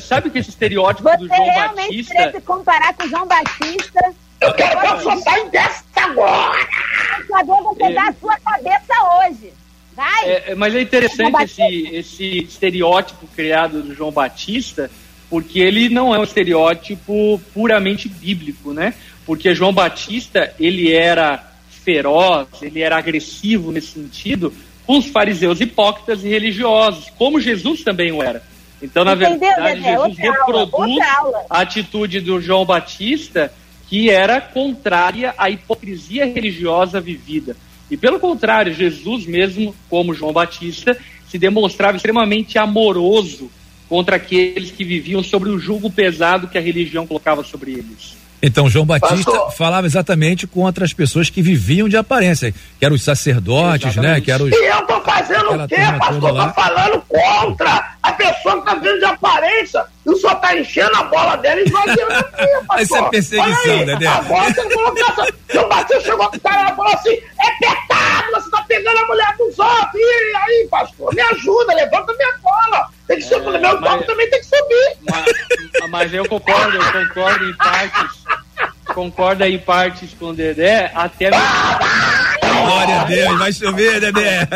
Sabe 0.00 0.30
que 0.30 0.38
esse 0.38 0.50
estereótipo 0.50 1.02
do 1.16 1.28
Você 1.28 1.36
João 1.36 1.50
realmente 1.50 1.88
Batista. 1.88 2.14
querer 2.14 2.32
se 2.32 2.40
comparar 2.42 2.94
com 2.94 3.04
o 3.04 3.08
João 3.08 3.26
Batista. 3.26 4.14
Eu 4.40 4.54
quero 4.54 4.80
que 4.80 4.86
a 4.86 4.94
pessoa 4.94 5.16
saia 5.18 5.44
dessa 5.50 5.84
agora! 5.96 6.66
Favor, 7.28 7.62
você 7.74 7.84
É. 7.84 7.92
dá 7.92 8.08
a 8.08 8.12
sua 8.14 8.38
cabeça 8.40 8.94
hoje. 9.18 9.52
Vai. 9.94 10.24
É, 10.24 10.50
é, 10.52 10.54
mas 10.54 10.74
é 10.74 10.80
interessante 10.80 11.42
esse, 11.44 11.62
esse 11.94 12.38
estereótipo 12.44 13.26
criado 13.34 13.82
do 13.82 13.94
João 13.94 14.10
Batista, 14.10 14.90
porque 15.28 15.60
ele 15.60 15.88
não 15.88 16.14
é 16.14 16.18
um 16.18 16.24
estereótipo 16.24 17.40
puramente 17.52 18.08
bíblico, 18.08 18.72
né? 18.72 18.94
Porque 19.26 19.54
João 19.54 19.72
Batista, 19.72 20.52
ele 20.58 20.92
era 20.92 21.44
feroz, 21.84 22.48
ele 22.62 22.80
era 22.80 22.96
agressivo 22.96 23.70
nesse 23.72 23.88
sentido 23.88 24.52
com 24.86 24.98
os 24.98 25.06
fariseus 25.06 25.60
hipócritas 25.60 26.24
e 26.24 26.28
religiosos, 26.28 27.10
como 27.16 27.40
Jesus 27.40 27.82
também 27.84 28.10
o 28.10 28.22
era. 28.22 28.42
Então, 28.82 29.04
na 29.04 29.14
Entendeu, 29.14 29.38
verdade, 29.38 29.80
Dedé? 29.80 29.90
Jesus 29.90 30.18
Outra 30.18 30.22
reproduz 30.30 31.08
aula. 31.18 31.44
a 31.50 31.60
atitude 31.60 32.20
do 32.20 32.40
João 32.40 32.64
Batista, 32.64 33.52
que 33.88 34.08
era 34.08 34.40
contrária 34.40 35.34
à 35.36 35.50
hipocrisia 35.50 36.24
religiosa 36.24 37.00
vivida. 37.00 37.56
E 37.90 37.96
pelo 37.96 38.20
contrário, 38.20 38.72
Jesus 38.72 39.26
mesmo, 39.26 39.74
como 39.88 40.14
João 40.14 40.32
Batista, 40.32 40.96
se 41.28 41.38
demonstrava 41.38 41.96
extremamente 41.96 42.58
amoroso 42.58 43.50
contra 43.88 44.16
aqueles 44.16 44.70
que 44.70 44.84
viviam 44.84 45.22
sobre 45.22 45.50
o 45.50 45.58
jugo 45.58 45.90
pesado 45.90 46.46
que 46.46 46.56
a 46.56 46.60
religião 46.60 47.06
colocava 47.06 47.42
sobre 47.42 47.72
eles. 47.72 48.19
Então, 48.42 48.68
João 48.68 48.86
Batista 48.86 49.30
Pastor. 49.30 49.52
falava 49.52 49.86
exatamente 49.86 50.46
contra 50.46 50.84
as 50.84 50.92
pessoas 50.92 51.28
que 51.28 51.42
viviam 51.42 51.88
de 51.88 51.96
aparência, 51.96 52.52
que 52.78 52.84
eram 52.84 52.94
os 52.96 53.02
sacerdotes, 53.02 53.96
né? 53.96 54.18
Exatamente. 54.18 54.24
Que 54.24 54.30
eram 54.30 54.44
os. 54.46 54.52
E 54.52 54.64
eu 54.64 54.82
tô 54.86 55.00
fazendo 55.02 55.50
Aquela 55.50 55.64
o 55.64 55.68
quê, 55.68 55.98
pastor? 55.98 56.32
lá. 56.32 56.48
Tô 56.48 56.60
falando 56.60 57.04
contra 57.08 57.94
a 58.02 58.12
pessoa 58.12 58.58
que 58.60 58.64
tá 58.66 58.74
vendo 58.74 58.98
de 58.98 59.04
aparência 59.04 59.84
e 60.06 60.10
o 60.10 60.16
senhor 60.16 60.34
tá 60.36 60.56
enchendo 60.56 60.96
a 60.96 61.02
bola 61.04 61.36
dela 61.36 61.60
e 61.60 61.64
esvaziando 61.64 62.12
a 62.14 62.44
minha, 62.44 62.64
pastor. 62.66 62.82
Isso 62.82 62.96
é 62.96 63.08
perseguição, 63.10 63.78
aí, 63.78 63.84
Dedé. 63.86 64.06
Agora 64.06 64.54
você 64.54 64.70
falou 64.70 64.92
que 64.92 65.02
essa... 65.02 65.26
Seu 65.50 65.68
Batista 65.68 66.00
chegou 66.02 66.30
pro 66.30 66.40
cara 66.40 66.72
e 66.72 66.76
falou 66.76 66.92
assim, 66.94 67.10
é 67.10 67.50
pecado, 67.58 68.30
você 68.32 68.50
tá 68.50 68.64
pegando 68.68 68.98
a 68.98 69.06
mulher 69.06 69.34
dos 69.36 69.58
outros. 69.58 69.94
E 69.94 70.36
aí, 70.36 70.68
pastor, 70.70 71.12
me 71.12 71.20
ajuda, 71.22 71.74
levanta 71.74 72.14
minha 72.14 72.32
bola. 72.40 72.88
Tem 73.10 73.18
que 73.18 73.24
subir, 73.24 73.58
meu 73.58 73.80
mas- 73.80 73.90
toque 73.90 74.06
também 74.06 74.30
tem 74.30 74.38
que 74.40 74.46
subir. 74.46 74.96
Mas, 75.10 75.90
mas 75.90 76.14
eu 76.14 76.28
concordo, 76.28 76.76
eu 76.76 76.92
concordo 76.92 77.44
em 77.44 77.56
partes. 77.56 78.20
Concordo 78.94 79.44
em 79.44 79.58
partes 79.58 80.10
com 80.16 80.26
o 80.26 80.32
Dedé, 80.32 80.92
até 80.94 81.28
mesmo. 81.30 81.44
Glória 82.64 83.00
a 83.00 83.04
Deus, 83.04 83.38
vai 83.38 83.52
chover, 83.52 84.00
Dedé. 84.00 84.46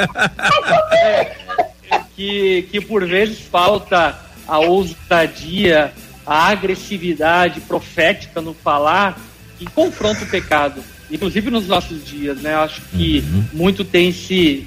que, 2.15 2.69
que 2.71 2.81
por 2.81 3.05
vezes 3.07 3.41
falta 3.41 4.17
a 4.47 4.59
ousadia, 4.61 5.93
a 6.25 6.49
agressividade 6.49 7.61
profética 7.63 8.41
no 8.41 8.55
falar 8.55 9.19
que 9.59 9.65
confronta 9.67 10.23
o 10.25 10.29
pecado. 10.29 10.83
Inclusive 11.11 11.51
nos 11.51 11.67
nossos 11.67 12.05
dias, 12.05 12.39
né? 12.41 12.55
Eu 12.55 12.61
acho 12.61 12.83
que 12.83 13.23
muito 13.53 13.85
tem 13.85 14.13
se 14.13 14.67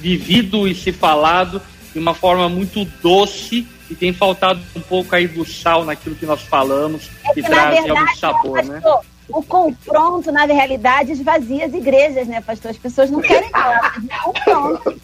vivido 0.00 0.68
e 0.68 0.74
se 0.74 0.92
falado 0.92 1.60
de 1.98 2.02
uma 2.02 2.14
forma 2.14 2.48
muito 2.48 2.84
doce 3.02 3.66
e 3.90 3.94
tem 3.94 4.12
faltado 4.12 4.60
um 4.76 4.80
pouco 4.80 5.14
aí 5.16 5.26
do 5.26 5.44
sal 5.44 5.84
naquilo 5.84 6.14
que 6.14 6.24
nós 6.24 6.40
falamos 6.42 7.08
que 7.08 7.28
É 7.30 7.34
que, 7.34 7.42
na 7.42 7.48
traz 7.48 7.74
verdade, 7.84 7.90
algum 7.90 8.14
sabor, 8.16 8.64
né? 8.64 8.80
pastor, 8.80 9.04
o 9.30 9.42
confronto, 9.42 10.30
na 10.32 10.44
realidade, 10.44 11.12
esvazia 11.12 11.66
as 11.66 11.74
igrejas, 11.74 12.26
né, 12.28 12.40
pastor? 12.40 12.70
As 12.70 12.78
pessoas 12.78 13.10
não 13.10 13.20
querem 13.20 13.48
falar, 13.50 13.96
é 14.08 14.16
confronto. 14.22 15.00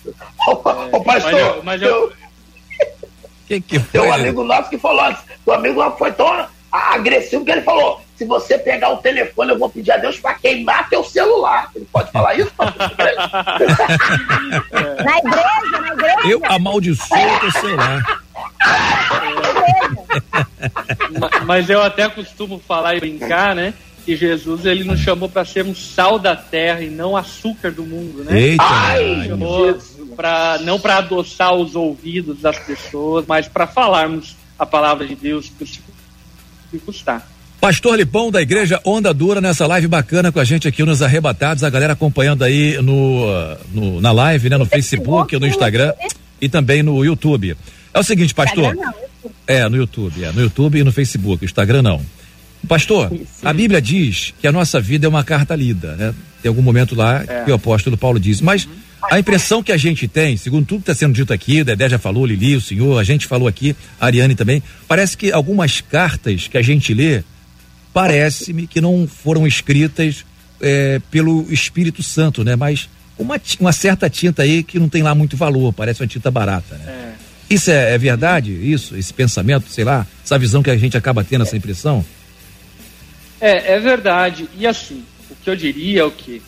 Ô, 0.46 0.52
ô, 0.52 0.56
pastor, 1.02 1.32
mas 1.32 1.38
eu- 1.38 1.62
mas 1.64 1.82
eu- 1.82 2.12
Que 3.46 3.60
que 3.60 3.78
Tem 3.78 4.00
foi? 4.00 4.08
um 4.08 4.12
amigo 4.12 4.42
nosso 4.44 4.70
que 4.70 4.78
falou 4.78 5.02
assim, 5.02 5.24
o 5.44 5.52
amigo 5.52 5.82
foi 5.98 6.12
tão 6.12 6.46
agressivo 6.72 7.44
que 7.44 7.50
ele 7.50 7.60
falou, 7.60 8.00
se 8.16 8.24
você 8.24 8.58
pegar 8.58 8.90
o 8.90 8.98
telefone, 8.98 9.50
eu 9.52 9.58
vou 9.58 9.68
pedir 9.68 9.90
a 9.92 9.96
Deus 9.96 10.18
para 10.18 10.34
queimar 10.34 10.88
teu 10.88 11.02
celular. 11.02 11.70
Ele 11.74 11.86
pode 11.92 12.10
falar 12.12 12.34
isso? 12.36 12.50
pastor? 12.56 12.90
Na 15.04 15.18
igreja, 15.18 15.80
na 15.80 15.88
igreja. 15.92 16.28
Eu 16.28 16.40
amaldiçoo 16.44 17.18
o 17.18 17.40
teu 17.40 17.50
celular. 17.52 18.22
Ma- 21.18 21.30
Mas 21.44 21.68
eu 21.70 21.82
até 21.82 22.08
costumo 22.08 22.60
falar 22.66 22.96
e 22.96 23.00
brincar, 23.00 23.54
né? 23.54 23.74
Que 24.04 24.16
Jesus 24.16 24.66
ele 24.66 24.84
nos 24.84 25.00
chamou 25.00 25.28
para 25.28 25.44
sermos 25.44 25.94
sal 25.94 26.18
da 26.18 26.36
terra 26.36 26.82
e 26.82 26.90
não 26.90 27.16
açúcar 27.16 27.70
do 27.70 27.84
mundo, 27.84 28.22
né? 28.24 28.38
Eita, 28.38 28.62
Ai, 28.62 29.30
pra, 30.14 30.58
não 30.60 30.78
para 30.78 30.98
adoçar 30.98 31.54
os 31.54 31.74
ouvidos 31.74 32.40
das 32.40 32.58
pessoas, 32.58 33.24
mas 33.26 33.48
para 33.48 33.66
falarmos 33.66 34.36
a 34.58 34.66
palavra 34.66 35.06
de 35.06 35.14
Deus 35.16 35.50
que 36.70 36.78
custar. 36.78 37.26
Pastor 37.60 37.96
Lipão 37.96 38.30
da 38.30 38.42
Igreja 38.42 38.78
Onda 38.84 39.12
Dura 39.14 39.40
nessa 39.40 39.66
live 39.66 39.86
bacana 39.88 40.30
com 40.30 40.38
a 40.38 40.44
gente 40.44 40.68
aqui 40.68 40.82
nos 40.82 41.00
Arrebatados, 41.00 41.64
a 41.64 41.70
galera 41.70 41.94
acompanhando 41.94 42.44
aí 42.44 42.76
no, 42.82 43.26
no- 43.72 44.00
na 44.02 44.12
live, 44.12 44.50
né, 44.50 44.58
no 44.58 44.66
Facebook, 44.66 45.38
no 45.38 45.46
Instagram 45.46 45.94
e 46.40 46.48
também 46.48 46.82
no 46.82 47.02
YouTube. 47.02 47.56
É 47.92 47.98
o 47.98 48.02
seguinte, 48.02 48.34
pastor. 48.34 48.76
É, 49.46 49.66
no 49.68 49.76
YouTube, 49.78 50.22
é, 50.24 50.30
no 50.32 50.42
YouTube 50.42 50.78
e 50.78 50.84
no 50.84 50.92
Facebook, 50.92 51.44
Instagram 51.44 51.80
não. 51.80 52.02
Pastor, 52.68 53.10
a 53.42 53.52
Bíblia 53.52 53.80
diz 53.80 54.34
que 54.40 54.46
a 54.46 54.52
nossa 54.52 54.78
vida 54.80 55.06
é 55.06 55.08
uma 55.08 55.24
carta 55.24 55.54
lida, 55.54 55.96
né? 55.96 56.14
Tem 56.42 56.48
algum 56.50 56.62
momento 56.62 56.94
lá 56.94 57.24
É. 57.26 57.44
que 57.44 57.50
o 57.50 57.54
apóstolo 57.54 57.96
Paulo 57.96 58.18
diz, 58.20 58.40
mas 58.42 58.68
a 59.10 59.18
impressão 59.18 59.62
que 59.62 59.72
a 59.72 59.76
gente 59.76 60.06
tem, 60.08 60.36
segundo 60.36 60.66
tudo 60.66 60.78
que 60.82 60.90
está 60.90 60.94
sendo 60.94 61.14
dito 61.14 61.32
aqui, 61.32 61.60
o 61.60 61.64
Dedé 61.64 61.88
já 61.88 61.98
falou, 61.98 62.26
Lili, 62.26 62.56
o 62.56 62.60
senhor, 62.60 62.98
a 62.98 63.04
gente 63.04 63.26
falou 63.26 63.48
aqui, 63.48 63.74
a 64.00 64.06
Ariane 64.06 64.34
também, 64.34 64.62
parece 64.88 65.16
que 65.16 65.30
algumas 65.32 65.80
cartas 65.82 66.46
que 66.48 66.56
a 66.58 66.62
gente 66.62 66.92
lê, 66.94 67.22
parece-me 67.94 68.66
que 68.66 68.80
não 68.80 69.06
foram 69.06 69.46
escritas 69.46 70.26
eh, 70.60 71.00
pelo 71.10 71.46
Espírito 71.50 72.02
Santo, 72.02 72.44
né? 72.44 72.56
Mas 72.56 72.88
uma, 73.16 73.40
uma 73.60 73.72
certa 73.72 74.10
tinta 74.10 74.42
aí 74.42 74.64
que 74.64 74.78
não 74.78 74.88
tem 74.88 75.02
lá 75.02 75.14
muito 75.14 75.36
valor, 75.36 75.72
parece 75.72 76.02
uma 76.02 76.08
tinta 76.08 76.30
barata, 76.30 76.76
né? 76.76 77.14
Isso 77.48 77.70
é, 77.70 77.94
é 77.94 77.98
verdade? 77.98 78.52
Isso? 78.52 78.96
Esse 78.96 79.14
pensamento, 79.14 79.68
sei 79.68 79.84
lá, 79.84 80.06
essa 80.24 80.36
visão 80.38 80.62
que 80.62 80.70
a 80.70 80.76
gente 80.76 80.96
acaba 80.96 81.22
tendo, 81.22 81.42
essa 81.42 81.56
impressão? 81.56 82.04
É, 83.40 83.74
é 83.74 83.78
verdade. 83.78 84.48
E 84.58 84.66
assim, 84.66 85.04
o 85.30 85.36
que 85.36 85.48
eu 85.48 85.54
diria 85.54 86.00
é 86.00 86.04
o 86.04 86.10
que? 86.10 86.42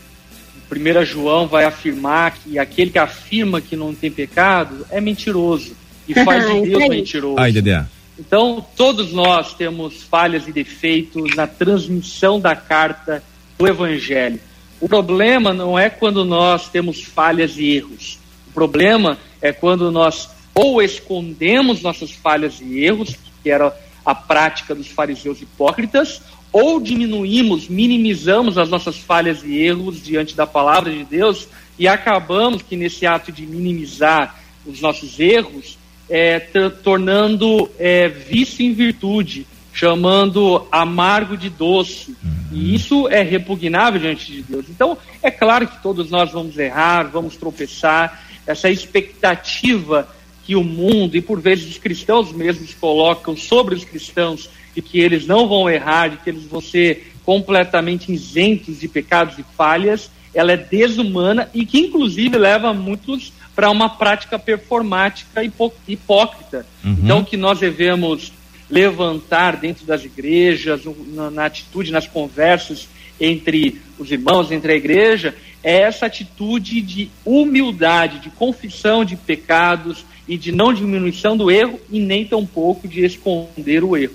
O 0.68 0.74
1 0.74 1.04
João 1.04 1.46
vai 1.46 1.64
afirmar 1.64 2.32
que 2.32 2.58
aquele 2.58 2.90
que 2.90 2.98
afirma 2.98 3.60
que 3.60 3.76
não 3.76 3.94
tem 3.94 4.10
pecado 4.10 4.84
é 4.90 5.00
mentiroso. 5.00 5.76
E 6.08 6.14
faz 6.14 6.44
de 6.44 6.60
Deus 6.70 6.88
mentiroso. 6.88 7.38
Ai, 7.38 7.52
Dedé. 7.52 7.84
Então, 8.18 8.64
todos 8.76 9.12
nós 9.12 9.54
temos 9.54 10.02
falhas 10.02 10.48
e 10.48 10.52
defeitos 10.52 11.34
na 11.34 11.46
transmissão 11.46 12.40
da 12.40 12.56
carta 12.56 13.22
do 13.58 13.66
Evangelho. 13.66 14.40
O 14.80 14.88
problema 14.88 15.52
não 15.52 15.78
é 15.78 15.90
quando 15.90 16.24
nós 16.24 16.68
temos 16.68 17.02
falhas 17.02 17.56
e 17.58 17.76
erros. 17.76 18.18
O 18.48 18.52
problema 18.52 19.18
é 19.40 19.52
quando 19.52 19.90
nós 19.90 20.30
ou 20.54 20.82
escondemos 20.82 21.82
nossas 21.82 22.10
falhas 22.10 22.60
e 22.60 22.82
erros, 22.82 23.14
que 23.42 23.50
era 23.50 23.76
a 24.04 24.14
prática 24.14 24.74
dos 24.74 24.86
fariseus 24.86 25.42
hipócritas, 25.42 26.22
ou 26.50 26.80
diminuímos, 26.80 27.68
minimizamos 27.68 28.56
as 28.56 28.70
nossas 28.70 28.96
falhas 28.96 29.42
e 29.44 29.58
erros 29.58 30.02
diante 30.02 30.34
da 30.34 30.46
palavra 30.46 30.90
de 30.90 31.04
Deus 31.04 31.46
e 31.78 31.86
acabamos 31.86 32.62
que 32.62 32.76
nesse 32.76 33.04
ato 33.04 33.30
de 33.30 33.46
minimizar 33.46 34.40
os 34.64 34.80
nossos 34.80 35.20
erros, 35.20 35.76
é, 36.08 36.38
tornando 36.82 37.70
é, 37.78 38.08
vício 38.08 38.64
em 38.64 38.72
virtude, 38.72 39.46
chamando 39.72 40.66
amargo 40.70 41.36
de 41.36 41.50
doce. 41.50 42.16
E 42.52 42.74
isso 42.74 43.08
é 43.08 43.22
repugnável 43.22 44.00
diante 44.00 44.32
de 44.32 44.42
Deus. 44.42 44.66
Então, 44.68 44.96
é 45.22 45.30
claro 45.30 45.66
que 45.66 45.82
todos 45.82 46.10
nós 46.10 46.32
vamos 46.32 46.56
errar, 46.56 47.10
vamos 47.10 47.36
tropeçar. 47.36 48.24
Essa 48.46 48.70
expectativa 48.70 50.08
que 50.44 50.54
o 50.54 50.62
mundo 50.62 51.16
e 51.16 51.20
por 51.20 51.40
vezes 51.40 51.68
os 51.68 51.78
cristãos 51.78 52.32
mesmos 52.32 52.72
colocam 52.72 53.36
sobre 53.36 53.74
os 53.74 53.84
cristãos 53.84 54.48
de 54.74 54.80
que 54.80 55.00
eles 55.00 55.26
não 55.26 55.48
vão 55.48 55.68
errar, 55.68 56.08
de 56.08 56.18
que 56.18 56.30
eles 56.30 56.44
vão 56.44 56.60
ser 56.60 57.12
completamente 57.24 58.12
isentos 58.12 58.78
de 58.78 58.86
pecados 58.86 59.36
e 59.36 59.44
falhas, 59.56 60.08
ela 60.32 60.52
é 60.52 60.56
desumana 60.56 61.50
e 61.52 61.66
que 61.66 61.78
inclusive 61.78 62.38
leva 62.38 62.72
muitos 62.72 63.32
para 63.56 63.70
uma 63.70 63.88
prática 63.88 64.38
performática 64.38 65.42
hipó- 65.42 65.72
hipócrita. 65.88 66.66
Uhum. 66.84 66.96
Então 67.02 67.24
que 67.24 67.38
nós 67.38 67.58
devemos 67.58 68.30
levantar 68.70 69.56
dentro 69.56 69.86
das 69.86 70.04
igrejas, 70.04 70.82
na, 71.14 71.30
na 71.30 71.46
atitude, 71.46 71.90
nas 71.90 72.06
conversas 72.06 72.86
entre 73.18 73.80
os 73.98 74.10
irmãos, 74.12 74.52
entre 74.52 74.72
a 74.72 74.76
igreja, 74.76 75.34
é 75.64 75.80
essa 75.80 76.04
atitude 76.04 76.82
de 76.82 77.10
humildade, 77.24 78.18
de 78.18 78.28
confissão 78.28 79.04
de 79.04 79.16
pecados 79.16 80.04
e 80.28 80.36
de 80.36 80.52
não 80.52 80.74
diminuição 80.74 81.36
do 81.36 81.50
erro 81.50 81.80
e 81.90 81.98
nem 81.98 82.26
tampouco 82.26 82.86
de 82.86 83.04
esconder 83.04 83.82
o 83.82 83.96
erro. 83.96 84.14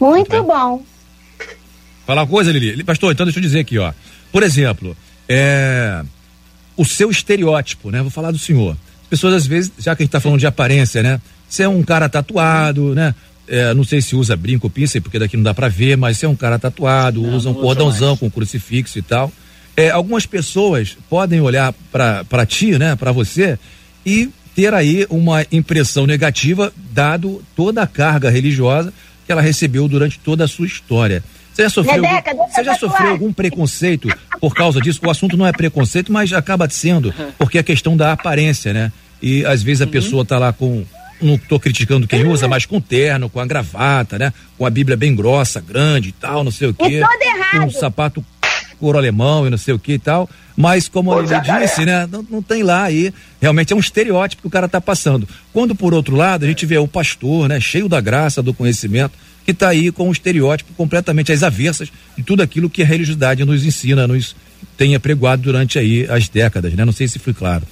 Muito 0.00 0.42
bom. 0.42 0.82
Falar 2.06 2.22
uma 2.22 2.28
coisa, 2.28 2.50
Lili. 2.50 2.82
Pastor, 2.84 3.12
então 3.12 3.26
deixa 3.26 3.38
eu 3.38 3.42
dizer 3.42 3.60
aqui, 3.60 3.76
ó. 3.78 3.92
Por 4.32 4.42
exemplo, 4.42 4.96
é, 5.28 6.02
o 6.78 6.84
seu 6.84 7.10
estereótipo, 7.10 7.90
né? 7.90 8.00
Vou 8.00 8.10
falar 8.10 8.30
do 8.30 8.38
senhor. 8.38 8.76
As 9.02 9.08
pessoas, 9.10 9.34
às 9.34 9.46
vezes, 9.46 9.72
já 9.78 9.94
que 9.96 10.02
a 10.02 10.04
gente 10.04 10.12
tá 10.12 10.20
falando 10.20 10.38
de 10.38 10.46
aparência, 10.46 11.02
né? 11.02 11.20
Você 11.48 11.64
é 11.64 11.68
um 11.68 11.82
cara 11.82 12.08
tatuado, 12.08 12.94
né? 12.94 13.14
É, 13.48 13.74
não 13.74 13.82
sei 13.82 14.00
se 14.00 14.14
usa 14.14 14.36
brinco 14.36 14.66
ou 14.66 15.00
porque 15.02 15.18
daqui 15.18 15.36
não 15.36 15.42
dá 15.42 15.52
pra 15.52 15.68
ver, 15.68 15.96
mas 15.96 16.18
você 16.18 16.26
é 16.26 16.28
um 16.28 16.36
cara 16.36 16.58
tatuado, 16.58 17.24
usa 17.24 17.50
um 17.50 17.54
não 17.54 17.60
cordãozão 17.60 18.10
mais. 18.10 18.20
com 18.20 18.30
crucifixo 18.30 18.98
e 18.98 19.02
tal. 19.02 19.32
É, 19.76 19.90
algumas 19.90 20.26
pessoas 20.26 20.96
podem 21.08 21.40
olhar 21.40 21.74
pra 21.90 22.46
ti, 22.46 22.78
né? 22.78 22.94
Pra 22.94 23.10
você 23.10 23.58
e 24.04 24.30
ter 24.54 24.74
aí 24.74 25.06
uma 25.08 25.44
impressão 25.50 26.06
negativa, 26.06 26.72
dado 26.92 27.42
toda 27.56 27.82
a 27.82 27.86
carga 27.86 28.30
religiosa 28.30 28.92
que 29.24 29.32
ela 29.32 29.40
recebeu 29.42 29.88
durante 29.88 30.18
toda 30.18 30.44
a 30.44 30.48
sua 30.48 30.66
história. 30.66 31.24
Você 31.58 31.62
já 31.64 31.70
sofreu, 31.70 32.02
Rebeca, 32.02 32.30
algum, 32.30 32.48
você 32.48 32.64
já 32.64 32.74
sofreu 32.76 33.10
algum 33.10 33.32
preconceito 33.32 34.08
por 34.40 34.54
causa 34.54 34.80
disso? 34.80 35.00
O 35.04 35.10
assunto 35.10 35.36
não 35.36 35.44
é 35.46 35.50
preconceito, 35.52 36.12
mas 36.12 36.32
acaba 36.32 36.68
sendo, 36.70 37.12
porque 37.36 37.58
é 37.58 37.62
questão 37.64 37.96
da 37.96 38.12
aparência, 38.12 38.72
né? 38.72 38.92
E 39.20 39.44
às 39.44 39.62
vezes 39.62 39.82
a 39.82 39.84
Uhum. 39.84 39.90
pessoa 39.90 40.24
tá 40.24 40.38
lá 40.38 40.52
com, 40.52 40.84
não 41.20 41.36
tô 41.36 41.58
criticando 41.58 42.06
quem 42.06 42.24
usa, 42.28 42.46
mas 42.46 42.64
com 42.64 42.80
terno, 42.80 43.28
com 43.28 43.40
a 43.40 43.46
gravata, 43.46 44.16
né? 44.18 44.32
Com 44.56 44.64
a 44.64 44.70
Bíblia 44.70 44.96
bem 44.96 45.14
grossa, 45.16 45.60
grande 45.60 46.10
e 46.10 46.12
tal, 46.12 46.44
não 46.44 46.52
sei 46.52 46.68
o 46.68 46.74
quê. 46.74 47.00
E 47.00 47.00
todo 47.00 47.22
errado. 47.22 47.60
Com 47.62 47.66
um 47.66 47.70
sapato 47.70 48.24
couro 48.78 48.96
alemão 48.96 49.44
e 49.44 49.50
não 49.50 49.58
sei 49.58 49.74
o 49.74 49.78
que 49.80 49.94
e 49.94 49.98
tal. 49.98 50.30
Mas 50.56 50.86
como 50.88 51.16
ele 51.18 51.26
jacaré. 51.26 51.64
disse, 51.66 51.84
né? 51.84 52.06
Não, 52.10 52.24
não 52.30 52.40
tem 52.40 52.62
lá 52.62 52.84
aí. 52.84 53.12
Realmente 53.42 53.72
é 53.72 53.76
um 53.76 53.80
estereótipo 53.80 54.42
que 54.42 54.46
o 54.48 54.50
cara 54.50 54.68
tá 54.68 54.80
passando. 54.80 55.28
Quando, 55.52 55.74
por 55.74 55.92
outro 55.92 56.14
lado, 56.14 56.44
a 56.44 56.48
gente 56.48 56.64
vê 56.64 56.78
o 56.78 56.86
pastor, 56.86 57.48
né? 57.48 57.58
Cheio 57.60 57.88
da 57.88 58.00
graça, 58.00 58.40
do 58.40 58.54
conhecimento, 58.54 59.12
que 59.48 59.54
tá 59.54 59.70
aí 59.70 59.90
com 59.90 60.06
um 60.06 60.12
estereótipo 60.12 60.74
completamente 60.74 61.32
às 61.32 61.42
avessas 61.42 61.90
de 62.14 62.22
tudo 62.22 62.42
aquilo 62.42 62.68
que 62.68 62.82
a 62.82 62.84
religiosidade 62.84 63.42
nos 63.46 63.64
ensina, 63.64 64.06
nos 64.06 64.36
tem 64.76 64.94
apregoado 64.94 65.40
durante 65.40 65.78
aí 65.78 66.06
as 66.10 66.28
décadas, 66.28 66.74
né? 66.74 66.84
Não 66.84 66.92
sei 66.92 67.08
se 67.08 67.18
fui 67.18 67.32
claro. 67.32 67.62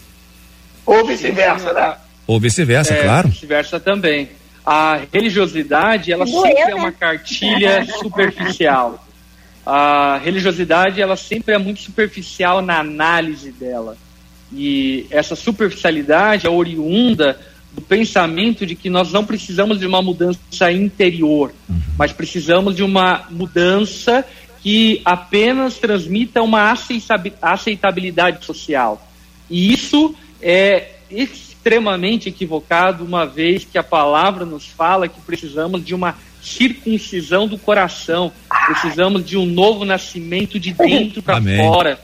Ou 0.87 1.07
vice-versa, 1.07 1.75
né? 1.75 1.97
Ou 2.27 2.41
vice-versa, 2.41 2.95
É, 2.95 3.03
claro. 3.03 3.29
Vice-versa 3.29 3.79
também. 3.79 4.31
A 4.65 5.01
religiosidade, 5.13 6.11
ela 6.11 6.25
Doeu, 6.25 6.47
sempre 6.47 6.63
é 6.63 6.67
né? 6.69 6.75
uma 6.77 6.93
cartilha 6.93 7.85
superficial. 7.85 9.07
A 9.67 10.19
religiosidade, 10.25 11.03
ela 11.03 11.15
sempre 11.15 11.55
é 11.55 11.59
muito 11.59 11.83
superficial 11.83 12.63
na 12.63 12.79
análise 12.79 13.53
dela. 13.53 13.99
E 14.51 15.07
essa 15.11 15.37
superficialidade 15.37 16.47
é 16.47 16.51
oriunda 16.51 17.39
do 17.77 17.83
pensamento 17.83 18.65
de 18.65 18.75
que 18.75 18.89
nós 18.89 19.13
não 19.13 19.23
precisamos 19.23 19.79
de 19.79 19.87
uma 19.87 20.01
mudança 20.01 20.73
interior, 20.73 21.53
mas 21.99 22.11
precisamos 22.11 22.75
de 22.75 22.83
uma 22.83 23.27
mudança 23.31 24.25
que 24.63 25.03
apenas 25.05 25.77
transmita 25.77 26.41
uma 26.41 26.73
aceitabi- 26.73 27.35
aceitabilidade 27.41 28.47
social. 28.47 29.07
E 29.51 29.75
isso 29.75 30.15
é 30.41 30.93
extremamente 31.11 32.31
equivocado, 32.31 33.05
uma 33.05 33.27
vez 33.27 33.65
que 33.65 33.77
a 33.77 33.83
palavra 33.83 34.47
nos 34.47 34.67
fala 34.67 35.07
que 35.07 35.21
precisamos 35.21 35.85
de 35.85 35.95
uma 35.95 36.17
circuncisão 36.41 37.47
do 37.47 37.59
coração, 37.59 38.33
precisamos 38.67 39.23
de 39.23 39.37
um 39.37 39.45
novo 39.45 39.85
nascimento 39.85 40.59
de 40.59 40.73
dentro 40.73 41.23
para 41.23 41.43
fora. 41.43 42.01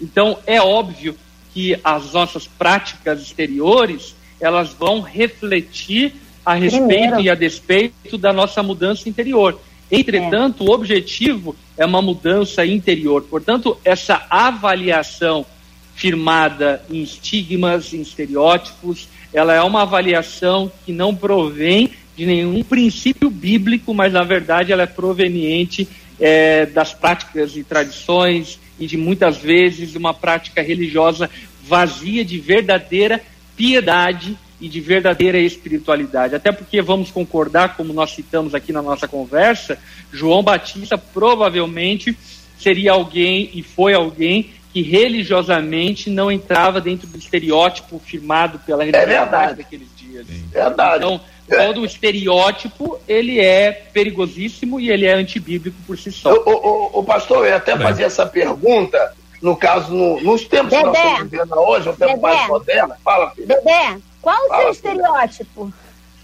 Então 0.00 0.36
é 0.46 0.60
óbvio 0.60 1.16
que 1.54 1.78
as 1.84 2.12
nossas 2.12 2.46
práticas 2.46 3.22
exteriores 3.22 4.16
elas 4.44 4.72
vão 4.72 5.00
refletir 5.00 6.14
a 6.44 6.54
respeito 6.54 6.86
Primeiro. 6.86 7.20
e 7.20 7.30
a 7.30 7.34
despeito 7.34 8.18
da 8.18 8.32
nossa 8.32 8.62
mudança 8.62 9.08
interior. 9.08 9.58
Entretanto, 9.90 10.64
o 10.64 10.72
objetivo 10.72 11.54
é 11.76 11.84
uma 11.84 12.02
mudança 12.02 12.64
interior. 12.64 13.22
Portanto, 13.22 13.78
essa 13.84 14.26
avaliação 14.28 15.46
firmada 15.94 16.82
em 16.90 17.02
estigmas, 17.02 17.92
em 17.92 18.00
estereótipos, 18.00 19.08
ela 19.32 19.54
é 19.54 19.62
uma 19.62 19.82
avaliação 19.82 20.72
que 20.84 20.92
não 20.92 21.14
provém 21.14 21.90
de 22.16 22.26
nenhum 22.26 22.62
princípio 22.62 23.30
bíblico, 23.30 23.94
mas 23.94 24.12
na 24.12 24.22
verdade 24.22 24.72
ela 24.72 24.82
é 24.82 24.86
proveniente 24.86 25.88
eh, 26.20 26.66
das 26.66 26.92
práticas 26.92 27.56
e 27.56 27.62
tradições 27.62 28.58
e 28.78 28.86
de 28.86 28.96
muitas 28.96 29.38
vezes 29.38 29.94
uma 29.94 30.12
prática 30.12 30.62
religiosa 30.62 31.30
vazia 31.62 32.24
de 32.24 32.38
verdadeira 32.38 33.22
piedade 33.62 34.36
e 34.60 34.68
de 34.68 34.80
verdadeira 34.80 35.38
espiritualidade. 35.38 36.34
Até 36.34 36.50
porque 36.50 36.82
vamos 36.82 37.12
concordar, 37.12 37.76
como 37.76 37.92
nós 37.92 38.10
citamos 38.12 38.56
aqui 38.56 38.72
na 38.72 38.82
nossa 38.82 39.06
conversa, 39.06 39.78
João 40.12 40.42
Batista 40.42 40.98
provavelmente 40.98 42.16
seria 42.58 42.90
alguém 42.90 43.50
e 43.54 43.62
foi 43.62 43.94
alguém 43.94 44.50
que 44.72 44.82
religiosamente 44.82 46.10
não 46.10 46.32
entrava 46.32 46.80
dentro 46.80 47.06
do 47.06 47.16
estereótipo 47.16 48.00
firmado 48.04 48.58
pela 48.66 48.82
religiosidade 48.82 49.30
verdade. 49.30 49.62
daqueles 49.62 49.88
dias. 49.96 50.26
Verdade. 50.26 50.96
Então, 50.96 51.20
todo 51.48 51.82
o 51.82 51.84
estereótipo, 51.84 52.98
ele 53.06 53.38
é 53.38 53.70
perigosíssimo 53.70 54.80
e 54.80 54.90
ele 54.90 55.06
é 55.06 55.14
antibíblico 55.14 55.76
por 55.86 55.96
si 55.96 56.10
só. 56.10 56.32
O, 56.32 56.50
o, 56.50 56.98
o 56.98 57.04
pastor, 57.04 57.44
eu 57.44 57.50
ia 57.50 57.56
até 57.56 57.78
fazer 57.78 58.02
essa 58.02 58.26
pergunta, 58.26 59.14
no 59.42 59.56
caso, 59.56 59.92
no- 59.92 60.20
nos 60.20 60.44
tempos 60.46 60.72
que 60.74 60.82
nós 60.82 60.96
estamos 60.96 61.30
vivendo 61.30 61.52
hoje, 61.58 61.88
um 61.88 61.96
tempo 61.96 62.14
Dedé. 62.14 62.20
mais 62.22 62.48
moderno. 62.48 62.94
Fala, 63.04 63.30
filho. 63.32 63.48
Dedé, 63.48 63.96
Qual 64.22 64.36
o 64.36 64.40
seu 64.40 64.48
Fala, 64.48 64.70
estereótipo? 64.70 65.72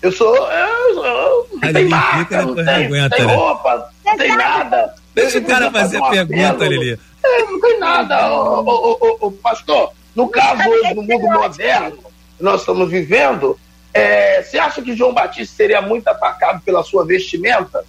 Eu 0.01 0.12
sou. 0.12 0.37
Eu, 0.37 1.05
eu, 1.05 1.49
não 1.61 1.73
tem 1.73 1.89
marca, 1.89 2.43
não 2.47 2.55
tem, 2.55 2.87
aguenta, 2.87 3.16
tem 3.16 3.27
roupa, 3.27 3.91
não 4.07 4.16
tem 4.16 4.37
nada. 4.37 4.95
Deixa 5.12 5.39
o 5.39 5.45
cara 5.45 5.71
fazer 5.73 5.99
uma 5.99 6.11
pergunta. 6.11 6.66
Lili. 6.69 6.99
É, 7.25 7.43
não 7.43 7.61
tem 7.61 7.81
nada, 7.81 8.33
ô, 8.33 9.33
pastor. 9.43 9.91
No 10.14 10.29
caso 10.29 10.69
hoje, 10.69 10.95
no 10.95 11.03
mundo 11.03 11.27
moderno 11.27 11.97
que 12.37 12.43
nós 12.45 12.61
estamos 12.61 12.89
vivendo, 12.89 13.59
é, 13.93 14.41
você 14.43 14.57
acha 14.59 14.81
que 14.81 14.95
João 14.97 15.12
Batista 15.12 15.57
seria 15.57 15.83
muito 15.83 16.07
atacado 16.07 16.61
pela 16.62 16.85
sua 16.85 17.05
vestimenta? 17.05 17.85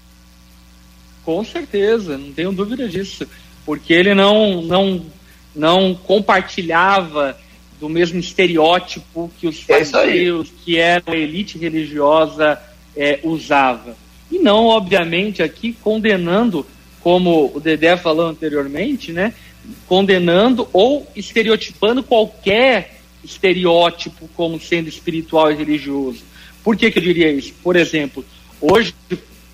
Com 1.24 1.44
certeza, 1.46 2.18
não 2.18 2.32
tenho 2.34 2.52
dúvida 2.52 2.88
disso. 2.88 3.28
Porque 3.66 3.94
ele 3.94 4.16
não, 4.16 4.64
não, 4.64 5.06
não 5.60 5.94
compartilhava 5.94 7.38
do 7.80 7.90
mesmo 7.90 8.20
estereótipo 8.20 9.32
que 9.40 9.48
os 9.48 9.64
É 9.68 9.84
fariseus, 9.84 10.50
que 10.64 10.78
era 10.78 11.04
a 11.08 11.16
elite 11.16 11.58
religiosa, 11.58 12.60
é, 12.96 13.20
usava. 13.24 13.96
E 14.32 14.40
não, 14.40 14.66
obviamente, 14.66 15.44
aqui 15.44 15.74
condenando, 15.82 16.66
como 17.02 17.52
o 17.54 17.60
Dedé 17.60 17.98
falou 17.98 18.28
anteriormente, 18.28 19.12
né? 19.12 19.34
Condenando 19.88 20.68
ou 20.72 21.08
estereotipando 21.16 22.04
qualquer 22.04 23.00
estereótipo 23.24 24.30
como 24.36 24.60
sendo 24.60 24.88
espiritual 24.88 25.52
e 25.52 25.56
religioso. 25.56 26.24
Por 26.64 26.78
que, 26.78 26.92
que 26.92 27.00
eu 27.00 27.04
diria 27.04 27.32
isso? 27.32 27.54
Por 27.64 27.76
exemplo, 27.76 28.26
hoje, 28.62 28.94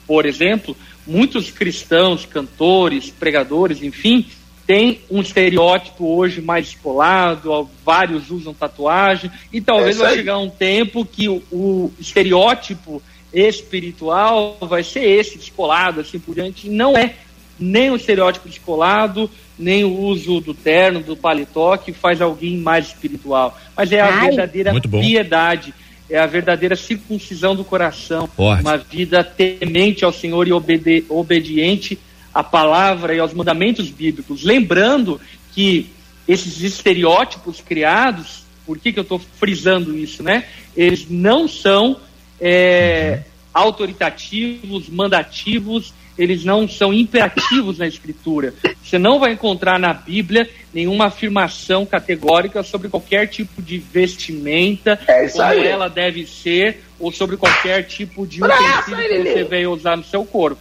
por 0.06 0.26
exemplo, 0.26 0.76
muitos 1.06 1.52
cristãos, 1.52 2.26
cantores, 2.26 3.10
pregadores, 3.10 3.82
enfim, 3.82 4.26
têm 4.66 5.00
um 5.12 5.22
estereótipo 5.22 6.06
hoje 6.16 6.42
mais 6.42 6.68
descolado, 6.68 7.52
ó, 7.52 7.66
vários 7.86 8.32
usam 8.32 8.54
tatuagem, 8.54 9.30
e 9.54 9.62
talvez 9.62 10.00
É 10.00 10.04
vai 10.04 10.16
chegar 10.16 10.38
um 10.40 10.50
tempo 10.50 11.06
que 11.06 11.30
o, 11.30 11.42
o 11.52 11.94
estereótipo 12.00 13.02
espiritual 13.34 14.58
vai 14.62 14.84
ser 14.84 15.04
esse, 15.04 15.38
descolado, 15.38 16.02
assim 16.02 16.20
por 16.20 16.36
diante, 16.36 16.68
e 16.68 16.70
não 16.70 16.98
é 16.98 17.14
nem 17.60 17.90
o 17.92 17.96
estereótipo 17.96 18.50
descolado, 18.50 19.30
nem 19.58 19.84
o 19.84 19.98
uso 19.98 20.42
do 20.42 20.54
terno, 20.54 21.00
do 21.00 21.16
paletó, 21.16 21.78
que 21.78 21.94
faz 21.94 22.22
alguém 22.22 22.58
mais 22.58 22.88
espiritual, 22.88 23.58
mas 23.76 23.92
é 23.92 24.02
a 24.02 24.14
Ai. 24.14 24.28
verdadeira 24.28 24.74
piedade, 24.82 25.74
é 26.10 26.18
a 26.20 26.26
verdadeira 26.26 26.76
circuncisão 26.76 27.56
do 27.56 27.64
coração, 27.64 28.28
Forte. 28.28 28.62
uma 28.62 28.78
vida 28.78 29.24
temente 29.24 30.04
ao 30.04 30.12
Senhor 30.12 30.48
e 30.48 30.54
obede- 30.54 31.06
obediente 31.10 31.98
à 32.36 32.44
palavra 32.44 33.16
e 33.16 33.20
aos 33.20 33.34
mandamentos 33.34 33.90
bíblicos. 33.90 34.44
Lembrando 34.44 35.22
que 35.54 35.90
esses 36.28 36.62
estereótipos 36.62 37.62
criados, 37.62 38.44
por 38.66 38.78
que, 38.78 38.92
que 38.92 39.00
eu 39.00 39.04
estou 39.04 39.20
frisando 39.20 39.98
isso, 39.98 40.22
né? 40.22 40.44
Eles 40.76 41.10
não 41.10 41.48
são 41.48 41.98
é, 42.42 43.22
autoritativos, 43.54 44.90
mandativos, 44.90 45.94
eles 46.18 46.44
não 46.44 46.68
são 46.68 46.94
imperativos 46.94 47.78
na 47.78 47.88
Escritura. 47.88 48.54
Você 48.84 48.98
não 48.98 49.18
vai 49.18 49.32
encontrar 49.32 49.80
na 49.80 49.94
Bíblia 49.94 50.50
nenhuma 50.74 51.06
afirmação 51.06 51.86
categórica 51.86 52.64
sobre 52.64 52.90
qualquer 52.90 53.28
tipo 53.28 53.62
de 53.62 53.78
vestimenta, 53.78 55.00
É 55.08 55.28
como 55.30 55.54
ela 55.54 55.88
deve 55.88 56.26
ser, 56.26 56.84
ou 57.00 57.14
sobre 57.14 57.38
qualquer 57.38 57.84
tipo 57.84 58.28
de 58.28 58.44
utensílio 58.44 59.24
que 59.24 59.34
você 59.34 59.44
veio 59.46 59.72
usar 59.72 59.96
no 59.96 60.04
seu 60.04 60.26
corpo. 60.26 60.60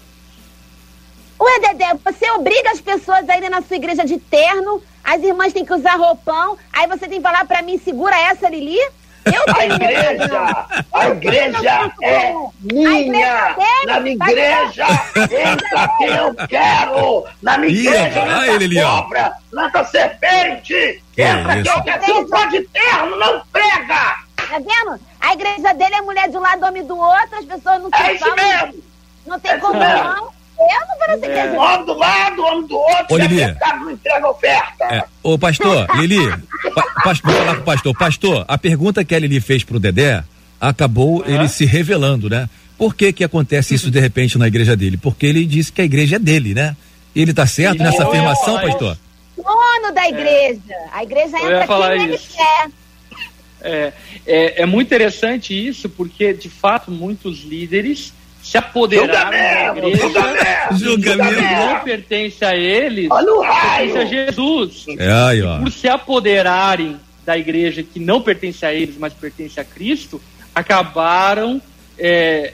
Ué, 1.40 1.58
Dedé, 1.60 1.92
você 2.04 2.30
obriga 2.32 2.70
as 2.70 2.80
pessoas 2.80 3.28
a 3.28 3.36
irem 3.36 3.50
na 3.50 3.60
sua 3.62 3.76
igreja 3.76 4.04
de 4.04 4.18
terno, 4.18 4.82
as 5.02 5.22
irmãs 5.22 5.52
têm 5.52 5.64
que 5.64 5.72
usar 5.74 5.96
roupão, 5.96 6.56
aí 6.72 6.86
você 6.86 7.06
tem 7.08 7.18
que 7.20 7.22
falar 7.26 7.44
pra 7.44 7.60
mim, 7.62 7.78
segura 7.78 8.16
essa, 8.16 8.48
Lili? 8.48 8.78
Eu 9.26 9.42
A 9.56 9.64
igreja, 9.64 10.66
a 10.92 11.08
igreja 11.08 11.92
é 12.02 12.34
minha. 12.62 13.56
Na 13.86 14.00
minha 14.00 14.14
igreja 14.16 14.86
entra 15.16 15.88
quem 15.96 16.08
eu 16.08 16.34
quero. 16.46 17.24
Na 17.40 17.56
minha 17.56 17.72
igreja 17.72 18.20
entra 18.20 18.86
cobra, 18.86 19.32
entra 19.64 19.84
serpente. 19.84 21.02
Que 21.14 21.22
Entra 21.22 21.52
quem 21.54 21.62
isso? 21.62 21.70
eu 21.70 21.82
quero. 21.84 22.04
Se 22.04 22.12
não 22.12 22.28
for 22.28 22.48
de 22.50 22.60
terno, 22.68 23.16
não 23.16 23.42
prega. 23.50 24.16
Tá 24.36 24.58
vendo? 24.58 25.00
A 25.20 25.32
igreja 25.32 25.72
dele 25.72 25.94
é 25.94 26.00
mulher 26.02 26.28
de 26.28 26.36
um 26.36 26.40
lado, 26.40 26.66
homem 26.66 26.84
do 26.84 26.96
outro, 26.98 27.38
as 27.38 27.46
pessoas 27.46 27.80
não 27.82 27.88
É 27.94 28.12
se 28.12 28.18
falam. 28.18 28.36
mesmo. 28.36 28.84
Não 29.26 29.40
tem 29.40 29.52
É 29.52 29.56
como 29.56 29.80
não. 29.80 30.33
Eu 30.64 30.86
vou 30.86 31.08
nessa 31.08 31.26
igreja. 31.26 31.60
Homem 31.60 31.86
do 31.86 31.94
lado, 31.94 32.42
homem 32.42 32.66
do 32.66 32.76
outro. 32.76 33.06
Ô, 33.10 33.16
Lili. 33.16 33.56
não 33.80 33.90
entrega 33.90 34.28
oferta. 34.28 34.84
É, 34.84 35.04
ô, 35.22 35.38
pastor, 35.38 35.86
Lili, 35.98 36.18
pa, 36.74 36.82
pastor, 37.04 37.32
vou 37.32 37.40
falar 37.40 37.54
pro 37.54 37.64
pastor. 37.64 37.96
Pastor, 37.96 38.44
a 38.48 38.58
pergunta 38.58 39.04
que 39.04 39.14
a 39.14 39.18
Lili 39.18 39.40
fez 39.40 39.64
pro 39.64 39.78
Dedé 39.78 40.24
acabou 40.60 41.24
ele 41.26 41.48
se 41.48 41.64
revelando, 41.64 42.30
né? 42.30 42.48
Por 42.78 42.94
que 42.94 43.12
que 43.12 43.22
acontece 43.22 43.74
isso 43.74 43.90
de 43.90 44.00
repente 44.00 44.36
na 44.38 44.48
igreja 44.48 44.76
dele? 44.76 44.96
Porque 44.96 45.26
ele 45.26 45.44
disse 45.46 45.70
que 45.70 45.80
a 45.80 45.84
igreja 45.84 46.16
é 46.16 46.18
dele, 46.18 46.54
né? 46.54 46.76
Ele 47.14 47.32
tá 47.32 47.46
certo 47.46 47.78
nessa 47.78 48.02
Eu 48.02 48.08
afirmação, 48.08 48.56
falar 48.56 48.62
pastor? 48.62 48.98
Dono 49.36 49.94
da 49.94 50.08
igreja. 50.08 50.60
A 50.92 51.02
igreja 51.02 51.36
Eu 51.38 51.52
entra 51.52 51.66
falar 51.66 51.96
quem 51.96 52.04
ele 52.04 52.18
quer. 52.18 52.70
É, 53.60 53.92
é, 54.26 54.62
é 54.62 54.66
muito 54.66 54.88
interessante 54.88 55.54
isso, 55.54 55.88
porque 55.88 56.34
de 56.34 56.50
fato 56.50 56.90
muitos 56.90 57.44
líderes 57.44 58.12
se 58.44 58.58
apoderaram 58.58 59.30
da 59.30 59.68
igreja 59.68 60.68
julgamento, 60.72 61.40
não 61.40 61.80
pertence 61.80 62.44
a 62.44 62.54
eles, 62.54 63.08
pertence 63.08 63.98
a. 63.98 64.04
Jesus. 64.04 64.84
É 64.98 65.10
aí, 65.10 65.42
ó. 65.42 65.58
Por 65.58 65.72
se 65.72 65.88
apoderarem 65.88 67.00
da 67.24 67.38
igreja 67.38 67.82
que 67.82 67.98
não 67.98 68.20
pertence 68.20 68.66
a 68.66 68.72
eles, 68.72 68.96
mas 68.98 69.14
pertence 69.14 69.58
a 69.58 69.64
Cristo, 69.64 70.20
acabaram 70.54 71.60
é, 71.98 72.52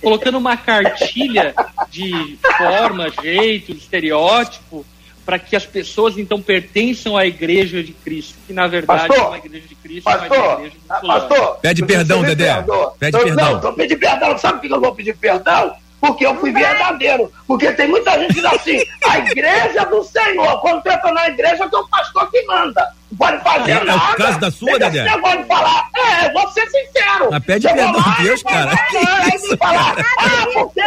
colocando 0.00 0.38
uma 0.38 0.56
cartilha 0.56 1.54
de 1.88 2.36
forma, 2.58 3.08
jeito, 3.22 3.70
estereótipo, 3.70 4.84
para 5.24 5.38
que 5.38 5.54
as 5.54 5.64
pessoas 5.64 6.18
então 6.18 6.40
pertençam 6.42 7.16
à 7.16 7.26
igreja 7.26 7.82
de 7.82 7.92
Cristo, 7.92 8.34
que 8.46 8.52
na 8.52 8.66
verdade 8.66 9.06
Pastor, 9.06 9.24
é 9.24 9.28
uma 9.28 9.38
igreja 9.38 9.66
de 9.68 9.74
Cristo, 9.76 10.02
mas 10.04 10.14
é 10.14 10.18
uma 10.18 10.28
Pastor, 10.28 10.52
igreja 10.58 10.76
de 10.76 11.06
pastor. 11.06 11.56
Pede 11.60 11.86
perdão, 11.86 12.22
Dedé. 12.22 12.64
Pede 12.98 13.16
Eu- 13.16 13.24
perdão. 13.24 13.60
Não, 13.60 13.74
pedindo 13.74 14.00
perdão. 14.00 14.38
Sabe 14.38 14.60
por 14.60 14.68
que 14.68 14.74
eu 14.74 14.80
vou 14.80 14.94
pedir 14.94 15.16
perdão? 15.16 15.74
Porque 16.02 16.26
eu 16.26 16.34
fui 16.34 16.50
verdadeiro. 16.50 17.32
Porque 17.46 17.70
tem 17.72 17.86
muita 17.86 18.18
gente 18.18 18.34
que 18.34 18.40
diz 18.40 18.44
assim, 18.44 18.84
a 19.08 19.18
igreja 19.20 19.84
do 19.86 20.02
Senhor. 20.02 20.60
Quando 20.60 20.82
tu 20.82 20.90
entra 20.90 21.12
na 21.12 21.28
igreja, 21.28 21.68
tem 21.70 21.78
o 21.78 21.88
pastor 21.88 22.28
que 22.28 22.44
manda. 22.44 22.84
Não 23.12 23.16
pode 23.18 23.42
fazer 23.44 23.70
É, 23.70 23.74
é 23.74 23.78
o 23.82 23.84
nada. 23.84 24.16
caso 24.16 24.40
da 24.40 24.50
sua, 24.50 24.78
Dedé? 24.80 25.04
Esse 25.06 25.14
negócio 25.14 25.38
de 25.42 25.44
falar, 25.46 25.88
é, 25.94 26.26
eu 26.26 26.32
vou 26.32 26.48
ser 26.50 26.66
sincero. 26.68 27.28
Mas 27.30 27.44
pede 27.44 27.68
Chegou 27.68 27.84
perdão 27.84 28.00
lá, 28.00 28.16
a 28.18 28.22
Deus, 28.22 28.42
cara. 28.42 28.70
Aí 28.72 29.36
isso? 29.36 29.56
falar, 29.58 29.96
ah, 30.18 30.46
porque, 30.54 30.80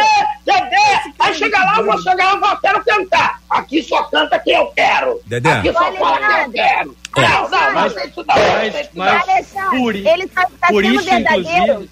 Dedé, 0.44 1.02
aí 1.18 1.34
chega 1.34 1.58
lá, 1.64 1.78
eu 1.78 1.84
vou 1.86 2.02
chegar 2.02 2.24
lá, 2.26 2.32
eu 2.32 2.40
vou- 2.40 2.56
quero 2.58 2.84
cantar. 2.84 3.38
Aqui 3.48 3.82
só 3.82 4.02
canta 4.04 4.38
quem 4.38 4.54
eu 4.54 4.66
quero. 4.66 5.18
Dedé. 5.24 5.50
Aqui 5.50 5.72
só 5.72 5.78
Olha, 5.86 5.98
fala 5.98 6.18
quem 6.18 6.42
eu 6.44 6.50
quero. 6.52 6.96
Ó. 7.16 7.20
Não, 7.22 7.28
não, 7.30 7.48
não, 7.48 7.72
Mas- 7.72 7.96
isso 7.96 8.24
não, 8.26 8.34
não. 8.36 8.44
mas- 8.92 9.28
está 9.38 10.66
por 10.68 10.84
sendo 10.84 10.94
isso, 10.94 11.04
verdadeiro. 11.04 11.48
inclusive- 11.72 11.90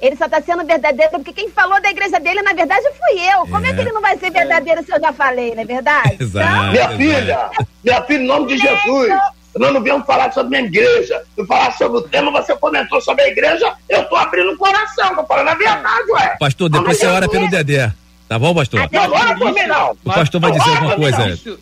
Ele 0.00 0.16
só 0.16 0.26
está 0.26 0.40
sendo 0.40 0.64
verdadeiro 0.64 1.10
porque 1.10 1.32
quem 1.32 1.50
falou 1.50 1.80
da 1.82 1.90
igreja 1.90 2.20
dele, 2.20 2.40
na 2.42 2.52
verdade, 2.52 2.82
fui 2.82 3.20
eu. 3.20 3.46
Como 3.48 3.66
é, 3.66 3.70
É. 3.70 3.74
que 3.74 3.80
ele 3.80 3.92
não 3.92 4.00
vai 4.00 4.16
ser 4.16 4.30
verdadeiro 4.30 4.84
se 4.84 4.92
eu 4.92 5.00
já 5.00 5.12
falei, 5.12 5.54
não 5.54 5.62
é 5.62 5.64
verdade? 5.66 6.16
Exato. 6.22 6.48
Minha 6.70 6.72
exato. 6.74 6.96
filha, 6.96 7.50
minha 7.84 8.02
filha, 8.02 8.22
em 8.22 8.26
nome 8.26 8.46
de 8.46 8.58
Jesus, 8.58 9.12
nós 9.56 9.72
não 9.72 9.82
viemos 9.82 10.06
falar 10.06 10.32
sobre 10.32 10.50
minha 10.56 10.68
igreja. 10.68 11.20
Eu 11.36 11.44
falar 11.46 11.72
sobre 11.72 11.98
o 11.98 12.02
tema, 12.02 12.30
você 12.30 12.54
comentou 12.56 13.00
sobre 13.00 13.24
a 13.24 13.28
igreja, 13.28 13.72
eu 13.88 14.04
tô 14.04 14.14
abrindo 14.16 14.52
o 14.52 14.56
coração, 14.56 15.16
tô 15.16 15.24
falando 15.26 15.48
a 15.48 15.54
verdade, 15.54 16.10
ué. 16.12 16.36
Pastor, 16.38 16.68
depois 16.68 16.96
você 16.96 17.06
ora 17.06 17.28
pelo 17.28 17.48
Dedé. 17.48 17.92
Tá 18.28 18.38
bom, 18.38 18.54
pastor? 18.54 18.88
Não 18.92 19.12
ora 19.12 19.34
por 19.36 19.52
mim, 19.52 19.66
não. 19.66 19.92
O 20.04 20.12
pastor 20.12 20.40
vai 20.40 20.52
dizer 20.52 20.68
alguma 20.70 20.96
coisa. 20.96 21.28
Isso, 21.30 21.58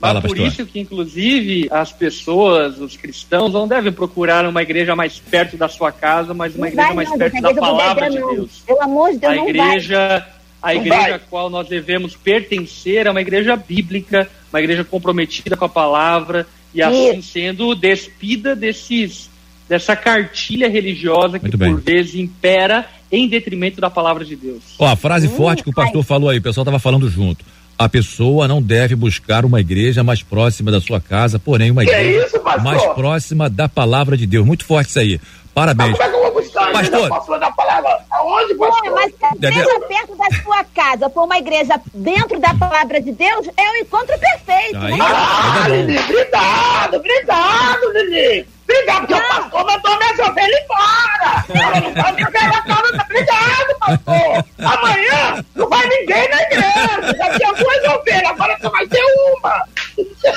Fala, 0.00 0.14
mas 0.14 0.22
por 0.32 0.36
pastor. 0.38 0.46
isso 0.46 0.66
que, 0.66 0.80
inclusive, 0.80 1.68
as 1.70 1.92
pessoas, 1.92 2.78
os 2.80 2.96
cristãos, 2.96 3.52
não 3.52 3.68
devem 3.68 3.92
procurar 3.92 4.46
uma 4.46 4.62
igreja 4.62 4.96
mais 4.96 5.18
perto 5.18 5.56
da 5.56 5.68
sua 5.68 5.92
casa, 5.92 6.32
mas 6.32 6.54
uma 6.54 6.66
Não 6.66 6.72
igreja 6.72 6.86
vai, 6.86 6.96
mais 6.96 7.08
não, 7.10 7.18
perto 7.18 7.40
da 7.42 7.54
palavra 7.54 8.10
de 8.10 8.18
não. 8.18 8.34
Deus. 8.34 8.62
Pelo 8.66 8.82
amor 8.82 9.12
de 9.12 9.18
Deus, 9.18 9.32
A 9.32 9.36
não 9.36 9.42
vai. 9.42 9.50
igreja, 9.50 10.26
a 10.62 10.74
Não 10.74 10.80
igreja 10.80 11.00
vai. 11.02 11.12
a 11.12 11.18
qual 11.18 11.50
nós 11.50 11.68
devemos 11.68 12.16
pertencer 12.16 13.06
é 13.06 13.10
uma 13.10 13.20
igreja 13.20 13.54
bíblica, 13.56 14.28
uma 14.52 14.60
igreja 14.60 14.84
comprometida 14.84 15.56
com 15.56 15.64
a 15.66 15.68
palavra 15.68 16.46
e 16.74 16.82
assim 16.82 17.18
Isso. 17.18 17.32
sendo 17.32 17.74
despida 17.74 18.56
desses 18.56 19.28
dessa 19.68 19.94
cartilha 19.94 20.68
religiosa 20.68 21.38
que 21.38 21.56
por 21.56 21.80
vezes 21.80 22.16
impera 22.16 22.86
em 23.12 23.28
detrimento 23.28 23.80
da 23.80 23.88
palavra 23.90 24.24
de 24.24 24.34
Deus. 24.34 24.62
Ó, 24.78 24.86
a 24.86 24.96
frase 24.96 25.28
Hum, 25.28 25.30
forte 25.36 25.62
que 25.62 25.70
o 25.70 25.72
pastor 25.72 26.02
falou 26.02 26.28
aí, 26.28 26.38
o 26.38 26.42
pessoal 26.42 26.64
tava 26.64 26.78
falando 26.80 27.08
junto. 27.08 27.44
A 27.80 27.88
pessoa 27.88 28.46
não 28.46 28.60
deve 28.60 28.94
buscar 28.94 29.42
uma 29.44 29.58
igreja 29.58 30.04
mais 30.04 30.22
próxima 30.22 30.70
da 30.70 30.80
sua 30.82 31.00
casa, 31.00 31.38
porém 31.38 31.70
uma 31.70 31.82
Que 31.82 31.90
igreja 31.90 32.26
isso, 32.26 32.38
pastor? 32.40 32.62
mais 32.62 32.84
próxima 32.94 33.48
da 33.48 33.68
palavra 33.70 34.16
de 34.18 34.26
Deus. 34.26 34.44
Muito 34.44 34.66
forte 34.66 34.90
isso 34.90 34.98
aí. 34.98 35.18
Parabéns. 35.54 35.92
Como 35.92 36.02
é 36.02 36.08
que 36.10 36.14
eu 36.14 36.20
vou 36.22 36.32
buscar 36.42 36.72
Pastor. 36.72 37.08
próxima 37.08 37.38
da 37.38 37.50
palavra? 37.52 37.98
Aonde, 38.10 38.52
Ué, 38.52 38.68
pastor? 38.68 38.92
mas 38.94 39.12
se 39.14 39.24
a 39.24 39.34
igreja 39.34 39.80
perto 39.88 40.16
da 40.16 40.42
sua 40.42 40.64
casa 40.64 41.10
for 41.10 41.24
uma 41.24 41.38
igreja 41.38 41.80
dentro 41.94 42.38
da 42.38 42.54
palavra 42.54 43.00
de 43.00 43.12
Deus, 43.12 43.48
é 43.56 43.70
o 43.72 43.76
encontro 43.76 44.14
perfeito. 44.18 44.76
Aí, 44.76 44.92
né? 44.98 44.98
Ah. 45.00 45.66
Lili, 45.68 45.98
obrigado, 45.98 46.94
obrigado, 46.96 47.92
Lili. 47.94 48.46
Obrigado, 48.70 49.00
porque 49.00 49.14
o 49.14 49.28
pastor 49.28 49.66
mandou 49.66 49.98
minhas 49.98 50.18
ovelhas 50.20 50.60
embora. 50.62 51.44
Ela 51.48 51.80
não 51.80 51.92
na 51.92 52.62
casa, 52.62 52.62
tá 52.62 53.04
Obrigado, 53.04 53.78
pastor. 53.80 54.44
Amanhã 54.64 55.44
não 55.56 55.68
vai 55.68 55.88
ninguém 55.88 56.28
na 56.28 56.42
igreja. 56.42 57.16
Já 57.18 57.36
tinha 57.36 57.52
duas 57.52 57.84
ovelhas, 57.94 58.30
agora 58.30 58.56
só 58.62 58.70
vai 58.70 58.86
ter 58.86 59.02
uma. 59.36 59.68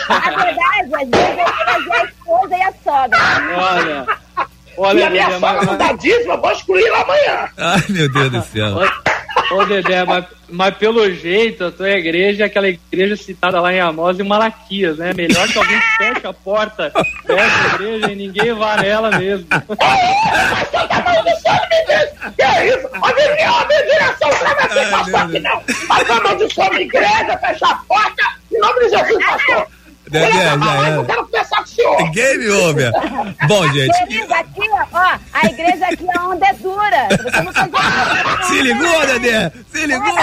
A 0.09 0.19
verdade, 0.19 0.95
às 0.95 1.09
vezes 1.09 1.37
é 1.37 1.45
trazer 1.45 1.91
a 1.91 2.05
esposa 2.05 2.57
e 2.57 2.61
a 2.63 2.73
sogra. 2.83 3.19
Olha, 3.55 4.07
e 4.77 4.81
olha, 4.81 5.07
a 5.07 5.09
minha 5.09 5.25
Dedé, 5.25 5.39
sogra 5.39 5.57
mas, 5.57 5.67
não 5.67 5.77
dá 5.77 5.93
dízimo, 5.93 6.33
eu 6.33 6.41
vou 6.41 6.51
excluir 6.51 6.87
ela 6.87 7.01
amanhã. 7.01 7.49
Ai, 7.57 7.83
meu 7.89 8.11
Deus 8.11 8.31
do 8.31 8.41
céu. 8.43 8.77
Ô, 9.51 9.65
Dedé, 9.65 10.03
mas, 10.05 10.25
mas 10.49 10.75
pelo 10.77 11.11
jeito, 11.13 11.65
a 11.65 11.71
tua 11.71 11.89
igreja 11.91 12.43
é 12.43 12.45
aquela 12.47 12.67
igreja 12.67 13.15
citada 13.15 13.59
lá 13.59 13.73
em 13.73 13.79
Amós 13.79 14.19
e 14.19 14.23
Malaquias, 14.23 14.97
né? 14.97 15.13
Melhor 15.13 15.47
que 15.47 15.57
alguém 15.57 15.81
feche 15.97 16.27
a 16.27 16.33
porta 16.33 16.91
dessa 17.25 17.75
igreja 17.75 18.11
e 18.11 18.15
ninguém 18.15 18.53
vá 18.53 18.77
nela 18.77 19.11
mesmo. 19.17 19.47
Que 22.35 22.41
é 22.41 22.67
isso? 22.67 22.87
A 22.93 23.13
minha, 23.13 23.49
a 23.49 23.67
minha 23.67 23.83
direção 23.83 24.29
não 24.29 24.55
vai 24.55 24.69
ser 24.69 24.89
pastor 24.89 25.21
aqui, 25.21 25.39
não. 25.39 25.63
Mas 25.87 26.09
a 26.09 26.21
maldição 26.21 26.69
da 26.69 26.81
igreja, 26.81 27.37
fecha 27.37 27.67
a 27.67 27.75
porta, 27.87 28.23
em 28.51 28.59
nome 28.59 28.79
de 28.79 28.89
Jesus, 28.89 29.25
pastor. 29.25 29.67
Olha, 30.21 30.33
já. 30.33 30.89
Eu 30.89 31.05
quero 31.05 31.25
conversar 31.25 31.57
com 31.57 31.63
o 31.63 31.67
senhor. 31.67 32.11
Game 32.11 32.49
over. 32.49 32.91
Bom, 33.47 33.67
gente, 33.73 33.97
Querida, 34.07 34.35
aqui, 34.35 34.69
ó, 34.91 35.17
a 35.33 35.45
igreja 35.47 35.87
aqui 35.87 36.05
a 36.15 36.27
onda 36.27 36.45
é 36.45 36.53
dura. 36.53 37.07
Se 37.09 37.23
você 37.23 37.41
não 37.41 37.53
fazer 37.53 38.43
se 38.47 38.61
ligou, 38.61 39.05
Dedé? 39.07 39.51
Se 39.71 39.85
ligou? 39.85 40.15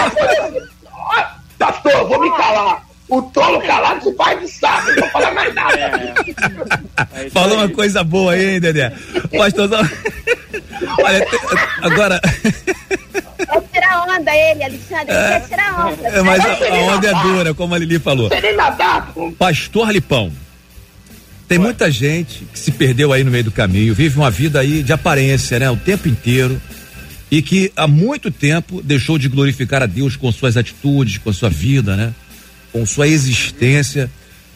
Ó, 0.91 1.23
Pastor, 1.57 2.07
vou 2.07 2.21
me 2.21 2.29
calar. 2.37 2.83
O 3.09 3.21
tolo 3.23 3.61
calado 3.63 4.01
se 4.01 4.15
faz 4.15 4.39
de 4.39 4.47
sábio, 4.47 4.95
não 4.95 5.01
vou 5.01 5.09
falar 5.09 5.33
mais 5.33 5.53
nada. 5.53 5.77
É 5.77 7.25
isso 7.25 7.31
Falou 7.33 7.57
uma 7.57 7.67
coisa 7.67 8.05
boa 8.05 8.31
aí, 8.31 8.53
hein, 8.53 8.61
Dedé? 8.61 8.93
Pastorzão. 9.37 9.81
Olha, 11.03 11.27
agora. 11.81 12.21
É 13.41 13.61
tirar 13.73 14.05
onda 14.07 14.35
ele, 14.35 14.63
Alexandre. 14.63 15.13
Ele 15.13 15.27
quer 15.27 15.47
tirar 15.47 15.87
onda. 15.87 16.07
É, 16.07 16.21
mas 16.21 16.45
a, 16.45 16.53
a 16.53 16.95
onda 16.95 17.07
é 17.07 17.13
dura, 17.23 17.53
como 17.53 17.73
a 17.75 17.77
Lili 17.77 17.99
falou. 17.99 18.29
Não 18.29 18.39
sei 18.39 18.41
nem 18.41 18.55
nadar. 18.55 19.11
pô. 19.13 19.31
Pastor 19.31 19.91
Lipão. 19.91 20.31
Tem 21.47 21.59
muita 21.59 21.91
gente 21.91 22.45
que 22.45 22.57
se 22.57 22.71
perdeu 22.71 23.11
aí 23.11 23.25
no 23.25 23.31
meio 23.31 23.43
do 23.43 23.51
caminho, 23.51 23.93
vive 23.93 24.17
uma 24.17 24.31
vida 24.31 24.61
aí 24.61 24.81
de 24.81 24.93
aparência, 24.93 25.59
né? 25.59 25.69
O 25.69 25.75
tempo 25.75 26.07
inteiro. 26.07 26.61
E 27.29 27.41
que 27.41 27.71
há 27.75 27.87
muito 27.87 28.31
tempo 28.31 28.81
deixou 28.81 29.17
de 29.17 29.27
glorificar 29.27 29.83
a 29.83 29.85
Deus 29.85 30.15
com 30.15 30.31
suas 30.31 30.55
atitudes, 30.55 31.17
com 31.17 31.31
sua 31.33 31.49
vida, 31.49 31.97
né? 31.97 32.13
Com 32.71 32.85
sua 32.85 33.07
existência. 33.07 34.09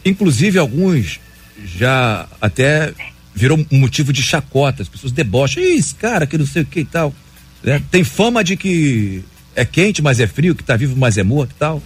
Inclusive, 0.06 0.58
alguns 0.58 1.20
já 1.64 2.26
até 2.40 2.92
virou 3.34 3.58
um 3.70 3.78
motivo 3.78 4.10
de 4.10 4.22
chacota. 4.22 4.82
As 4.82 4.88
pessoas 4.88 5.12
debocham. 5.12 5.62
Ih, 5.62 5.76
esse 5.76 5.94
cara 5.94 6.26
que 6.26 6.38
não 6.38 6.46
sei 6.46 6.62
o 6.62 6.66
que 6.66 6.80
e 6.80 6.84
tal. 6.86 7.14
Né? 7.62 7.82
Tem 7.90 8.04
fama 8.04 8.42
de 8.44 8.56
que 8.56 9.22
é 9.54 9.64
quente, 9.64 10.02
mas 10.02 10.20
é 10.20 10.26
frio, 10.26 10.54
que 10.54 10.62
tá 10.62 10.76
vivo, 10.76 10.94
mas 10.96 11.16
é 11.18 11.22
morto 11.22 11.50
e 11.52 11.58
tal. 11.58 11.82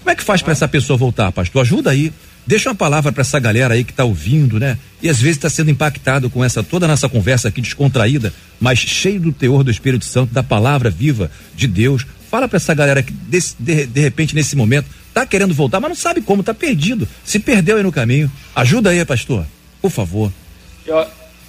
Como 0.00 0.10
é 0.10 0.14
que 0.14 0.22
faz 0.24 0.40
para 0.42 0.52
essa 0.52 0.66
pessoa 0.66 0.96
voltar, 0.96 1.30
pastor? 1.32 1.62
Ajuda 1.62 1.90
aí. 1.90 2.12
Deixa 2.46 2.70
uma 2.70 2.74
palavra 2.74 3.12
para 3.12 3.20
essa 3.20 3.38
galera 3.38 3.74
aí 3.74 3.84
que 3.84 3.92
tá 3.92 4.02
ouvindo, 4.04 4.58
né? 4.58 4.78
E 5.02 5.08
às 5.08 5.18
vezes 5.20 5.36
está 5.36 5.50
sendo 5.50 5.70
impactado 5.70 6.30
com 6.30 6.42
essa 6.42 6.62
toda 6.62 6.86
a 6.86 6.88
nossa 6.88 7.08
conversa 7.08 7.48
aqui 7.48 7.60
descontraída, 7.60 8.32
mas 8.58 8.78
cheio 8.78 9.20
do 9.20 9.30
teor 9.32 9.62
do 9.62 9.70
Espírito 9.70 10.04
Santo, 10.06 10.32
da 10.32 10.42
palavra 10.42 10.88
viva 10.90 11.30
de 11.54 11.66
Deus. 11.68 12.06
Fala 12.30 12.48
para 12.48 12.56
essa 12.56 12.72
galera 12.72 13.02
que 13.02 13.12
desse- 13.12 13.54
de, 13.58 13.86
de 13.86 14.00
repente 14.00 14.34
nesse 14.34 14.56
momento 14.56 14.86
tá 15.12 15.26
querendo 15.26 15.52
voltar, 15.52 15.80
mas 15.80 15.90
não 15.90 15.96
sabe 15.96 16.22
como, 16.22 16.42
tá 16.42 16.54
perdido, 16.54 17.06
se 17.24 17.38
perdeu 17.38 17.76
aí 17.76 17.82
no 17.82 17.92
caminho. 17.92 18.30
Ajuda 18.56 18.90
aí, 18.90 19.04
pastor. 19.04 19.44
Por 19.82 19.90
favor. 19.90 20.32
Eu, 20.86 21.06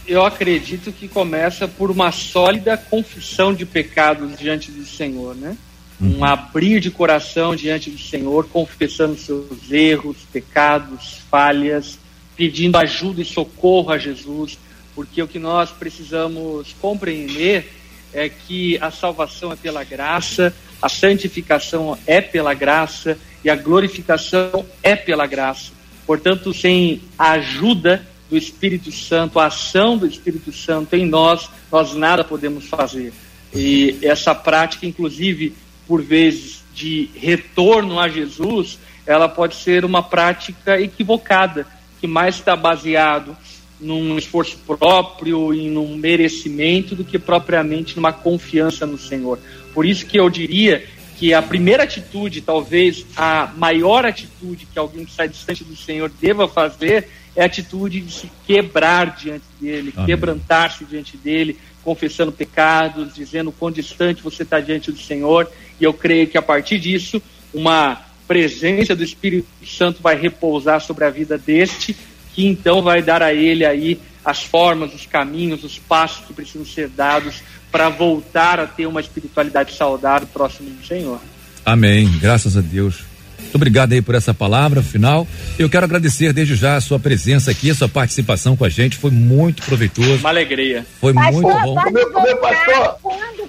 eu 0.08 0.26
acredito 0.26 0.92
que 0.92 1.08
começa 1.08 1.68
por 1.68 1.92
uma 1.92 2.12
sólida 2.12 2.78
confissão 2.78 3.54
de 3.54 3.66
pecados 3.66 4.38
diante 4.38 4.72
do 4.72 4.86
Senhor, 4.86 5.36
né? 5.36 5.56
Um 6.00 6.26
abrir 6.26 6.80
de 6.80 6.90
coração 6.90 7.56
diante 7.56 7.92
do 7.92 8.00
Senhor, 8.00 8.48
confessando 8.48 9.16
seus 9.16 9.72
erros, 9.72 10.18
pecados, 10.34 11.20
falhas, 11.30 12.00
pedindo 12.36 12.78
ajuda 12.78 13.22
e 13.22 13.26
socorro 13.26 13.92
a 13.92 14.00
Jesus, 14.00 14.58
porque 14.96 15.22
o 15.22 15.28
que 15.28 15.38
nós 15.38 15.70
precisamos 15.70 16.76
compreender 16.82 17.72
é 18.14 18.28
que 18.28 18.78
a 18.82 18.90
salvação 18.90 19.52
é 19.52 19.56
pela 19.56 19.84
graça, 19.84 20.54
a 20.82 20.90
santificação 20.90 21.98
é 22.08 22.20
pela 22.20 22.54
graça 22.54 23.18
e 23.44 23.50
a 23.50 23.56
glorificação 23.56 24.66
é 24.82 24.96
pela 24.96 25.28
graça. 25.28 25.72
Portanto, 26.06 26.54
sem 26.54 27.02
a 27.18 27.34
ajuda 27.34 28.06
do 28.32 28.38
Espírito 28.38 28.94
Santo, 28.94 29.38
a 29.38 29.48
ação 29.48 29.98
do 29.98 30.08
Espírito 30.08 30.54
Santo 30.54 30.96
em 30.96 31.06
nós, 31.06 31.50
nós 31.70 31.94
nada 31.94 32.24
podemos 32.24 32.66
fazer. 32.66 33.12
E 33.54 34.00
essa 34.02 34.34
prática, 34.34 34.86
inclusive, 34.86 35.54
por 35.86 36.02
vezes, 36.02 36.64
de 36.74 37.10
retorno 37.14 38.00
a 38.00 38.08
Jesus, 38.08 38.80
ela 39.06 39.28
pode 39.28 39.56
ser 39.56 39.84
uma 39.84 40.02
prática 40.02 40.80
equivocada, 40.80 41.68
que 42.00 42.08
mais 42.08 42.36
está 42.36 42.56
baseado 42.56 43.36
num 43.82 44.18
esforço 44.18 44.58
próprio 44.60 45.54
e 45.54 45.70
num 45.70 45.98
merecimento 45.98 46.96
do 46.96 47.04
que 47.04 47.20
propriamente 47.20 47.98
numa 47.98 48.14
confiança 48.14 48.86
no 48.86 48.98
Senhor. 48.98 49.40
Por 49.74 49.86
isso 49.86 50.06
que 50.06 50.18
eu 50.18 50.30
diria 50.30 50.86
que 51.18 51.34
a 51.34 51.42
primeira 51.42 51.84
atitude, 51.84 52.42
talvez 52.42 53.06
a 53.18 53.52
maior 53.58 54.06
atitude 54.06 54.66
que 54.66 54.80
alguém 54.80 55.04
que 55.04 55.12
sai 55.12 55.28
distante 55.28 55.64
do 55.64 55.76
Senhor 55.76 56.10
deva 56.22 56.48
fazer 56.48 57.10
é 57.36 57.44
a 57.44 57.46
atitude 57.46 58.02
de 58.02 58.12
se 58.12 58.32
quebrar 58.46 59.16
diante 59.16 59.46
dele, 59.60 59.94
quebrantar-se 60.06 60.84
diante 60.86 61.16
dele, 61.18 61.58
confessando 61.84 62.32
pecados, 62.32 63.16
dizendo 63.16 63.50
o 63.50 63.54
quão 63.54 63.72
distante 63.72 64.22
você 64.22 64.44
está 64.44 64.60
diante 64.60 64.92
do 64.92 65.00
Senhor. 65.00 65.50
E 65.80 65.84
eu 65.84 65.94
creio 65.94 66.28
que 66.28 66.38
a 66.38 66.42
partir 66.42 66.80
disso, 66.80 67.22
uma 67.54 68.02
presença 68.28 68.96
do 68.96 69.04
Espírito 69.04 69.48
Santo 69.66 70.02
vai 70.02 70.16
repousar 70.16 70.82
sobre 70.82 71.06
a 71.06 71.10
vida 71.10 71.38
deste, 71.38 71.96
que 72.34 72.46
então 72.46 72.82
vai 72.82 73.02
dar 73.02 73.22
a 73.22 73.34
ele 73.34 73.66
aí 73.66 74.00
as 74.24 74.44
formas, 74.44 74.94
os 74.94 75.06
caminhos, 75.06 75.64
os 75.64 75.80
passos 75.80 76.26
que 76.26 76.34
precisam 76.34 76.66
ser 76.66 76.88
dados 76.90 77.42
para 77.72 77.90
voltar 77.90 78.60
a 78.60 78.68
ter 78.68 78.86
uma 78.86 79.02
espiritualidade 79.02 79.76
saudável 79.76 80.28
próximo 80.32 80.70
do 80.70 80.86
Senhor. 80.86 81.20
Amém. 81.66 82.10
Graças 82.20 82.58
a 82.58 82.62
Deus. 82.62 83.11
Muito 83.52 83.58
obrigado 83.58 83.92
aí 83.92 84.02
por 84.02 84.16
essa 84.16 84.34
palavra 84.34 84.82
final. 84.82 85.28
Eu 85.60 85.70
quero 85.70 85.84
agradecer 85.84 86.32
desde 86.32 86.56
já 86.56 86.78
a 86.78 86.82
sua 86.82 86.98
presença 86.98 87.52
aqui, 87.52 87.70
a 87.70 87.76
sua 87.76 87.90
participação 87.90 88.56
com 88.56 88.64
a 88.64 88.70
gente. 88.70 88.96
Foi 88.96 89.12
muito 89.12 89.62
proveitoso. 89.64 90.16
Uma 90.20 90.30
alegria. 90.30 90.86
Foi 91.02 91.12
muito 91.12 91.42
bom. 91.42 91.76
Meu, 91.92 92.14
meu 92.24 92.38
pastor, 92.38 92.96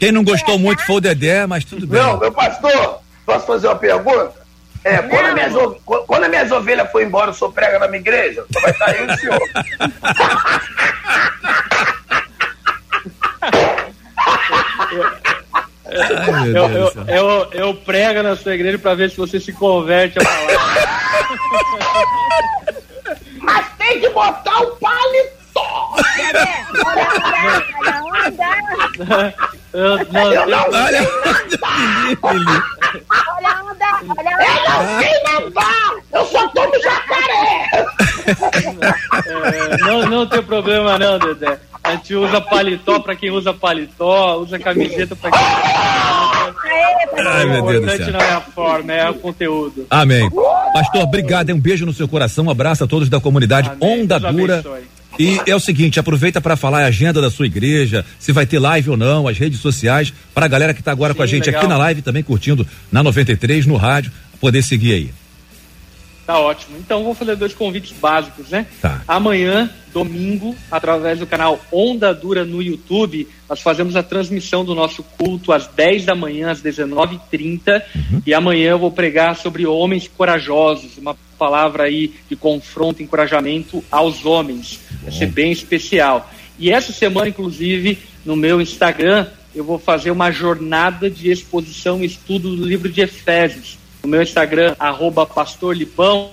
Quem 0.00 0.10
não 0.10 0.24
gostou 0.24 0.58
muito 0.58 0.84
foi 0.84 0.96
o 0.96 1.00
Dedé, 1.00 1.46
mas 1.46 1.64
tudo 1.64 1.86
bem. 1.86 2.00
não, 2.02 2.18
meu 2.18 2.32
pastor, 2.32 2.98
posso 3.24 3.46
fazer 3.46 3.68
uma 3.68 3.76
pergunta? 3.76 4.32
É, 4.82 4.98
quando, 5.02 5.26
as 5.26 5.34
minhas, 5.34 5.54
o- 5.54 5.76
quando 6.08 6.24
as 6.24 6.30
minhas 6.30 6.50
ovelhas 6.50 6.90
for 6.90 7.00
embora, 7.00 7.30
eu 7.30 7.34
sou 7.34 7.52
prega 7.52 7.78
na 7.78 7.86
minha 7.86 8.00
igreja, 8.00 8.44
só 8.52 8.60
vai 8.60 8.72
estar 8.72 8.98
e 8.98 9.06
o 9.06 9.18
senhor. 9.20 9.40
Ai, 15.94 16.48
Eu, 16.50 16.68
eu, 16.68 16.92
eu, 17.08 17.48
eu 17.52 17.74
prego 17.74 18.22
na 18.22 18.36
sua 18.36 18.54
igreja 18.54 18.78
para 18.78 18.94
ver 18.94 19.10
se 19.10 19.16
você 19.16 19.38
se 19.40 19.52
converte 19.52 20.18
a 20.18 20.24
palavra. 20.24 20.52
Mas 23.42 23.66
tem 23.78 24.00
que 24.00 24.08
botar 24.10 24.60
o 24.60 24.76
paletó. 24.76 25.41
Eu, 29.72 29.96
não, 30.12 30.32
Eu 30.32 30.46
não 30.46 30.58
Olha, 30.58 30.58
a 30.58 30.64
onda, 30.64 30.84
olha 30.84 30.98
a 30.98 31.02
Eu 34.42 34.50
onda. 34.50 34.68
não 34.68 35.00
sei 35.00 35.14
nadar! 35.22 35.90
Eu 36.12 36.26
só 36.26 36.48
tomo 36.48 36.72
jacaré! 36.82 37.86
é, 39.26 39.76
não, 39.78 40.06
não 40.06 40.26
tem 40.26 40.42
problema 40.42 40.98
não, 40.98 41.18
Dedé. 41.18 41.58
A 41.84 41.92
gente 41.92 42.14
usa 42.14 42.40
paletó 42.40 43.00
para 43.00 43.16
quem 43.16 43.30
usa 43.30 43.52
paletó, 43.52 44.36
usa 44.36 44.58
camiseta 44.58 45.16
para 45.16 45.30
quem 45.30 45.40
Ai, 47.24 47.44
O 47.44 47.48
meu 47.48 47.62
Deus 47.62 47.72
do 47.72 47.78
importante 47.92 48.04
céu. 48.04 48.12
não 48.12 48.20
é 48.20 48.32
a 48.32 48.40
forma, 48.40 48.92
é 48.92 49.10
o 49.10 49.14
conteúdo. 49.14 49.86
Amém. 49.90 50.28
Pastor, 50.74 51.02
obrigado. 51.02 51.50
Um 51.50 51.60
beijo 51.60 51.84
no 51.86 51.92
seu 51.92 52.06
coração. 52.08 52.46
Um 52.46 52.50
abraço 52.50 52.84
a 52.84 52.86
todos 52.86 53.08
da 53.08 53.20
comunidade 53.20 53.70
Amém. 53.70 54.02
Onda 54.02 54.18
Deus 54.20 54.34
Dura. 54.34 54.54
abençoe. 54.58 54.88
E 55.18 55.40
é 55.46 55.54
o 55.54 55.60
seguinte, 55.60 56.00
aproveita 56.00 56.40
para 56.40 56.56
falar 56.56 56.82
a 56.82 56.86
agenda 56.86 57.20
da 57.20 57.30
sua 57.30 57.46
igreja, 57.46 58.04
se 58.18 58.32
vai 58.32 58.46
ter 58.46 58.58
live 58.58 58.90
ou 58.90 58.96
não, 58.96 59.28
as 59.28 59.38
redes 59.38 59.60
sociais, 59.60 60.12
para 60.34 60.46
a 60.46 60.48
galera 60.48 60.74
que 60.74 60.80
está 60.80 60.90
agora 60.90 61.12
Sim, 61.12 61.16
com 61.16 61.22
a 61.22 61.26
gente 61.26 61.46
legal. 61.46 61.60
aqui 61.60 61.68
na 61.68 61.76
live, 61.76 62.02
também 62.02 62.22
curtindo 62.22 62.66
na 62.90 63.02
93, 63.02 63.66
no 63.66 63.76
rádio, 63.76 64.12
poder 64.40 64.62
seguir 64.62 64.92
aí. 64.92 65.10
Tá 66.26 66.38
ótimo. 66.38 66.78
Então 66.78 67.02
vou 67.02 67.14
fazer 67.14 67.34
dois 67.34 67.52
convites 67.52 67.92
básicos, 67.92 68.50
né? 68.50 68.66
Tá. 68.80 69.02
Amanhã, 69.08 69.68
domingo, 69.92 70.54
através 70.70 71.18
do 71.18 71.26
canal 71.26 71.60
Onda 71.70 72.14
Dura 72.14 72.44
no 72.44 72.62
YouTube, 72.62 73.28
nós 73.48 73.60
fazemos 73.60 73.96
a 73.96 74.02
transmissão 74.04 74.64
do 74.64 74.74
nosso 74.74 75.02
culto 75.02 75.52
às 75.52 75.66
10 75.66 76.04
da 76.04 76.14
manhã, 76.14 76.50
às 76.50 76.62
19h30. 76.62 77.82
E 78.24 78.32
amanhã 78.32 78.70
eu 78.70 78.78
vou 78.78 78.92
pregar 78.92 79.36
sobre 79.36 79.66
homens 79.66 80.08
corajosos, 80.08 80.96
uma 80.96 81.16
palavra 81.36 81.84
aí 81.84 82.14
de 82.28 82.36
confronto, 82.36 83.02
encorajamento 83.02 83.84
aos 83.90 84.24
homens. 84.24 84.78
Vai 85.02 85.12
ser 85.12 85.26
bem 85.26 85.52
especial. 85.52 86.30
E 86.58 86.70
essa 86.70 86.92
semana, 86.92 87.28
inclusive, 87.28 87.98
no 88.24 88.36
meu 88.36 88.60
Instagram, 88.60 89.26
eu 89.54 89.64
vou 89.64 89.78
fazer 89.78 90.10
uma 90.10 90.30
jornada 90.30 91.10
de 91.10 91.30
exposição 91.30 92.02
e 92.02 92.06
estudo 92.06 92.54
do 92.54 92.64
livro 92.64 92.88
de 92.88 93.00
Efésios. 93.00 93.78
No 94.02 94.08
meu 94.08 94.22
Instagram, 94.22 94.74
arroba 94.78 95.26
pastorlipão, 95.26 96.30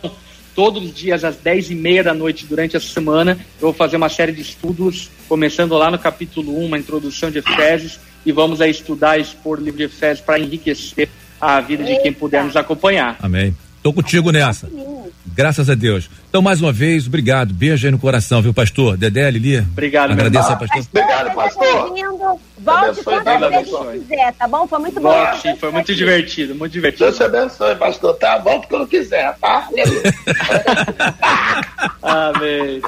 todos 0.55 0.83
os 0.83 0.93
dias 0.93 1.23
às 1.23 1.35
10 1.37 1.71
e 1.71 1.75
meia 1.75 2.03
da 2.03 2.13
noite 2.13 2.45
durante 2.45 2.75
a 2.75 2.79
semana, 2.79 3.37
eu 3.61 3.67
vou 3.67 3.73
fazer 3.73 3.97
uma 3.97 4.09
série 4.09 4.31
de 4.31 4.41
estudos, 4.41 5.09
começando 5.27 5.75
lá 5.75 5.91
no 5.91 5.99
capítulo 5.99 6.59
1, 6.59 6.65
uma 6.65 6.77
introdução 6.77 7.29
de 7.29 7.39
Efésios, 7.39 7.99
e 8.25 8.31
vamos 8.31 8.61
aí 8.61 8.71
estudar 8.71 9.17
e 9.17 9.21
expor 9.21 9.59
o 9.59 9.63
livro 9.63 9.77
de 9.77 9.83
Efésios 9.83 10.25
para 10.25 10.39
enriquecer 10.39 11.09
a 11.39 11.59
vida 11.61 11.83
de 11.83 11.97
quem 12.01 12.11
puder 12.11 12.43
nos 12.43 12.55
acompanhar. 12.55 13.17
Amém. 13.21 13.55
Tô 13.81 13.93
contigo 13.93 14.31
nessa. 14.31 14.69
Graças 15.25 15.69
a 15.69 15.75
Deus. 15.75 16.09
Então, 16.29 16.41
mais 16.41 16.61
uma 16.61 16.71
vez, 16.71 17.07
obrigado. 17.07 17.53
Beijo 17.53 17.87
aí 17.87 17.91
no 17.91 17.99
coração, 17.99 18.41
viu, 18.41 18.53
pastor? 18.53 18.97
Dedé, 18.97 19.29
Lili. 19.31 19.59
Obrigado, 19.59 20.11
Agradeço 20.11 20.45
meu 20.45 20.53
ao 20.53 20.59
pastor. 20.59 20.83
Obrigado, 20.91 21.35
pastor. 21.35 21.93
Lindo. 21.95 22.39
Volte 22.59 23.03
quantas 23.03 23.39
vezes 23.39 24.03
quiser, 24.03 24.33
tá 24.33 24.47
bom? 24.47 24.67
Foi 24.67 24.79
muito 24.79 24.99
bom. 24.99 25.09
Volte, 25.09 25.41
sim, 25.41 25.55
foi 25.55 25.71
muito 25.71 25.95
divertido, 25.95 26.53
muito 26.55 26.73
divertido. 26.73 27.05
Deus 27.05 27.17
te 27.17 27.23
abençoe, 27.23 27.75
pastor. 27.75 28.13
Tá? 28.15 28.37
Volta 28.37 28.67
quando 28.67 28.87
quiser, 28.87 29.33
tá? 29.39 29.67
Amém. 32.01 32.81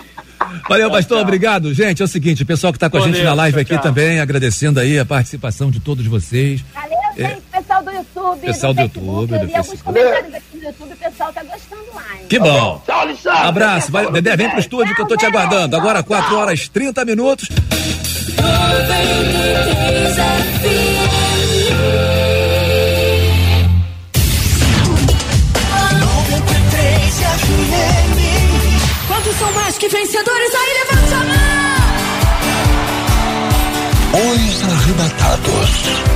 Valeu, 0.68 0.92
pastor, 0.92 1.20
obrigado. 1.20 1.74
Gente, 1.74 2.02
é 2.02 2.06
o 2.06 2.08
seguinte, 2.08 2.44
o 2.44 2.46
pessoal 2.46 2.74
que 2.74 2.78
está 2.78 2.90
com 2.90 2.98
a 2.98 3.02
Com 3.02 3.06
gente 3.08 3.16
Deus, 3.16 3.26
na 3.26 3.34
live 3.34 3.56
tchau, 3.56 3.62
aqui 3.62 3.74
tchau. 3.76 3.84
também, 3.84 4.20
agradecendo 4.20 4.80
aí 4.80 5.00
a 5.00 5.06
participação 5.06 5.72
de 5.72 5.80
todos 5.80 6.06
vocês. 6.06 6.62
Valeu, 6.74 6.98
gente. 7.16 7.42
Pessoal 7.52 7.84
do 7.84 7.92
YouTube, 7.92 8.40
Pessoal 8.42 8.74
do 8.74 8.78
Facebook, 8.82 9.08
YouTube, 9.08 9.28
do 9.40 9.46
li 9.46 9.56
alguns 9.56 9.70
Facebook. 9.70 9.84
comentários 9.84 10.34
aqui 10.36 10.58
no 10.58 10.64
YouTube, 10.64 10.94
o 10.94 10.98
pessoal 10.98 11.34
tá 11.34 11.44
gostando 11.44 11.94
mais. 11.94 12.28
Que 12.28 12.40
bom. 12.40 12.82
Tchau, 12.86 13.00
Alexandre. 13.00 13.48
Abraço, 13.48 13.92
vai, 13.92 14.12
Dedé, 14.12 14.36
vem 14.38 14.50
pro 14.50 14.60
estúdio 14.60 14.96
que 14.96 15.02
eu 15.02 15.08
tô 15.08 15.16
te 15.18 15.26
aguardando. 15.26 15.76
Agora, 15.76 16.04
4 16.04 16.38
horas 16.38 16.70
30 16.70 17.06
minutos. 17.06 17.50
Quantos 29.08 29.36
são 29.36 29.52
mais 29.54 29.78
que 29.78 29.88
vencedores? 29.88 30.52
Aí 30.56 30.74
levanta 30.80 31.16
a 31.16 31.24
mão! 31.26 31.52
Os 34.14 34.64
arrebatados. 34.64 36.11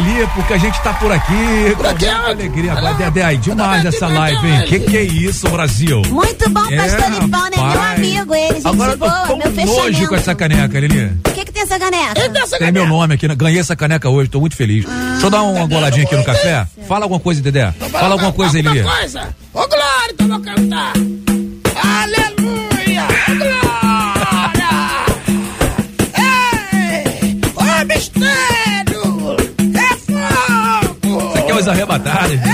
Lili, 0.00 0.26
porque 0.34 0.52
a 0.52 0.58
gente 0.58 0.80
tá 0.82 0.92
por 0.94 1.10
aqui. 1.10 1.74
Com 1.76 1.82
muita 1.82 2.16
alegria. 2.26 2.72
Agora, 2.72 2.94
Dedé, 2.94 3.22
aí, 3.24 3.36
demais 3.38 3.84
essa 3.84 4.06
live, 4.06 4.46
hein? 4.46 4.62
Que 4.66 4.80
que 4.80 4.96
é 4.96 5.02
isso, 5.02 5.48
Brasil? 5.48 6.02
Muito 6.08 6.48
bom, 6.50 6.64
É, 6.70 6.76
pastor 6.76 7.10
Lipão, 7.22 7.44
né? 7.44 7.50
Meu 7.56 7.82
amigo, 7.82 8.34
ele, 8.34 8.54
gente 8.54 8.66
Agora 8.66 8.92
eu 8.92 8.98
tô 8.98 9.06
boa, 9.06 9.26
com 9.26 9.36
meu 9.36 9.50
nojo 9.50 9.66
com 9.66 9.76
fechamento. 9.84 10.14
essa 10.14 10.34
caneca, 10.34 10.80
Lili. 10.80 11.06
O 11.26 11.30
que 11.30 11.44
que 11.44 11.52
tem 11.52 11.62
essa 11.62 11.78
caneca? 11.78 12.14
Tem 12.58 12.72
meu 12.72 12.86
nome 12.86 13.14
aqui, 13.14 13.26
né? 13.28 13.34
ganhei 13.34 13.58
essa 13.60 13.74
caneca 13.76 14.08
hoje, 14.08 14.28
tô 14.28 14.40
muito 14.40 14.56
feliz. 14.56 14.84
Deixa 14.84 15.26
eu 15.26 15.30
dar 15.30 15.42
uma 15.42 15.66
goladinha 15.66 16.04
aqui 16.04 16.16
no 16.16 16.24
café. 16.24 16.66
Fala 16.86 17.04
alguma 17.04 17.20
coisa, 17.20 17.40
Dedé. 17.40 17.72
Fala 17.90 18.12
alguma 18.14 18.32
coisa 18.32 18.56
Lili. 18.56 18.80
Alguma 18.80 18.96
coisa. 18.96 19.20
Ô, 19.54 19.66
Glória, 19.66 20.12
então 20.12 20.28
vou 20.28 20.40
cantar. 20.40 20.92
Aleluia. 21.82 23.06
Glória. 23.26 23.95
Fogo. 31.66 31.70
Isso 31.70 31.70
aqui 31.70 31.80
é 31.80 31.84
os 31.84 31.90
arrebatados, 31.90 32.30
viu? 32.30 32.52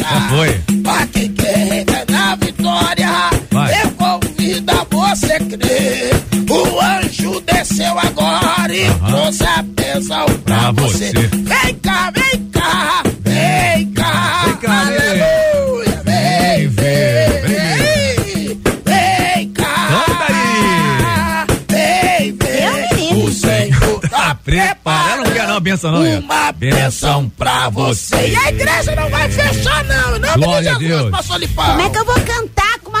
Já 0.00 0.20
foi. 0.28 0.60
Pra 0.82 1.06
quem 1.06 1.32
quer 1.32 1.84
ganhar 1.84 2.36
vitória, 2.38 3.08
Vai. 3.50 3.82
eu 3.82 3.90
convido 3.92 4.72
a 4.72 4.86
você 4.90 5.38
crer. 5.38 6.14
O 6.50 6.80
anjo 6.80 7.40
desceu 7.42 7.98
agora 7.98 8.74
e 8.74 8.90
trouxe 9.06 9.44
a 9.44 9.62
bênção 9.62 10.24
pra, 10.44 10.58
Pra 10.58 10.70
você. 10.72 11.12
você. 11.12 11.28
Vem 11.28 11.74
cá, 11.82 12.10
vem 12.10 12.46
cá, 12.50 13.02
vem 13.20 13.86
cá. 13.92 14.42
Vem 14.46 14.56
cá, 14.56 14.84
vem. 14.84 15.22
Aleluia, 15.22 16.02
vem, 16.04 16.68
vem, 16.68 17.42
vem. 17.42 18.60
vem 18.84 19.52
cá. 19.52 19.88
Não, 25.58 25.62
benção 25.62 25.92
não. 25.92 26.04
é. 26.04 26.18
Uma 26.18 26.52
Benção 26.52 27.28
pra 27.36 27.68
você. 27.68 28.28
E 28.30 28.36
a 28.36 28.48
igreja 28.48 28.94
não 28.96 29.08
vai 29.10 29.28
fechar, 29.30 29.84
não. 29.84 30.16
Em 30.16 30.20
nome 30.20 30.34
Glória 30.44 30.70
a 30.72 30.74
de 30.74 30.80
Jesus, 30.86 31.00
Deus. 31.00 31.10
pastor 31.10 31.38
Lipão. 31.40 31.64
Como 31.66 31.80
é 31.82 31.90
que 31.90 31.98
eu 31.98 32.04
vou 32.04 32.14
cantar 32.20 32.38
uma 32.38 32.57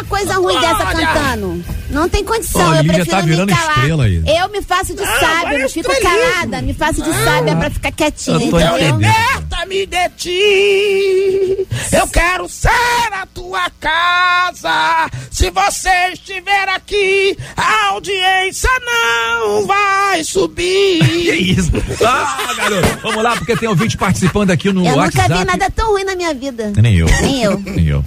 coisa 0.08 0.34
ruim 0.34 0.58
dessa 0.60 0.84
Olha. 0.86 1.06
cantando? 1.06 1.64
Não 1.90 2.08
tem 2.08 2.22
condição, 2.24 2.70
a 2.70 2.76
eu 2.78 2.84
prefiro 2.84 3.06
tá 3.06 3.20
virando 3.22 3.50
me 3.50 3.56
calar. 3.58 3.76
estrela 3.78 4.04
aí. 4.04 4.22
Eu 4.26 4.48
me 4.50 4.60
faço 4.62 4.94
de 4.94 5.02
Ah, 5.02 5.18
sábia, 5.20 5.54
eu 5.54 5.60
não 5.60 5.68
fico 5.68 5.90
calada, 6.02 6.62
me 6.62 6.74
faço 6.74 7.02
de 7.02 7.12
sábia 7.24 7.56
pra 7.56 7.70
ficar 7.70 7.92
quietinha, 7.92 8.36
Eu 8.36 8.40
entendendo. 8.42 8.96
Liberta-me 8.96 9.86
de 9.86 10.08
ti. 10.16 11.66
Eu 11.92 12.06
quero 12.08 12.48
ser 12.48 12.68
a 13.12 13.26
tua 13.32 13.70
casa. 13.80 15.08
Se 15.30 15.50
você 15.50 15.90
estiver 16.12 16.68
aqui, 16.68 17.36
ao 17.56 17.94
audiência 17.98 18.68
não 18.84 19.66
vai 19.66 20.22
subir. 20.24 20.98
Que 21.28 21.32
isso? 21.34 21.70
Ah, 22.06 22.54
garoto. 22.56 22.98
Vamos 23.02 23.22
lá, 23.22 23.36
porque 23.36 23.56
tem 23.56 23.68
ouvinte 23.68 23.96
participando 23.96 24.50
aqui 24.50 24.70
no 24.72 24.86
Eu 24.86 24.94
WhatsApp. 24.96 25.28
nunca 25.28 25.38
vi 25.40 25.44
nada 25.46 25.70
tão 25.70 25.90
ruim 25.92 26.04
na 26.04 26.14
minha 26.14 26.32
vida. 26.34 26.72
Nem 26.76 26.96
eu. 26.96 27.06
Nem 27.22 27.42
eu. 27.42 27.58
Nem 27.60 27.86
eu. 27.88 28.04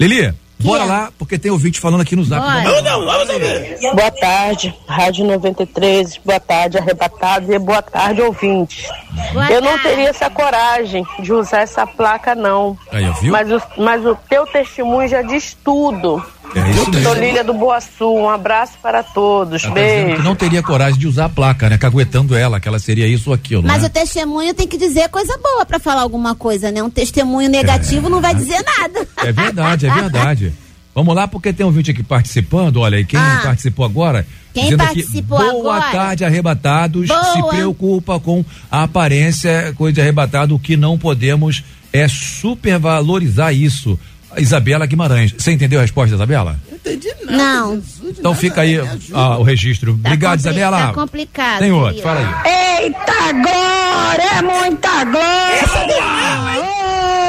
Lili, 0.00 0.32
bora 0.58 0.82
é? 0.82 0.86
lá, 0.86 1.12
porque 1.18 1.38
tem 1.38 1.50
ouvinte 1.50 1.80
falando 1.80 2.00
aqui 2.00 2.16
no 2.16 2.24
zap. 2.24 2.44
Lá. 2.44 2.62
Não, 2.82 3.04
vamos 3.04 3.28
ouvir. 3.28 3.78
Boa 3.94 4.10
tarde, 4.10 4.74
Rádio 4.86 5.26
93, 5.26 6.18
boa 6.24 6.40
tarde, 6.40 6.78
arrebatados 6.78 7.48
e 7.48 7.58
boa 7.58 7.82
tarde, 7.82 8.22
ouvintes. 8.22 8.88
Boa 9.32 9.50
eu 9.50 9.60
não 9.60 9.72
tarde. 9.72 9.82
teria 9.82 10.08
essa 10.08 10.30
coragem 10.30 11.04
de 11.20 11.32
usar 11.32 11.60
essa 11.60 11.86
placa, 11.86 12.34
não. 12.34 12.76
Aí, 12.90 13.08
viu? 13.20 13.32
Mas 13.32 13.50
o, 13.50 13.62
mas 13.78 14.04
o 14.04 14.14
teu 14.28 14.46
testemunho 14.46 15.08
já 15.08 15.22
diz 15.22 15.56
tudo. 15.64 16.22
É 16.54 16.70
isso 16.70 16.84
Sou 16.84 16.90
mesmo. 16.92 17.14
Lília 17.14 17.44
do 17.44 17.52
Boa 17.52 17.80
Sul, 17.80 18.18
um 18.20 18.30
abraço 18.30 18.72
para 18.82 19.02
todos, 19.02 19.64
Ela 19.64 19.74
tá 19.74 19.80
dizendo 19.80 20.04
beijo. 20.06 20.16
que 20.16 20.22
não 20.22 20.34
teria 20.34 20.62
coragem 20.62 20.98
de 20.98 21.06
usar 21.06 21.26
a 21.26 21.28
placa, 21.28 21.68
né? 21.68 21.76
Caguetando 21.76 22.34
ela, 22.34 22.58
que 22.60 22.66
ela 22.68 22.78
seria 22.78 23.06
isso 23.06 23.30
ou 23.30 23.34
aquilo, 23.34 23.62
Mas 23.62 23.82
né? 23.82 23.88
o 23.88 23.90
testemunho 23.90 24.54
tem 24.54 24.66
que 24.66 24.78
dizer 24.78 25.08
coisa 25.10 25.36
boa 25.42 25.66
pra 25.66 25.78
falar 25.78 26.00
alguma 26.02 26.34
coisa, 26.34 26.70
né? 26.70 26.82
Um 26.82 26.88
testemunho 26.90 27.50
negativo 27.50 28.08
não 28.08 28.20
vai 28.20 28.34
dizer 28.34 28.62
nada. 28.64 29.06
É 29.18 29.32
verdade, 29.32 29.86
é 29.86 29.90
verdade. 29.92 30.52
Vamos 30.94 31.14
lá, 31.14 31.28
porque 31.28 31.52
tem 31.52 31.66
um 31.66 31.70
vídeo 31.70 31.92
aqui 31.92 32.02
participando, 32.02 32.78
olha 32.78 32.96
aí, 32.96 33.04
quem 33.04 33.20
Ah. 33.20 33.40
participou 33.42 33.84
agora? 33.84 34.26
Quem 34.54 34.74
participou 34.78 35.36
aqui, 35.36 35.50
Boa 35.50 35.76
agora? 35.76 35.92
tarde, 35.92 36.24
arrebatados. 36.24 37.06
Boa. 37.08 37.24
Se 37.34 37.42
preocupa 37.54 38.18
com 38.18 38.42
a 38.70 38.84
aparência, 38.84 39.74
coisa 39.76 39.92
de 39.96 40.00
arrebatado. 40.00 40.54
O 40.54 40.58
que 40.58 40.74
não 40.74 40.96
podemos 40.96 41.62
é 41.92 42.08
supervalorizar 42.08 43.54
isso. 43.54 43.98
Isabela 44.38 44.86
Guimarães. 44.86 45.32
Você 45.36 45.52
entendeu 45.52 45.78
a 45.78 45.82
resposta, 45.82 46.14
Isabela? 46.14 46.58
Não 46.68 46.76
entendi 46.76 47.08
nada. 47.24 47.36
Não. 47.36 47.82
Então 48.04 48.34
fica 48.34 48.60
aí 48.62 48.78
ah, 49.12 49.38
o 49.38 49.42
registro. 49.42 49.92
Obrigado, 49.92 50.38
compli- 50.38 50.50
Isabela. 50.50 50.78
Tá 50.86 50.92
complicado. 50.92 51.58
Tem 51.60 51.72
outro, 51.72 52.02
fala 52.02 52.20
aí. 52.20 52.84
Eita 52.84 53.32
glória, 53.32 54.38
é 54.38 54.42
muita 54.42 55.04
glória! 55.04 56.66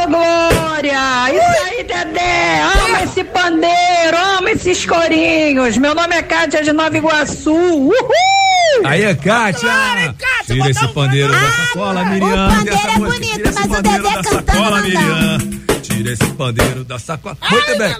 Ô 0.03 0.07
glória! 0.07 1.33
Isso 1.33 1.65
aí, 1.65 1.83
Dedé! 1.83 2.61
Ama 2.61 3.03
esse 3.03 3.23
pandeiro, 3.23 4.17
ama 4.37 4.51
esses 4.51 4.85
corinhos! 4.85 5.77
Meu 5.77 5.95
nome 5.95 6.15
é 6.15 6.21
Cátia 6.21 6.61
de 6.63 6.71
Nova 6.71 6.95
Iguaçu! 6.97 7.51
Uhul! 7.53 7.93
Aí, 8.85 9.15
Kátia! 9.15 10.15
Tira 10.45 10.69
esse 10.69 10.87
pandeiro 10.89 11.31
da 11.31 11.51
sacola, 11.51 12.05
Miriam. 12.05 12.47
o 12.47 12.55
pandeiro 12.55 12.89
é 12.89 12.99
bonito, 12.99 13.51
mas 13.53 13.65
o 13.65 13.69
pandeiro 13.69 14.03
Dedé 14.03 14.15
da 14.15 14.23
cantando 14.23 14.45
sacola. 14.45 14.81
Miriam. 14.81 15.37
Tira 15.97 16.11
esse 16.13 16.25
pandeiro 16.33 16.83
da 16.83 16.99
sacola. 16.99 17.35
Muito 17.49 17.77
bem. 17.77 17.95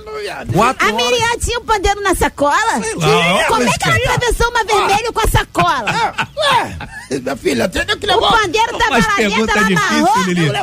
Quatro 0.54 0.88
A 0.88 0.94
horas. 0.94 1.08
Miriam 1.08 1.40
tinha 1.40 1.60
um 1.60 1.66
pandeiro 1.66 2.02
na 2.02 2.14
sacola? 2.16 2.54
lá, 2.56 3.46
Como 3.48 3.64
é 3.64 3.72
que 3.72 3.90
ela 3.90 3.96
atravessou 3.98 4.50
uma 4.52 4.64
vermelho 4.64 5.14
com 5.14 5.20
a 5.20 5.28
sacola? 5.28 5.86
Ué, 6.38 6.78
minha 7.20 7.36
filha, 7.36 7.64
entendeu 7.66 7.98
que 7.98 8.06
O 8.06 8.10
levou? 8.10 8.30
pandeiro 8.32 8.78
tava 8.78 8.98
lá 9.00 9.16
dentro, 9.18 9.52
ela 9.52 9.68
amarrou. 9.68 10.16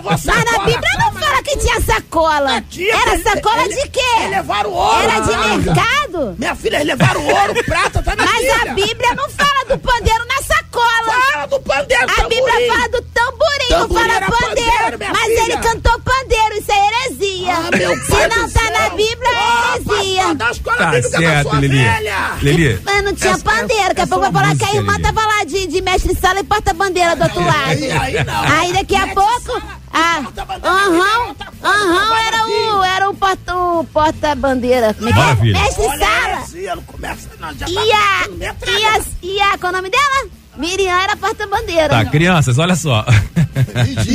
Mas 0.04 0.24
na. 0.24 0.64
Bíblia 0.64 0.90
não 1.00 1.12
fala 1.12 1.42
que 1.42 1.58
tinha 1.58 1.80
sacola. 1.80 2.64
Era 3.02 3.18
sacola 3.22 3.68
de 3.68 3.88
quê? 3.88 4.00
levaram 4.30 4.70
ouro. 4.70 5.02
Era 5.02 5.20
de 5.20 5.32
Ah, 5.34 5.56
mercado? 5.56 6.36
Minha 6.38 6.54
filha, 6.54 6.76
eles 6.76 6.86
levaram 6.88 7.26
ouro, 7.26 7.64
prata, 7.64 8.02
tá 8.02 8.14
na 8.14 8.24
Mas 8.24 8.62
a 8.62 8.74
Bíblia 8.74 9.14
não 9.16 9.28
fala 9.30 9.64
do 9.68 9.78
pandeiro 9.78 10.24
na 10.26 10.33
sacola. 10.74 11.22
Fala 11.32 11.46
do 11.46 11.60
pandeiro, 11.60 12.04
A 12.04 12.28
Bíblia 12.28 12.72
fala 12.74 12.88
do 12.88 13.02
tamborim, 13.02 13.70
não 13.70 13.88
fala 13.88 14.20
pandeiro. 14.20 14.32
pandeiro, 14.32 15.12
mas 15.12 15.22
filha. 15.24 15.40
ele 15.42 15.56
cantou 15.58 16.00
pandeiro, 16.00 16.54
isso 16.58 16.72
é 16.72 16.86
heresia. 16.86 17.54
Ah, 17.54 17.76
meu 17.76 17.96
Se 17.96 18.10
pai 18.10 18.28
não 18.28 18.46
do 18.46 18.52
tá 18.52 18.60
céu. 18.60 18.70
na 18.72 18.88
Bíblia, 18.90 19.28
é 19.28 19.34
Ó, 19.34 19.74
heresia. 19.74 20.16
pastor 20.22 20.34
da 20.34 20.50
escola 20.50 20.76
Tá 20.76 20.86
bíblica 20.86 21.10
da 21.10 21.18
certo, 21.18 21.50
sua 21.50 21.60
Lili. 21.60 21.84
velha. 21.84 22.30
Lili. 22.42 22.80
Mas 22.84 23.04
não 23.04 23.14
tinha 23.14 23.30
essa- 23.32 23.44
pandeiro, 23.44 23.88
daqui 23.88 24.00
a 24.00 24.06
pouco 24.06 24.20
vai 24.20 24.30
é 24.30 24.32
falar 24.32 24.56
que 24.56 24.64
a 24.64 24.74
irmã 24.80 25.00
tava 25.00 25.20
lá 25.26 25.44
de, 25.44 25.66
de 25.66 25.80
mestre 25.82 26.14
sala 26.16 26.40
e 26.40 26.44
porta-bandeira 26.44 27.16
do 27.16 27.22
outro 27.24 27.40
lado. 27.44 27.68
Aí, 27.68 27.90
aí 27.92 28.24
não. 28.24 28.42
Aí 28.52 28.72
daqui 28.72 28.96
a 28.96 29.06
Mestre 29.06 29.14
pouco. 29.14 29.62
Ah, 29.96 30.24
aham, 30.64 31.34
coisa, 31.34 31.52
aham, 31.62 32.16
era 32.16 32.46
o, 32.48 32.82
era 32.82 33.10
o 33.10 33.14
porta- 33.14 33.54
o 33.56 33.84
porta-bandeira. 33.84 34.92
Como 34.94 35.08
é 35.08 35.12
que 35.12 35.18
é? 35.18 35.22
Maravilha. 35.22 35.60
Mestre 35.60 35.84
Olha 35.86 36.06
sala. 36.06 36.28
heresia, 36.32 36.76
não 36.76 36.82
começa 36.82 37.28
não, 37.38 37.52
já 37.54 37.66
tá 37.66 37.70
E 37.72 37.92
a, 37.92 38.28
e 38.66 38.84
a, 38.86 39.00
e 39.22 39.40
a, 39.40 39.58
qual 39.58 39.72
é 39.72 39.74
o 39.74 39.76
nome 39.76 39.90
dela? 39.90 40.28
Miriam 40.56 41.00
era 41.00 41.16
porta-bandeira. 41.16 41.88
Tá, 41.88 42.04
crianças, 42.04 42.58
olha 42.58 42.76
só. 42.76 43.04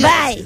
Vai. 0.02 0.46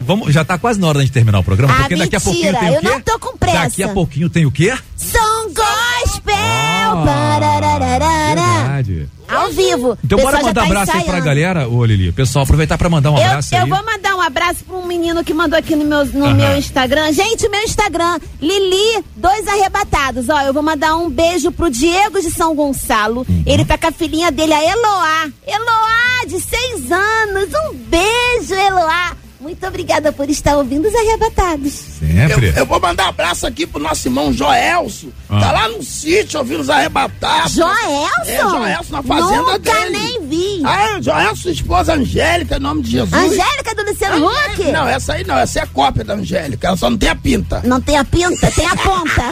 Vamos, 0.00 0.32
já 0.34 0.44
tá 0.44 0.58
quase 0.58 0.78
na 0.78 0.86
hora 0.88 1.02
de 1.04 1.10
terminar 1.10 1.38
o 1.38 1.44
programa, 1.44 1.72
Ah, 1.74 1.78
porque 1.80 1.96
daqui 1.96 2.16
a 2.16 2.20
pouquinho 2.20 2.52
mentira, 2.52 2.60
tem 2.60 2.70
o 2.70 2.74
eu 2.74 2.80
quê? 2.80 2.88
não 2.88 3.00
tô 3.00 3.18
com 3.18 3.38
pressa. 3.38 3.58
Daqui 3.60 3.82
a 3.82 3.88
pouquinho 3.88 4.28
tem 4.28 4.44
o 4.44 4.50
quê? 4.52 4.76
Som 4.96 5.46
gospel. 5.48 6.34
Ah. 6.36 7.78
Verdade. 7.80 9.08
Ao 9.28 9.50
vivo. 9.50 9.96
Então 10.04 10.18
bora 10.18 10.38
mandar 10.42 10.54
tá 10.54 10.66
abraço 10.66 10.92
aí 10.92 11.04
pra 11.04 11.18
ensaiando. 11.18 11.24
galera, 11.24 11.68
ô 11.68 11.84
Lili. 11.84 12.12
Pessoal, 12.12 12.44
aproveitar 12.44 12.76
pra 12.78 12.88
mandar 12.88 13.10
um 13.10 13.18
Eu, 13.18 13.24
abraço 13.24 13.54
eu 13.54 13.62
aí. 13.62 13.68
vou 13.68 13.84
mandar 13.84 14.16
um 14.16 14.20
abraço 14.20 14.64
pra 14.64 14.76
um 14.76 14.86
menino 14.86 15.24
que 15.24 15.32
mandou 15.34 15.58
aqui 15.58 15.74
no 15.74 15.84
meu, 15.84 16.04
no 16.06 16.24
Aham. 16.26 16.34
meu 16.34 16.56
Instagram. 16.58 17.12
Gente, 17.12 17.46
o 17.46 17.50
meu 17.50 17.62
Instagram, 17.62 18.18
Lili, 18.40 19.04
dois 19.16 19.46
arrebatados. 19.48 20.28
Ó, 20.28 20.40
eu 20.42 20.52
vou 20.52 20.62
mandar 20.62 20.96
um 20.96 21.08
beijo 21.10 21.50
pro 21.52 21.70
Diego 21.70 22.20
de 22.20 22.30
São 22.30 22.54
Gonçalo. 22.54 23.24
Uhum. 23.28 23.42
Ele 23.46 23.64
tá 23.64 23.76
com 23.78 23.86
a 23.86 23.92
filhinha 23.92 24.30
dele, 24.30 24.52
a 24.52 24.62
Eloá. 24.62 25.28
Eloá, 25.46 26.24
de 26.26 26.40
seis 26.40 26.90
anos. 26.92 27.48
Um 27.66 27.74
beijo, 27.74 28.54
Eloá. 28.54 29.12
Muito 29.44 29.66
obrigada 29.66 30.10
por 30.10 30.30
estar 30.30 30.56
ouvindo 30.56 30.88
os 30.88 30.94
arrebatados. 30.94 31.70
Sempre. 31.74 32.48
Eu, 32.48 32.54
eu 32.54 32.66
vou 32.66 32.80
mandar 32.80 33.04
um 33.04 33.08
abraço 33.10 33.46
aqui 33.46 33.66
pro 33.66 33.78
nosso 33.78 34.08
irmão 34.08 34.32
Joelso. 34.32 35.12
Ah. 35.28 35.38
Tá 35.38 35.52
lá 35.52 35.68
no 35.68 35.82
sítio 35.82 36.38
ouvindo 36.38 36.60
os 36.60 36.70
arrebatados. 36.70 37.52
Joelson? 37.52 38.22
É, 38.24 38.40
Joelso 38.40 38.90
na 38.90 39.02
fazenda 39.02 39.42
Nunca 39.42 39.58
dele. 39.58 39.90
nem 39.90 40.26
vi. 40.26 40.62
Ah, 40.64 40.96
é, 40.96 41.02
Joelso, 41.02 41.42
sua 41.42 41.50
esposa 41.50 41.92
Angélica, 41.92 42.56
em 42.56 42.60
nome 42.60 42.80
de 42.84 42.92
Jesus. 42.92 43.12
Angélica 43.12 43.74
do 43.74 43.82
Luciano 43.82 44.26
Huck? 44.26 44.72
Não, 44.72 44.88
essa 44.88 45.12
aí 45.12 45.26
não, 45.26 45.36
essa 45.36 45.58
é 45.58 45.62
a 45.62 45.66
cópia 45.66 46.04
da 46.04 46.14
Angélica, 46.14 46.68
ela 46.68 46.76
só 46.78 46.88
não 46.88 46.96
tem 46.96 47.10
a 47.10 47.16
pinta. 47.16 47.60
Não 47.64 47.82
tem 47.82 47.98
a 47.98 48.04
pinta, 48.04 48.50
tem 48.50 48.66
a 48.66 48.76
ponta. 48.76 49.24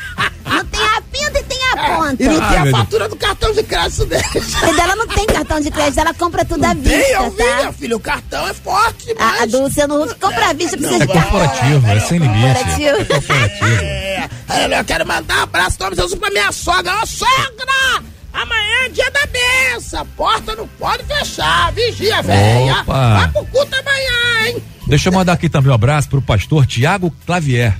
não 1.88 2.16
tem 2.16 2.16
a 2.16 2.16
pinta 2.16 2.22
e 2.22 2.28
tem 2.28 2.28
não 2.38 2.42
Ai, 2.42 2.62
tem 2.62 2.72
a 2.72 2.76
fatura 2.76 3.08
do 3.08 3.16
cartão 3.16 3.52
de 3.52 3.62
crédito 3.62 4.06
dele. 4.06 4.22
E 4.34 4.76
dela 4.76 4.96
não 4.96 5.06
tem 5.08 5.26
cartão 5.26 5.60
de 5.60 5.70
crédito, 5.70 6.00
ela 6.00 6.14
compra 6.14 6.44
tudo 6.44 6.64
à 6.64 6.74
Tem, 6.74 6.82
vista, 6.82 7.12
eu 7.12 7.30
vi, 7.30 7.36
tá? 7.36 7.56
minha 7.56 7.72
filha, 7.72 7.96
o 7.96 8.00
cartão 8.00 8.48
é 8.48 8.54
forte 8.54 9.14
A, 9.18 9.42
a 9.42 9.46
do 9.46 9.62
Luciano 9.62 10.02
Huck 10.02 10.14
compra 10.20 10.50
à 10.50 10.52
vista, 10.52 10.76
precisa 10.76 11.02
É 11.02 11.06
de 11.06 11.12
cartão. 11.12 11.30
corporativo, 11.30 11.86
é 11.88 12.00
sem 12.00 12.18
limite. 12.18 12.54
Corporativo. 12.54 12.96
É 13.00 13.04
corporativo. 13.04 14.30
É, 14.52 14.80
eu 14.80 14.84
quero 14.84 15.06
mandar 15.06 15.38
um 15.38 15.42
abraço 15.44 15.78
de 15.78 15.96
Jesus 15.96 16.18
pra 16.18 16.28
minha 16.30 16.50
sogra. 16.50 16.92
Ô, 17.00 17.06
sogra! 17.06 18.02
Amanhã 18.32 18.84
é 18.84 18.88
dia 18.88 19.08
da 19.12 19.24
benção. 19.26 20.00
A 20.00 20.04
porta 20.04 20.56
não 20.56 20.66
pode 20.66 21.04
fechar. 21.04 21.72
Vigia, 21.72 22.20
velha. 22.20 22.80
Opa. 22.80 23.14
Vai 23.14 23.28
pro 23.28 23.44
culto 23.46 23.76
amanhã, 23.76 24.46
hein? 24.48 24.62
Deixa 24.88 25.08
eu 25.08 25.12
mandar 25.12 25.34
aqui 25.34 25.48
também 25.48 25.70
um 25.70 25.74
abraço 25.74 26.08
pro 26.08 26.20
pastor 26.20 26.66
Tiago 26.66 27.14
Clavier. 27.24 27.76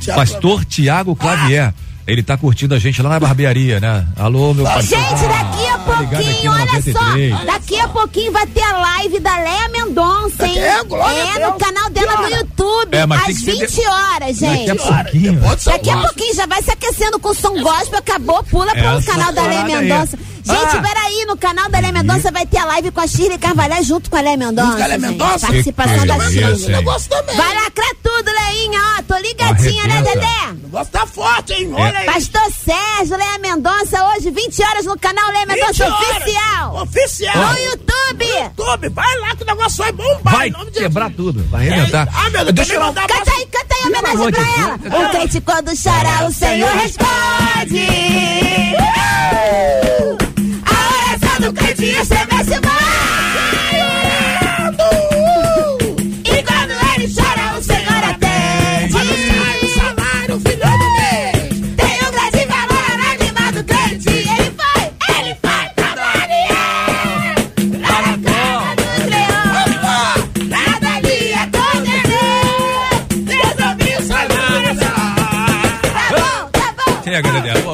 Tiago 0.00 0.20
Pastor 0.20 0.64
Tiago 0.64 1.14
Clavier. 1.16 1.72
Ele 2.06 2.22
tá 2.22 2.36
curtindo 2.36 2.72
a 2.74 2.78
gente 2.78 3.02
lá 3.02 3.10
na 3.10 3.18
barbearia, 3.20 3.80
né? 3.80 4.06
Alô, 4.16 4.54
meu 4.54 4.64
pastor. 4.64 4.82
Gente, 4.84 5.22
daqui 5.26 5.66
a 5.66 5.74
aqui 5.74 5.84
pouquinho, 5.84 6.44
no 6.44 6.52
olha 6.52 6.64
93. 6.66 7.38
só, 7.38 7.44
daqui 7.44 7.80
a 7.80 7.88
pouquinho 7.88 8.32
vai 8.32 8.46
ter 8.46 8.62
a 8.62 8.72
live 8.78 9.18
da 9.18 9.36
Léa 9.36 9.68
Mendonça, 9.68 10.46
hein? 10.46 10.58
É, 10.58 10.84
glória 10.84 11.18
É, 11.20 11.38
Deus. 11.38 11.52
no 11.52 11.58
canal 11.58 11.90
dela 11.90 12.20
no? 12.20 12.28
YouTube, 12.36 12.94
É, 12.96 13.06
mas 13.06 13.20
às 13.20 13.26
tem 13.26 13.34
que 13.34 13.40
ser 13.44 13.52
20 13.66 13.74
de- 13.74 13.86
horas, 13.88 14.36
gente. 14.36 14.66
Daqui 14.66 14.70
a 14.70 14.94
pouquinho. 15.02 15.40
Daqui 15.64 15.90
a 15.90 15.96
pouquinho 15.98 16.34
já 16.36 16.46
vai 16.46 16.62
se 16.62 16.70
aquecendo 16.70 17.18
com 17.18 17.34
som 17.34 17.60
gospel, 17.60 17.98
acabou, 17.98 18.42
pula 18.44 18.70
pro 18.72 18.84
Essa 18.98 19.10
canal 19.12 19.32
da 19.32 19.42
Léa 19.42 19.50
parada 19.62 19.72
aí. 19.76 19.82
Mendonça. 19.88 20.18
Gente, 20.46 20.76
Ah. 20.76 20.80
peraí, 20.80 21.24
no 21.26 21.36
canal 21.36 21.68
da 21.68 21.80
Léa 21.80 21.90
Mendonça 21.90 22.30
vai 22.30 22.46
ter 22.46 22.58
a 22.58 22.64
live 22.66 22.92
com 22.92 23.00
a 23.00 23.06
Shirley 23.08 23.36
Carvalhais 23.36 23.84
junto 23.84 24.08
com 24.08 24.16
a 24.16 24.20
Léa 24.20 24.36
Mendonça. 24.36 24.68
Junto 24.78 24.78
com 24.88 24.94
a. 24.94 24.98
Mendonça? 24.98 25.38
Participação 25.48 25.98
Que 25.98 26.06
da 26.06 26.14
coisa, 26.14 26.30
Shirley. 26.30 26.64
hein? 26.66 26.70
Eu 26.72 26.82
gosto 26.84 27.08
também. 27.08 27.34
Vai 27.36 27.54
lacrar 27.54 27.90
tudo, 28.00 28.30
Leinha, 28.30 28.80
ó, 28.96 29.02
tô 29.02 29.16
ligadinha, 29.18 29.84
né. 29.88 30.02
Dedé? 30.02 30.55
O 30.76 30.78
negócio 30.78 30.92
tá 30.92 31.06
forte, 31.06 31.54
hein? 31.54 31.72
Olha 31.72 31.98
aí. 32.00 32.04
Pastor 32.04 32.52
Sérgio, 32.52 33.16
Léa 33.16 33.38
Mendonça, 33.38 34.04
hoje, 34.08 34.30
20 34.30 34.62
horas 34.62 34.84
no 34.84 34.98
canal 34.98 35.32
20 35.32 35.46
Mendonça. 35.46 35.88
Oficial. 35.88 36.82
Oficial. 36.82 37.34
No 37.34 37.58
YouTube. 37.58 38.26
YouTube, 38.26 38.88
vai 38.90 39.18
lá 39.20 39.34
que 39.34 39.42
o 39.42 39.46
negócio 39.46 39.78
vai 39.78 39.92
bombar. 39.92 40.34
Vai 40.34 40.48
em 40.48 40.50
nome 40.50 40.70
de 40.70 40.80
quebrar 40.80 41.08
Jesus. 41.08 41.16
tudo, 41.16 41.48
vai 41.48 41.66
arrebentar. 41.66 42.06
Ah, 42.12 42.28
meu 42.28 42.44
Deus, 42.44 42.54
Deixa 42.54 42.74
eu 42.74 42.80
mandar 42.82 43.06
Canta 43.06 43.32
aí, 43.32 43.46
canta 43.46 43.74
aí, 43.74 43.82
homenagem 43.84 44.16
amor 44.16 44.32
de 44.32 44.38
pra 44.38 44.62
ela. 44.62 44.76
Deus. 44.76 44.94
O 44.94 45.08
crente 45.08 45.40
quando 45.40 45.76
chorar, 45.76 46.26
o 46.26 46.32
Senhor 46.32 46.70
responde. 46.72 47.86
Uh! 48.76 50.18
A 50.66 50.70
oração 51.08 51.40
do 51.40 51.52
crente 51.54 51.84
estremece 51.86 52.50
o 52.50 52.60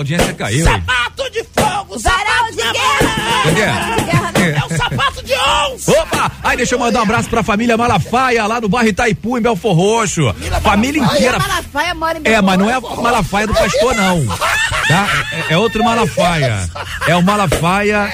audiência 0.03 0.35
caiu. 0.35 0.65
Sapato 0.65 1.31
de 1.31 1.45
fogo, 1.45 1.99
sapato 1.99 2.51
de 2.51 2.57
guerra. 2.63 3.45
Dedé. 3.45 4.33
É 4.43 4.65
o 4.65 4.77
sapato 4.77 5.23
de 5.25 5.33
onça. 5.35 5.93
Opa! 5.93 6.31
Aí 6.43 6.57
deixa 6.57 6.75
eu 6.75 6.79
mandar 6.79 6.99
um 6.99 7.03
abraço 7.03 7.29
pra 7.31 7.43
família 7.45 7.77
Malafaia, 7.77 8.45
lá 8.47 8.61
no 8.61 8.69
bairro 8.69 8.89
Itaipu, 8.89 9.39
em 9.39 9.41
Belfor 9.41 9.75
Roxo. 9.77 10.35
Família 10.63 11.01
inteira. 11.03 11.39
Malafaia 11.39 11.95
mora 11.95 12.19
em 12.19 12.23
É, 12.29 12.41
mas 12.43 12.59
não 12.59 12.69
é 12.69 12.77
o 12.79 13.03
Malafaia 13.03 13.47
do 13.47 13.55
pastor, 13.55 13.95
não. 13.95 14.27
Tá? 14.27 15.09
É, 15.49 15.55
é 15.55 15.59
outro 15.59 15.85
Malafaia. 15.85 16.69
É 17.07 17.15
o 17.15 17.23
Malafaia 17.23 18.11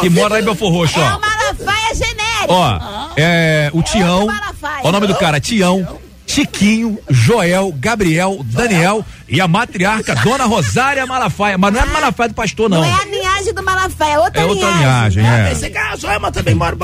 que 0.00 0.08
mora 0.08 0.34
lá 0.34 0.40
em 0.40 0.44
Belfor 0.44 0.72
Roxo, 0.72 0.98
É 0.98 1.02
ó. 1.02 1.16
o 1.16 1.20
Malafaia 1.20 1.94
genérico. 1.94 2.46
Ó, 2.48 2.78
é 3.16 3.70
o 3.72 3.82
Tião. 3.82 4.26
Malafaia. 4.26 4.80
Ó 4.84 4.88
o 4.88 4.92
nome 4.92 5.06
do 5.08 5.14
cara, 5.16 5.40
Tião. 5.40 5.98
Chiquinho, 6.28 6.98
Joel, 7.08 7.72
Gabriel, 7.78 8.40
Daniel 8.44 9.04
e 9.28 9.40
a 9.40 9.48
matriarca 9.48 10.14
Dona 10.16 10.44
Rosária 10.44 11.06
Malafaia. 11.06 11.56
Mas 11.58 11.72
não 11.72 11.80
é 11.80 11.84
Malafaia 11.86 12.28
do 12.28 12.34
pastor, 12.34 12.68
não. 12.68 12.78
Não 12.78 12.84
é 12.84 12.92
a 12.92 13.04
linhagem 13.06 13.54
do 13.54 13.62
Malafaia, 13.62 14.12
é 14.12 14.18
outra 14.18 14.40
É 14.42 14.44
outra 14.44 14.70
linhagem. 14.70 15.22
linhagem, 15.22 15.46
é. 15.46 15.48
Pensei 15.50 15.70
que 15.70 15.78
a 15.78 15.96
Joelma 15.96 16.30
também 16.30 16.54
mora. 16.54 16.76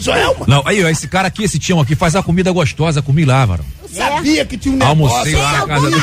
Joelma. 0.00 0.46
Não, 0.48 0.62
aí, 0.66 0.82
ó, 0.82 0.88
esse 0.88 1.06
cara 1.06 1.28
aqui, 1.28 1.44
esse 1.44 1.58
Tião 1.58 1.80
aqui, 1.80 1.94
faz 1.94 2.16
a 2.16 2.22
comida 2.22 2.50
gostosa, 2.50 3.02
comi 3.02 3.24
lá, 3.24 3.46
Sabia 3.92 4.44
que 4.44 4.56
tinha 4.58 4.74
um 4.84 4.86
Almocei 4.88 5.32
negócio. 5.34 5.52
lá 5.52 5.52
na 5.52 5.66
casa 5.66 5.86
Alguma 5.86 6.00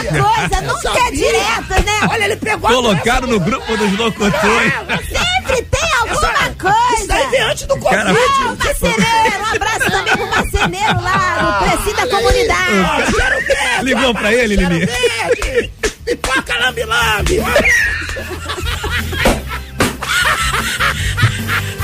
coisa, 0.50 0.62
nunca 0.62 1.00
é 1.08 1.12
direta, 1.12 1.80
né? 1.86 2.00
Olha, 2.10 2.24
ele 2.26 2.36
pegou 2.38 2.70
a 2.70 2.74
Colocaram 2.74 3.28
no 3.28 3.40
grupo 3.40 3.78
dos 3.78 3.98
locutores. 3.98 4.74
Sempre 5.08 5.62
tem 5.64 5.90
alguma 6.00 6.32
Isso 6.32 6.56
coisa. 6.58 7.08
daí 7.08 7.28
veio 7.30 7.46
antes 7.48 7.64
do 7.66 7.78
Covid. 7.78 8.02
É, 8.02 8.12
o 8.12 8.58
marceneiro, 8.58 9.40
um 9.40 9.56
abraço 9.56 9.92
também 9.92 10.18
pro 10.18 10.28
marceneiro 10.30 11.02
lá 11.02 11.38
do 11.62 11.66
Precinho 11.66 11.96
da 11.96 12.08
Comunidade. 12.18 13.12
Verde, 13.12 13.82
Ligou 13.86 14.14
pra 14.16 14.34
ele, 14.34 14.56
Lili? 14.56 14.90
Pipoca 16.06 16.58
lambe-lambe. 16.60 17.40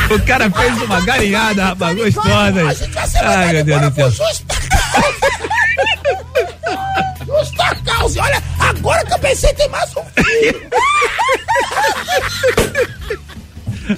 O 0.10 0.20
cara 0.26 0.50
fez 0.52 0.82
uma 0.82 1.00
galinhada, 1.02 1.64
rapaz, 1.68 1.96
gostosa. 1.98 2.62
A 2.62 2.70
aí. 2.70 2.76
gente 2.76 2.92
vai 2.92 3.08
ser 3.08 3.18
Ai, 3.20 3.54
meu 3.54 3.64
Deus 3.64 3.82
do 3.82 4.12
céu. 4.12 4.28
Justa 7.26 7.76
causa. 7.86 8.20
E 8.20 8.22
Olha, 8.22 8.44
agora 8.60 9.06
que 9.06 9.14
eu 9.14 9.20
pensei, 9.20 9.54
tem 9.54 9.70
mais 9.70 9.90
um 9.96 10.04
filho. 10.24 10.62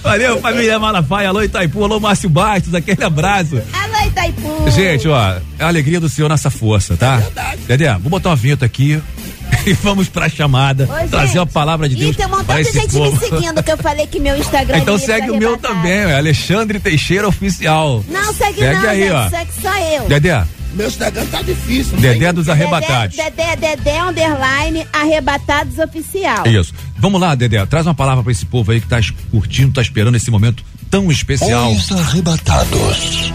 Valeu, 0.02 0.40
família 0.42 0.80
Malafaia, 0.80 1.30
alô 1.30 1.44
Itaipu, 1.44 1.84
alô 1.84 2.00
Márcio 2.00 2.30
Bastos, 2.30 2.74
aquele 2.74 3.04
abraço. 3.04 3.62
Alô, 3.74 4.08
Itaipu. 4.08 4.72
Gente, 4.72 5.08
ó, 5.08 5.34
é 5.34 5.42
a 5.64 5.68
alegria 5.68 6.00
do 6.00 6.10
Senhor 6.10 6.30
nessa 6.30 6.50
força, 6.50 6.98
tá? 6.98 7.22
Dedé, 7.68 7.94
vou 8.00 8.10
botar 8.10 8.30
uma 8.30 8.36
vinheta 8.36 8.66
aqui 8.66 9.00
e 9.68 9.74
vamos 9.74 10.08
pra 10.10 10.28
chamada, 10.30 10.86
Ô, 10.86 11.08
trazer 11.10 11.28
gente, 11.28 11.38
a 11.40 11.46
palavra 11.46 11.88
de 11.88 11.96
Deus 11.96 12.12
Ih, 12.12 12.18
tem 12.18 12.26
um 12.26 12.30
montão 12.30 12.56
de 12.56 12.64
gente 12.72 12.92
povo. 12.94 13.12
me 13.12 13.20
seguindo, 13.20 13.62
que 13.64 13.72
eu 13.72 13.78
falei 13.78 14.08
que 14.08 14.20
meu 14.20 14.36
Instagram 14.36 14.78
Então 14.80 14.96
é 14.96 15.00
segue 15.00 15.30
o 15.30 15.38
meu 15.38 15.58
também, 15.58 15.92
é 15.92 16.18
Alexandre 16.18 16.80
Teixeira 16.80 17.28
Oficial. 17.28 18.04
Não, 18.10 18.34
segue, 18.34 18.60
Segue 18.62 18.82
não, 18.82 18.90
aí, 18.90 19.02
gente, 19.04 19.12
ó. 19.12 19.30
segue 19.30 19.52
só 19.62 19.78
eu. 19.78 20.08
Dedé, 20.08 20.44
Meu 20.74 20.88
Instagram 20.88 21.26
tá 21.28 21.42
difícil. 21.42 21.98
Dedé 21.98 22.34
dos 22.34 22.50
Arrebatados. 22.50 23.16
Dedé, 23.16 23.56
Dedé, 23.56 23.76
Dedé, 23.76 24.02
underline, 24.02 24.88
arrebatados 24.92 25.78
oficial. 25.78 26.46
Isso. 26.48 26.74
Vamos 26.98 27.22
lá, 27.22 27.36
Dedé, 27.36 27.64
traz 27.66 27.86
uma 27.86 27.94
palavra 27.94 28.24
pra 28.24 28.32
esse 28.32 28.46
povo 28.46 28.72
aí 28.72 28.82
que 28.82 28.88
tá 28.88 29.00
curtindo, 29.32 29.74
tá 29.74 29.82
esperando 29.82 30.16
esse 30.16 30.32
momento 30.32 30.64
tão 30.90 31.12
especial. 31.12 31.72
Os 31.72 31.92
arrebatados. 31.92 33.34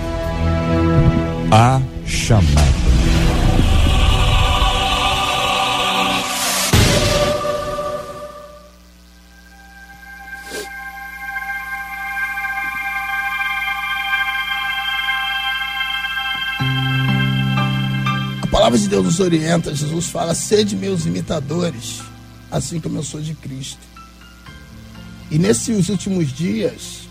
A 1.51 1.81
chamada. 2.07 2.88
Palavra 18.69 18.79
de 18.79 18.89
Deus 18.89 19.05
nos 19.05 19.21
orienta. 19.21 19.75
Jesus 19.75 20.07
fala: 20.07 20.35
sede 20.35 20.77
meus 20.77 21.07
imitadores, 21.07 22.01
assim 22.51 22.79
como 22.79 22.99
eu 22.99 23.03
sou 23.03 23.21
de 23.21 23.35
Cristo. 23.35 23.81
E 25.31 25.39
nesses 25.39 25.89
últimos 25.89 26.31
dias, 26.33 27.09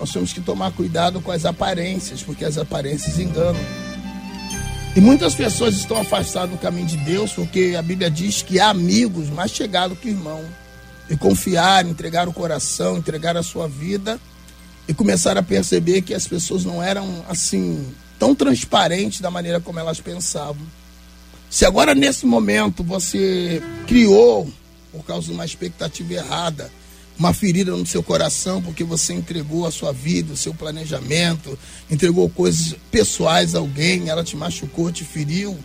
nós 0.00 0.10
temos 0.10 0.32
que 0.32 0.40
tomar 0.40 0.72
cuidado 0.72 1.20
com 1.20 1.30
as 1.30 1.44
aparências, 1.44 2.22
porque 2.22 2.44
as 2.44 2.56
aparências 2.56 3.18
enganam. 3.18 3.60
E 4.96 5.00
muitas 5.00 5.34
pessoas 5.34 5.74
estão 5.74 5.98
afastadas 6.00 6.50
do 6.50 6.56
caminho 6.56 6.86
de 6.86 6.96
Deus, 6.98 7.32
porque 7.32 7.74
a 7.78 7.82
Bíblia 7.82 8.10
diz 8.10 8.40
que 8.40 8.58
há 8.58 8.70
amigos 8.70 9.28
mais 9.28 9.50
chegados 9.50 9.98
que 9.98 10.08
irmão. 10.08 10.42
E 11.10 11.16
confiar, 11.16 11.86
entregar 11.86 12.28
o 12.28 12.32
coração, 12.32 12.96
entregar 12.96 13.36
a 13.36 13.42
sua 13.42 13.68
vida 13.68 14.18
e 14.86 14.94
começar 14.94 15.36
a 15.36 15.42
perceber 15.42 16.02
que 16.02 16.14
as 16.14 16.26
pessoas 16.26 16.64
não 16.64 16.82
eram 16.82 17.24
assim 17.28 17.86
tão 18.18 18.34
transparentes 18.34 19.20
da 19.20 19.30
maneira 19.30 19.60
como 19.60 19.78
elas 19.78 20.00
pensavam. 20.00 20.66
Se 21.50 21.64
agora 21.64 21.94
nesse 21.94 22.26
momento 22.26 22.82
você 22.82 23.62
criou 23.86 24.50
por 24.92 25.04
causa 25.04 25.26
de 25.26 25.32
uma 25.32 25.44
expectativa 25.44 26.14
errada, 26.14 26.70
uma 27.18 27.32
ferida 27.32 27.72
no 27.72 27.86
seu 27.86 28.02
coração 28.02 28.62
porque 28.62 28.84
você 28.84 29.12
entregou 29.12 29.66
a 29.66 29.70
sua 29.70 29.92
vida, 29.92 30.32
o 30.32 30.36
seu 30.36 30.54
planejamento, 30.54 31.58
entregou 31.90 32.28
coisas 32.28 32.74
pessoais 32.90 33.54
a 33.54 33.58
alguém, 33.58 34.08
ela 34.08 34.22
te 34.22 34.36
machucou, 34.36 34.92
te 34.92 35.04
feriu, 35.04 35.56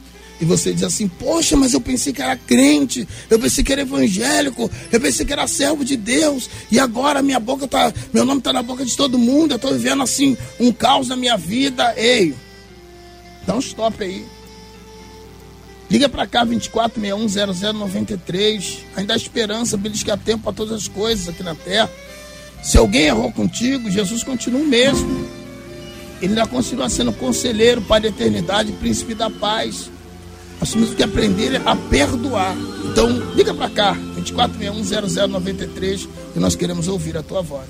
e 0.44 0.46
você 0.46 0.74
diz 0.74 0.84
assim: 0.84 1.08
Poxa, 1.08 1.56
mas 1.56 1.74
eu 1.74 1.82
pensei 1.82 2.12
que 2.12 2.22
era 2.22 2.36
crente, 2.36 3.08
eu 3.30 3.40
pensei 3.40 3.64
que 3.64 3.72
era 3.72 3.82
evangélico, 3.82 4.70
eu 4.92 5.00
pensei 5.00 5.26
que 5.26 5.32
era 5.32 5.48
servo 5.48 5.86
de 5.86 5.96
Deus, 5.96 6.50
e 6.72 6.80
agora 6.80 7.22
minha 7.22 7.40
boca 7.40 7.68
tá, 7.68 7.94
meu 8.14 8.26
nome 8.26 8.42
tá 8.42 8.52
na 8.52 8.62
boca 8.62 8.84
de 8.84 8.96
todo 8.96 9.18
mundo, 9.18 9.54
eu 9.54 9.60
tô 9.60 9.72
vivendo 9.72 10.04
assim 10.04 10.36
um 10.60 10.72
caos 10.72 11.08
na 11.08 11.16
minha 11.16 11.38
vida. 11.38 11.94
Ei, 11.96 12.34
dá 13.46 13.56
um 13.56 13.60
stop 13.60 14.04
aí. 14.04 14.26
Liga 15.90 16.10
pra 16.10 16.26
cá, 16.26 16.46
24610093. 16.46 18.80
Ainda 18.96 19.14
há 19.14 19.18
esperança, 19.18 19.80
há 20.12 20.18
tempo 20.18 20.44
para 20.44 20.54
todas 20.54 20.74
as 20.74 20.88
coisas 20.88 21.30
aqui 21.30 21.44
na 21.44 21.56
terra. 21.56 21.90
Se 22.64 22.78
alguém 22.78 23.04
errou 23.04 23.32
contigo, 23.32 23.92
Jesus 23.92 24.24
continua 24.24 24.62
o 24.62 24.66
mesmo. 24.66 25.28
Ele 26.22 26.30
ainda 26.30 26.48
continua 26.48 26.90
sendo 26.90 27.12
conselheiro, 27.12 27.82
Pai 27.82 28.00
da 28.00 28.08
eternidade, 28.08 28.72
príncipe 28.72 29.14
da 29.14 29.30
paz. 29.30 29.92
Nós 30.60 30.72
temos 30.72 30.94
que 30.94 31.04
aprender 31.04 31.62
a 31.66 31.76
perdoar. 31.76 32.56
Então, 32.86 33.10
liga 33.36 33.54
pra 33.54 33.70
cá, 33.70 33.98
24610093, 34.16 36.08
e 36.38 36.40
nós 36.40 36.56
queremos 36.56 36.88
ouvir 36.88 37.18
a 37.18 37.22
tua 37.22 37.42
voz. 37.42 37.68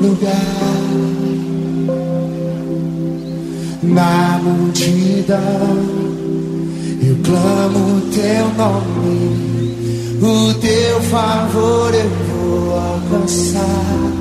Lugar. 0.00 0.78
Na 3.82 4.40
multidão, 4.42 5.38
eu 7.02 7.16
clamo 7.24 8.00
teu 8.12 8.48
nome, 8.56 10.18
o 10.20 10.54
teu 10.54 11.02
favor 11.02 11.94
eu 11.94 12.10
vou 12.28 12.74
alcançar. 12.74 14.18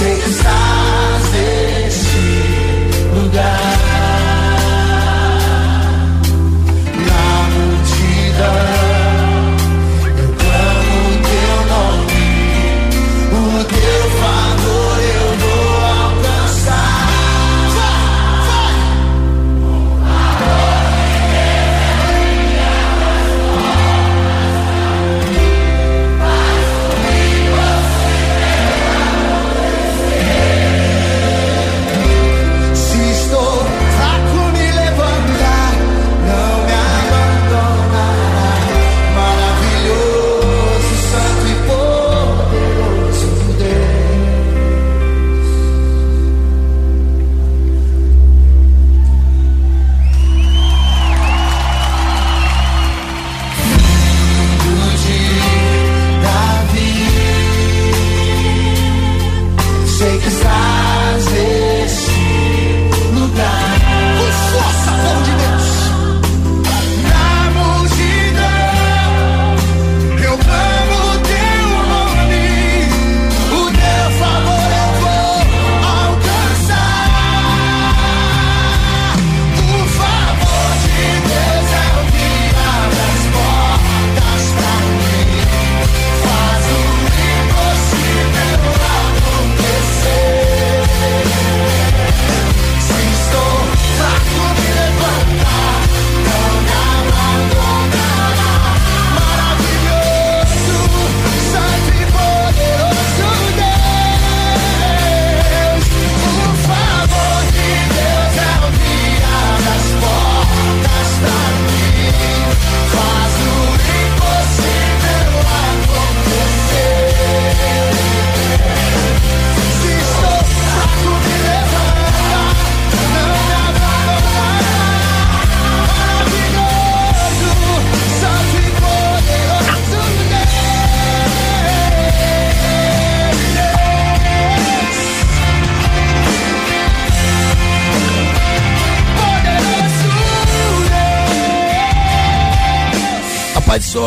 Sei 0.00 0.16
que 0.16 0.30
estás 0.30 1.22
neste 1.32 2.18
lugar. 3.14 3.69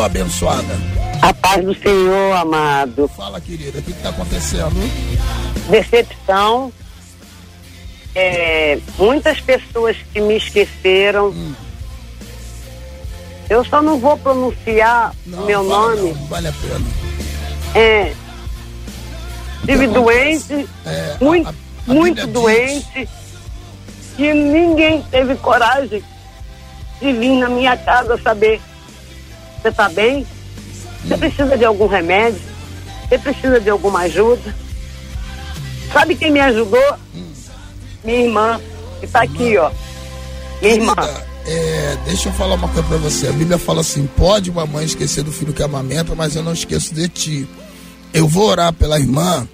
Abençoada? 0.04 0.74
A 1.22 1.32
paz 1.34 1.64
do 1.64 1.74
Senhor, 1.74 2.32
amado. 2.36 3.08
Fala, 3.16 3.40
querida, 3.40 3.78
o 3.78 3.82
que 3.82 3.90
está 3.92 4.10
acontecendo? 4.10 4.74
Decepção. 5.70 6.72
É, 8.14 8.78
muitas 8.98 9.40
pessoas 9.40 9.96
que 10.12 10.20
me 10.20 10.36
esqueceram. 10.36 11.28
Hum. 11.30 11.54
Eu 13.50 13.64
só 13.64 13.82
não 13.82 13.98
vou 13.98 14.16
pronunciar 14.16 15.14
Não, 15.26 15.44
meu 15.44 15.62
nome. 15.62 16.12
não, 16.12 16.26
vale 16.26 16.48
a 16.48 16.52
pena. 16.52 16.86
É. 17.74 18.12
Estive 19.60 19.86
doente, 19.88 20.68
É, 20.86 21.16
muito, 21.20 21.48
a- 21.48 21.50
a 21.88 21.92
muito 21.94 22.26
Bíblia 22.26 22.26
diz- 22.26 22.32
doente, 22.84 23.08
e 24.18 24.32
ninguém 24.32 25.02
teve 25.10 25.34
coragem 25.36 26.02
de 27.00 27.12
vir 27.12 27.38
na 27.38 27.48
minha 27.48 27.76
casa 27.76 28.18
saber. 28.22 28.60
Você 29.64 29.70
está 29.70 29.88
bem? 29.88 30.26
Você 31.02 31.16
precisa 31.16 31.56
de 31.56 31.64
algum 31.64 31.86
remédio? 31.86 32.38
Você 33.08 33.16
precisa 33.16 33.58
de 33.58 33.70
alguma 33.70 34.00
ajuda? 34.00 34.54
Sabe 35.90 36.14
quem 36.16 36.30
me 36.30 36.38
ajudou? 36.40 36.98
Minha 38.04 38.26
irmã, 38.26 38.60
que 39.00 39.06
está 39.06 39.22
aqui, 39.22 39.56
ó. 39.56 39.70
Minha 40.60 40.74
irmã. 40.74 40.94
É, 41.46 41.96
deixa 42.04 42.28
eu 42.28 42.32
falar 42.34 42.56
uma 42.56 42.68
coisa 42.68 42.86
pra 42.86 42.98
você. 42.98 43.28
A 43.28 43.32
Bíblia 43.32 43.56
fala 43.56 43.80
assim: 43.80 44.06
pode 44.06 44.50
uma 44.50 44.66
mãe 44.66 44.84
esquecer 44.84 45.24
do 45.24 45.32
filho 45.32 45.54
que 45.54 45.62
amamenta, 45.62 46.14
mas 46.14 46.36
eu 46.36 46.42
não 46.42 46.52
esqueço 46.52 46.94
de 46.94 47.08
ti. 47.08 47.48
Eu 48.12 48.28
vou 48.28 48.48
orar 48.48 48.70
pela 48.70 49.00
irmã, 49.00 49.48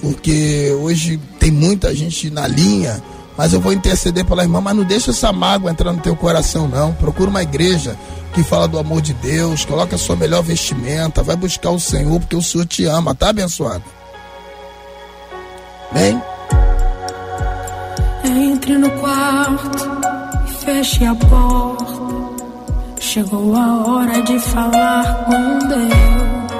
porque 0.00 0.76
hoje 0.80 1.20
tem 1.38 1.52
muita 1.52 1.94
gente 1.94 2.30
na 2.30 2.48
linha, 2.48 3.00
mas 3.36 3.52
eu 3.52 3.60
vou 3.60 3.72
interceder 3.72 4.24
pela 4.24 4.42
irmã, 4.42 4.60
mas 4.60 4.76
não 4.76 4.84
deixa 4.84 5.10
essa 5.10 5.32
mágoa 5.32 5.70
entrar 5.70 5.92
no 5.92 6.00
teu 6.00 6.14
coração, 6.14 6.68
não. 6.68 6.92
Procura 6.92 7.30
uma 7.30 7.42
igreja 7.42 7.96
que 8.34 8.42
fala 8.42 8.66
do 8.68 8.78
amor 8.78 9.00
de 9.00 9.12
Deus, 9.14 9.64
coloca 9.64 9.96
a 9.96 9.98
sua 9.98 10.16
melhor 10.16 10.42
vestimenta, 10.42 11.22
vai 11.22 11.36
buscar 11.36 11.70
o 11.70 11.80
Senhor, 11.80 12.18
porque 12.20 12.36
o 12.36 12.42
Senhor 12.42 12.66
te 12.66 12.84
ama, 12.84 13.14
tá 13.14 13.30
abençoado? 13.30 13.84
Bem? 15.92 16.20
Entre 18.24 18.78
no 18.78 18.90
quarto 18.92 19.88
e 20.48 20.64
feche 20.64 21.04
a 21.04 21.14
porta. 21.14 21.82
Chegou 23.00 23.54
a 23.56 23.86
hora 23.86 24.22
de 24.22 24.38
falar 24.38 25.24
com 25.26 25.58
Deus. 25.68 26.52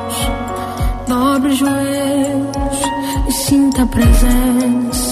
Dobre 1.09 1.51
os 1.51 1.59
joelhos 1.59 3.29
e 3.29 3.33
sinta 3.33 3.83
a 3.83 3.87
presença 3.87 5.12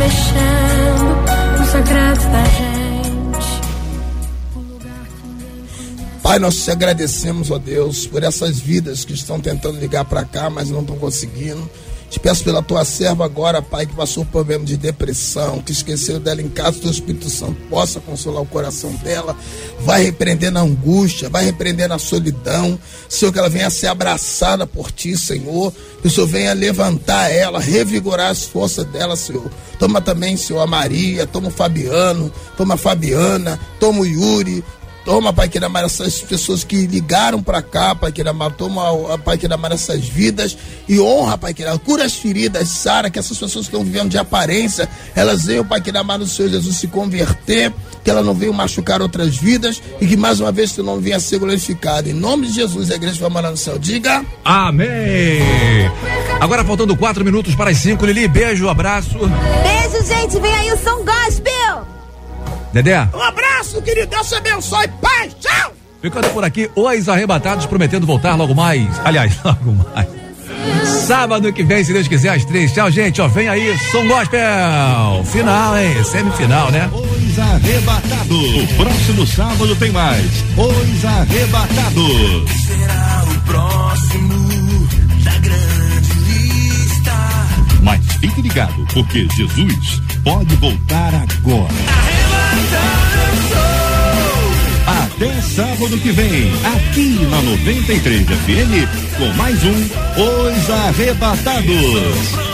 Mexendo 0.00 1.58
no 1.58 1.66
secreto 1.66 2.24
da 2.30 2.44
gente. 2.44 3.60
Pai, 6.22 6.38
nós 6.38 6.64
te 6.64 6.70
agradecemos, 6.70 7.50
ó 7.50 7.58
Deus, 7.58 8.06
por 8.06 8.22
essas 8.22 8.58
vidas 8.58 9.04
que 9.04 9.12
estão 9.12 9.38
tentando 9.38 9.78
ligar 9.78 10.06
para 10.06 10.24
cá, 10.24 10.48
mas 10.48 10.70
não 10.70 10.80
estão 10.80 10.96
conseguindo. 10.96 11.68
Te 12.10 12.18
peço 12.18 12.42
pela 12.42 12.60
tua 12.60 12.84
serva 12.84 13.24
agora, 13.24 13.62
Pai, 13.62 13.86
que 13.86 13.94
passou 13.94 14.24
por 14.24 14.32
problema 14.32 14.64
de 14.64 14.76
depressão, 14.76 15.62
que 15.62 15.70
esqueceu 15.70 16.18
dela 16.18 16.42
em 16.42 16.48
casa, 16.48 16.80
o 16.84 16.90
Espírito 16.90 17.30
Santo 17.30 17.54
possa 17.70 18.00
consolar 18.00 18.42
o 18.42 18.46
coração 18.46 18.92
dela. 18.96 19.36
Vai 19.78 20.02
repreender 20.02 20.50
na 20.50 20.60
angústia, 20.60 21.28
vai 21.28 21.44
repreender 21.44 21.88
na 21.88 22.00
solidão. 22.00 22.76
Senhor, 23.08 23.32
que 23.32 23.38
ela 23.38 23.48
venha 23.48 23.70
ser 23.70 23.86
abraçada 23.86 24.66
por 24.66 24.90
ti, 24.90 25.16
Senhor. 25.16 25.72
Que 26.02 26.08
o 26.08 26.10
Senhor 26.10 26.26
venha 26.26 26.52
levantar 26.52 27.30
ela, 27.30 27.60
revigorar 27.60 28.30
as 28.30 28.44
forças 28.44 28.84
dela, 28.86 29.14
Senhor. 29.14 29.48
Toma 29.78 30.00
também, 30.00 30.36
Senhor, 30.36 30.60
a 30.60 30.66
Maria, 30.66 31.28
toma 31.28 31.46
o 31.46 31.52
Fabiano, 31.52 32.32
toma 32.56 32.74
a 32.74 32.76
Fabiana, 32.76 33.58
toma 33.78 34.00
o 34.00 34.06
Yuri, 34.06 34.64
Toma, 35.10 35.32
Pai 35.32 35.48
queira 35.48 35.66
amar 35.66 35.84
essas 35.84 36.20
pessoas 36.20 36.62
que 36.62 36.86
ligaram 36.86 37.42
pra 37.42 37.60
cá, 37.60 37.96
Pai 37.96 38.12
queira 38.12 38.30
amar. 38.30 38.52
Toma, 38.52 39.18
Pai 39.18 39.36
queira 39.36 39.56
amar 39.56 39.72
essas 39.72 40.04
vidas 40.04 40.56
e 40.88 41.00
honra, 41.00 41.36
Pai 41.36 41.52
queira. 41.52 41.76
Cura 41.78 42.04
as 42.04 42.14
feridas, 42.14 42.68
Sara, 42.68 43.10
que 43.10 43.18
essas 43.18 43.36
pessoas 43.36 43.66
que 43.66 43.72
estão 43.74 43.82
vivendo 43.82 44.08
de 44.08 44.18
aparência, 44.18 44.88
elas 45.16 45.46
venham, 45.46 45.64
Pai 45.64 45.80
queira 45.80 45.98
amar 45.98 46.16
no 46.16 46.28
Senhor 46.28 46.48
Jesus 46.48 46.76
se 46.76 46.86
converter, 46.86 47.72
que 48.04 48.08
ela 48.08 48.22
não 48.22 48.34
venha 48.34 48.52
machucar 48.52 49.02
outras 49.02 49.36
vidas 49.36 49.82
e 50.00 50.06
que 50.06 50.16
mais 50.16 50.38
uma 50.38 50.52
vez 50.52 50.70
tu 50.74 50.84
não 50.84 51.00
venha 51.00 51.18
ser 51.18 51.40
glorificado. 51.40 52.08
Em 52.08 52.12
nome 52.12 52.46
de 52.46 52.52
Jesus, 52.52 52.88
a 52.92 52.94
igreja 52.94 53.20
vai 53.20 53.30
morar 53.30 53.50
no 53.50 53.56
céu. 53.56 53.80
Diga. 53.80 54.24
Amém. 54.44 55.40
Agora 56.40 56.64
faltando 56.64 56.96
quatro 56.96 57.24
minutos 57.24 57.56
para 57.56 57.70
as 57.70 57.78
cinco, 57.78 58.06
Lili, 58.06 58.28
beijo, 58.28 58.68
abraço. 58.68 59.18
Beijo, 59.18 60.06
gente. 60.06 60.38
Vem 60.38 60.54
aí 60.54 60.72
o 60.72 60.78
som 60.78 61.04
gospel. 61.04 61.89
Dedé, 62.72 63.08
Um 63.14 63.22
abraço, 63.22 63.82
querido. 63.82 64.06
Deus 64.08 64.28
te 64.28 64.34
abençoe. 64.36 64.88
Paz. 65.00 65.34
Tchau. 65.40 65.72
ficando 66.00 66.28
por 66.30 66.44
aqui, 66.44 66.70
os 66.74 67.08
arrebatados 67.08 67.66
prometendo 67.66 68.06
voltar 68.06 68.34
logo 68.36 68.54
mais. 68.54 68.86
Aliás, 69.04 69.32
logo 69.44 69.72
mais. 69.94 70.08
Sábado 71.06 71.52
que 71.52 71.62
vem, 71.62 71.82
se 71.82 71.92
Deus 71.92 72.06
quiser, 72.06 72.30
às 72.30 72.44
três. 72.44 72.72
Tchau, 72.72 72.90
gente. 72.90 73.20
Ó, 73.20 73.28
vem 73.28 73.48
aí, 73.48 73.76
som 73.90 74.06
gospel. 74.06 75.24
Final, 75.24 75.76
hein? 75.78 76.04
Semifinal, 76.04 76.70
né? 76.70 76.88
Os 76.92 77.38
Arrebatados. 77.38 78.62
O 78.62 78.76
próximo 78.76 79.26
sábado 79.26 79.74
tem 79.76 79.90
mais. 79.90 80.24
Os 80.56 81.04
Arrebatados. 81.04 82.50
Será 82.66 83.24
o 83.26 83.40
próximo 83.40 84.88
da 85.24 85.32
grande 85.38 86.14
lista. 86.28 87.12
Mas 87.82 88.00
fique 88.20 88.42
ligado, 88.42 88.86
porque 88.92 89.26
Jesus 89.36 90.02
pode 90.24 90.54
voltar 90.56 91.12
agora. 91.14 92.19
Até 94.86 95.40
sábado 95.42 95.98
que 95.98 96.10
vem, 96.12 96.52
aqui 96.64 97.26
na 97.30 97.42
93 97.42 98.22
FM, 98.22 99.18
com 99.18 99.26
mais 99.36 99.62
um 99.64 99.74
Os 99.74 100.70
Arrebatados. 100.70 102.50